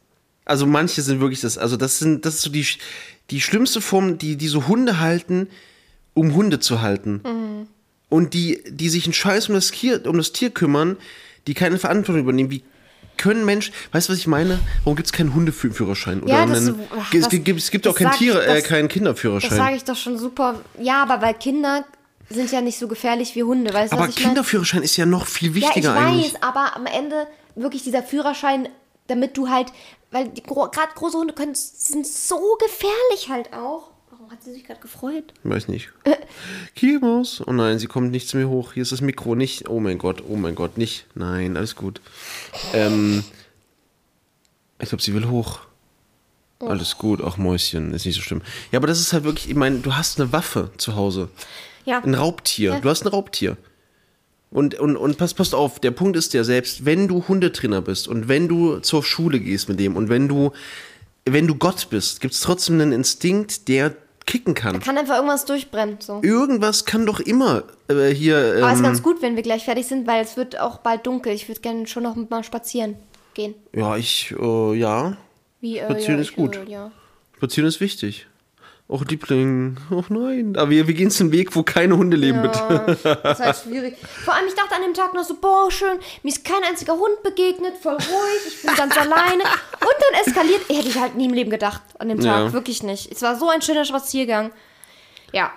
Also 0.45 0.67
manche 0.67 1.01
sind 1.03 1.21
wirklich 1.21 1.41
das, 1.41 1.57
also 1.57 1.77
das 1.77 2.01
sind, 2.01 2.27
das 2.27 2.35
ist 2.35 2.43
so 2.43 2.51
die, 2.51 2.67
die 3.31 3.41
schlimmste 3.41 3.81
Form, 3.81 4.19
die, 4.19 4.37
die 4.37 4.49
so 4.49 4.67
Hunde 4.67 4.99
halten, 4.99 5.49
um 6.15 6.35
Hunde 6.35 6.59
zu 6.59 6.83
halten. 6.83 7.69
Und 8.13 8.35
die, 8.35 8.63
die 8.69 8.91
sich 8.91 9.05
einen 9.07 9.15
Scheiß 9.15 9.49
um 9.49 9.55
das, 9.55 9.71
Tier, 9.71 10.05
um 10.07 10.19
das 10.19 10.33
Tier 10.33 10.51
kümmern, 10.51 10.99
die 11.47 11.55
keine 11.55 11.79
Verantwortung 11.79 12.21
übernehmen. 12.23 12.51
Wie 12.51 12.63
können 13.17 13.45
Menschen, 13.47 13.73
weißt 13.93 14.09
du, 14.09 14.13
was 14.13 14.19
ich 14.19 14.27
meine? 14.27 14.59
Warum 14.85 14.97
gibt 14.97 15.07
es 15.07 15.13
keinen 15.13 15.35
Hundeführerschein? 15.35 16.23
Ja, 16.27 16.45
Oder 16.45 16.53
das- 16.55 16.67
einen, 16.69 16.81
ach, 16.99 17.15
es, 17.15 17.21
das- 17.23 17.31
gibt, 17.31 17.49
es 17.59 17.71
gibt 17.71 17.89
auch 17.89 17.93
das 17.95 18.03
keinen, 18.03 18.19
Tiere, 18.19 18.45
äh, 18.45 18.57
das- 18.57 18.65
keinen 18.65 18.89
Das 18.89 18.93
Kinderführerschein. 18.93 19.57
sage 19.57 19.77
ich 19.77 19.85
doch 19.85 19.97
schon 19.97 20.19
super. 20.19 20.61
Ja, 20.79 21.03
aber 21.03 21.23
weil 21.23 21.33
Kinder 21.35 21.87
sind 22.29 22.53
ja 22.53 22.61
nicht 22.61 22.79
so 22.79 22.87
gefährlich 22.87 23.35
wie 23.35 23.45
Hunde, 23.45 23.73
weißt 23.73 23.93
du, 23.93 23.97
Aber? 23.97 24.09
Kinderführerschein 24.09 24.83
ist 24.83 24.97
ja 24.99 25.07
noch 25.07 25.27
viel 25.27 25.49
Ja, 25.51 25.57
ich 25.57 25.63
wichtiger 25.65 25.95
eigentlich. 25.95 26.35
weiß, 26.35 26.43
aber 26.43 26.77
am 26.77 26.85
Ende 26.85 27.27
wirklich 27.55 27.83
dieser 27.83 28.03
Führerschein, 28.03 28.69
damit 29.07 29.37
du 29.39 29.49
halt, 29.49 29.69
weil 30.11 30.31
gerade 30.31 30.93
große 30.95 31.17
Hunde 31.17 31.33
können, 31.33 31.55
sind 31.55 32.07
so 32.07 32.59
gefährlich 32.61 33.31
halt 33.31 33.55
auch. 33.55 33.92
Hat 34.43 34.47
sie 34.47 34.55
sich 34.55 34.65
gerade 34.65 34.81
gefreut? 34.81 35.33
Weiß 35.45 35.69
nicht. 35.69 35.91
Kiemos. 36.75 37.45
Oh 37.47 37.53
nein, 37.53 37.79
sie 37.79 37.87
kommt 37.87 38.11
nicht 38.11 38.27
zu 38.27 38.37
mir 38.37 38.49
hoch. 38.49 38.73
Hier 38.73 38.83
ist 38.83 38.91
das 38.91 39.01
Mikro 39.01 39.37
nicht. 39.37 39.69
Oh 39.69 39.79
mein 39.79 39.99
Gott, 39.99 40.25
oh 40.29 40.35
mein 40.35 40.57
Gott, 40.57 40.79
nicht. 40.79 41.07
Nein, 41.15 41.57
alles 41.57 41.77
gut. 41.77 42.01
Ähm, 42.73 43.23
ich 44.81 44.89
glaube, 44.89 45.01
sie 45.01 45.15
will 45.15 45.29
hoch. 45.29 45.61
Alles 46.59 46.99
gut, 46.99 47.21
auch 47.21 47.37
Mäuschen, 47.37 47.95
ist 47.95 48.05
nicht 48.05 48.17
so 48.17 48.21
schlimm. 48.21 48.43
Ja, 48.73 48.81
aber 48.81 48.89
das 48.89 48.99
ist 48.99 49.13
halt 49.13 49.23
wirklich, 49.23 49.49
ich 49.49 49.55
meine, 49.55 49.79
du 49.79 49.95
hast 49.95 50.21
eine 50.21 50.33
Waffe 50.33 50.73
zu 50.77 50.97
Hause. 50.97 51.29
Ja. 51.85 52.01
Ein 52.01 52.15
Raubtier. 52.15 52.73
Ja. 52.73 52.81
Du 52.81 52.89
hast 52.89 53.05
ein 53.05 53.09
Raubtier. 53.11 53.57
Und, 54.51 54.75
und, 54.75 54.97
und 54.97 55.19
pass, 55.19 55.35
passt 55.35 55.55
auf, 55.55 55.79
der 55.79 55.93
Punkt 55.93 56.17
ist 56.17 56.35
ja, 56.35 56.43
selbst 56.43 56.85
wenn 56.85 57.07
du 57.07 57.29
Hundetrainer 57.29 57.81
bist 57.81 58.09
und 58.09 58.27
wenn 58.27 58.49
du 58.49 58.81
zur 58.81 59.05
Schule 59.05 59.39
gehst 59.39 59.69
mit 59.69 59.79
dem 59.79 59.95
und 59.95 60.09
wenn 60.09 60.27
du, 60.27 60.51
wenn 61.25 61.47
du 61.47 61.55
Gott 61.55 61.91
bist, 61.91 62.21
gibt 62.21 62.35
es 62.35 62.41
trotzdem 62.41 62.81
einen 62.81 62.91
Instinkt, 62.91 63.69
der 63.69 63.95
kicken 64.27 64.55
kann. 64.55 64.81
Kann 64.81 64.99
einfach 64.99 65.17
irgendwas 65.17 65.45
durchbrennen. 65.45 65.97
So. 66.01 66.21
Irgendwas 66.23 66.85
kann 66.85 67.07
doch 67.07 67.21
immer 67.21 67.65
äh, 67.89 68.09
hier. 68.09 68.57
Ähm, 68.57 68.63
Aber 68.65 68.73
es 68.73 68.79
ist 68.79 68.85
ganz 68.85 69.03
gut, 69.03 69.23
wenn 69.23 69.37
wir 69.37 69.43
gleich 69.43 69.65
fertig 69.65 69.87
sind, 69.87 70.07
weil 70.07 70.23
es 70.23 70.37
wird 70.37 70.59
auch 70.59 70.79
bald 70.79 71.07
dunkel. 71.07 71.33
Ich 71.33 71.49
würde 71.49 71.61
gerne 71.61 71.87
schon 71.87 72.03
noch 72.03 72.17
mal 72.17 72.45
spazieren 72.45 72.97
gehen. 73.35 73.55
ja, 73.73 73.97
ich, 73.97 74.35
äh, 74.39 74.75
ja. 74.75 75.17
Wie, 75.61 75.79
äh, 75.79 75.85
Spazieren 75.85 76.17
ja, 76.17 76.23
ist 76.23 76.31
ich, 76.31 76.37
gut. 76.37 76.57
Äh, 76.57 76.71
ja. 76.71 76.91
Spazieren 77.37 77.69
ist 77.69 77.81
wichtig. 77.81 78.27
Och, 78.89 79.05
Liebling. 79.09 79.79
Och 79.91 80.11
nein. 80.11 80.55
Aber 80.57 80.69
wir, 80.69 80.87
wir 80.87 80.93
gehen 80.95 81.11
zum 81.11 81.33
Weg, 81.33 81.57
wo 81.57 81.63
keine 81.63 81.97
Hunde 81.97 82.17
leben, 82.17 82.43
bitte. 82.43 82.59
Ja, 83.05 83.15
das 83.15 83.39
ist 83.39 83.45
halt 83.47 83.57
schwierig. 83.57 83.97
Vor 84.25 84.35
allem, 84.35 84.47
ich 84.49 84.55
dachte 84.55 84.75
an 84.75 84.83
dem 84.83 84.93
Tag 84.93 85.15
noch 85.15 85.25
so, 85.25 85.35
boah, 85.41 85.71
schön, 85.71 85.99
mir 86.23 86.29
ist 86.31 86.45
kein 86.45 86.63
einziger 86.69 86.93
Hund 86.95 87.23
begegnet, 87.23 87.75
voll 87.83 87.95
ruhig, 87.95 88.43
ich 88.47 88.63
bin 88.67 88.75
ganz 88.75 88.95
alleine. 88.99 89.45
Und 89.45 89.97
dann 89.99 90.21
eskaliert, 90.27 90.69
hätte 90.69 90.89
ich 90.89 90.99
halt 91.01 91.15
nie 91.15 91.25
im 91.25 91.33
Leben 91.33 91.49
gedacht 91.51 91.81
an 91.99 92.09
dem 92.11 92.19
Tag, 92.21 92.27
Ja. 92.47 92.53
wirklich 92.53 92.83
nicht. 92.83 93.11
Es 93.11 93.23
war 93.23 93.39
so 93.39 93.49
ein 93.49 93.63
schöner 93.63 93.87
Spaziergang. 93.87 94.53
Ja, 95.33 95.51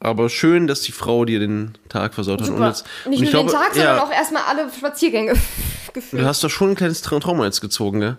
Aber 0.00 0.28
schön, 0.28 0.66
dass 0.66 0.80
die 0.82 0.92
Frau 0.92 1.24
dir 1.24 1.38
den 1.38 1.78
Tag 1.88 2.14
versaut 2.14 2.40
hat. 2.40 2.48
Und 2.48 2.56
super. 2.56 2.68
jetzt, 2.68 2.84
und 3.04 3.10
nicht 3.10 3.22
ich 3.22 3.32
nur 3.32 3.44
glaube, 3.44 3.50
den 3.50 3.60
Tag, 3.60 3.74
sondern 3.74 3.96
ja, 3.98 4.02
auch 4.02 4.10
erstmal 4.10 4.42
alle 4.48 4.68
Spaziergänge 4.76 5.34
Du 5.86 5.92
gefühlt. 5.92 6.24
hast 6.24 6.42
doch 6.42 6.50
schon 6.50 6.70
ein 6.70 6.74
kleines 6.74 7.02
Tra 7.02 7.20
Trauma 7.20 7.44
jetzt 7.44 7.60
gezogen, 7.60 8.00
gell? 8.00 8.16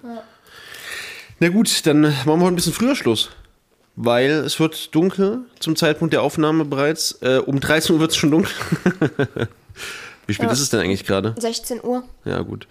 Na 1.39 1.49
gut, 1.49 1.85
dann 1.85 2.01
machen 2.01 2.25
wir 2.25 2.33
heute 2.39 2.47
ein 2.47 2.55
bisschen 2.55 2.73
früher 2.73 2.95
Schluss. 2.95 3.29
Weil 4.01 4.29
es 4.31 4.57
wird 4.61 4.95
dunkel 4.95 5.39
zum 5.59 5.75
Zeitpunkt 5.75 6.13
der 6.13 6.21
Aufnahme 6.23 6.63
bereits. 6.63 7.19
Äh, 7.21 7.41
um 7.45 7.59
13 7.59 7.95
Uhr 7.95 7.99
wird 7.99 8.11
es 8.11 8.17
schon 8.17 8.31
dunkel. 8.31 8.53
Wie 10.25 10.33
spät 10.33 10.45
Ja. 10.45 10.53
ist 10.53 10.61
es 10.61 10.69
denn 10.69 10.79
eigentlich 10.79 11.05
gerade? 11.05 11.35
16 11.37 11.83
Uhr. 11.83 12.03
Ja, 12.23 12.39
gut. 12.41 12.65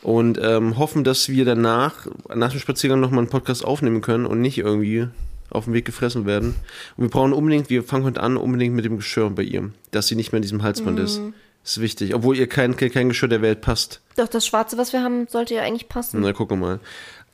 Und 0.00 0.38
ähm, 0.42 0.78
hoffen, 0.78 1.04
dass 1.04 1.28
wir 1.28 1.44
danach, 1.44 2.06
nach 2.34 2.52
dem 2.52 2.60
Spaziergang, 2.60 2.98
nochmal 2.98 3.18
einen 3.18 3.28
Podcast 3.28 3.62
aufnehmen 3.62 4.00
können 4.00 4.24
und 4.24 4.40
nicht 4.40 4.56
irgendwie 4.56 5.06
auf 5.50 5.64
dem 5.64 5.74
Weg 5.74 5.84
gefressen 5.84 6.24
werden. 6.24 6.54
Und 6.96 7.04
wir 7.04 7.10
brauchen 7.10 7.34
unbedingt, 7.34 7.68
wir 7.68 7.82
fangen 7.82 8.04
heute 8.04 8.22
an, 8.22 8.38
unbedingt 8.38 8.74
mit 8.74 8.86
dem 8.86 8.96
Geschirr 8.96 9.28
bei 9.28 9.42
ihr, 9.42 9.70
dass 9.90 10.06
sie 10.06 10.14
nicht 10.16 10.32
mehr 10.32 10.38
in 10.38 10.42
diesem 10.42 10.62
Halsband 10.62 10.98
ist. 10.98 11.18
Mhm. 11.18 11.34
Das 11.62 11.72
ist 11.72 11.82
wichtig. 11.82 12.14
Obwohl 12.14 12.38
ihr 12.38 12.46
kein, 12.46 12.74
kein 12.78 13.08
Geschirr 13.10 13.28
der 13.28 13.42
Welt 13.42 13.60
passt. 13.60 14.00
Doch, 14.16 14.28
das 14.28 14.46
Schwarze, 14.46 14.78
was 14.78 14.94
wir 14.94 15.02
haben, 15.02 15.26
sollte 15.28 15.54
ja 15.56 15.60
eigentlich 15.62 15.90
passen. 15.90 16.22
Na, 16.22 16.32
gucken 16.32 16.58
wir 16.58 16.66
mal. 16.66 16.80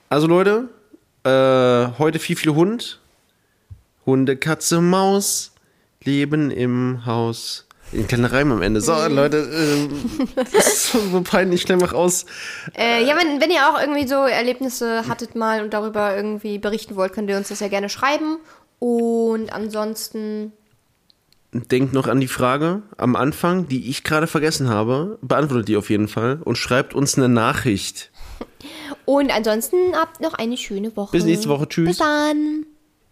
Also 0.09 0.27
Leute, 0.27 0.69
äh, 1.23 1.97
heute 2.01 2.19
viel, 2.19 2.35
viel 2.35 2.53
Hund. 2.57 2.99
Hunde, 4.07 4.37
Katze, 4.37 4.81
Maus 4.81 5.53
leben 6.03 6.51
im 6.51 7.05
Haus. 7.05 7.67
Ein 7.93 8.09
kleiner 8.09 8.33
Reim 8.33 8.51
am 8.51 8.63
Ende. 8.63 8.81
So, 8.81 8.93
Leute, 9.09 9.49
ähm, 9.53 9.91
das 10.35 10.67
ist 10.67 10.93
so 10.93 11.21
peinlich. 11.23 11.63
Schnell 11.63 11.77
mach 11.79 11.93
aus. 11.93 12.27
Äh, 12.77 13.05
ja, 13.05 13.17
wenn, 13.17 13.41
wenn 13.41 13.51
ihr 13.51 13.69
auch 13.69 13.81
irgendwie 13.81 14.07
so 14.09 14.15
Erlebnisse 14.15 15.07
hattet 15.09 15.37
mal 15.37 15.63
und 15.63 15.73
darüber 15.73 16.17
irgendwie 16.17 16.59
berichten 16.59 16.97
wollt, 16.97 17.13
könnt 17.13 17.31
ihr 17.31 17.37
uns 17.37 17.49
das 17.49 17.61
ja 17.61 17.69
gerne 17.69 17.89
schreiben. 17.89 18.39
Und 18.79 19.53
ansonsten 19.53 20.53
Denkt 21.53 21.93
noch 21.93 22.07
an 22.07 22.21
die 22.21 22.29
Frage 22.29 22.83
am 22.99 23.17
Anfang, 23.17 23.69
die 23.69 23.89
ich 23.89 24.05
gerade 24.05 24.27
vergessen 24.27 24.69
habe. 24.69 25.19
Beantwortet 25.23 25.69
die 25.69 25.77
auf 25.77 25.91
jeden 25.91 26.09
Fall 26.09 26.41
und 26.45 26.59
schreibt 26.59 26.95
uns 26.95 27.17
eine 27.17 27.29
Nachricht. 27.29 28.11
Und 29.05 29.35
ansonsten 29.35 29.77
habt 29.95 30.21
noch 30.21 30.35
eine 30.35 30.57
schöne 30.57 30.95
Woche. 30.97 31.13
Bis 31.13 31.25
nächste 31.25 31.49
Woche. 31.49 31.69
Tschüss. 31.69 31.87
Bis 31.87 31.99
dann. 31.99 32.67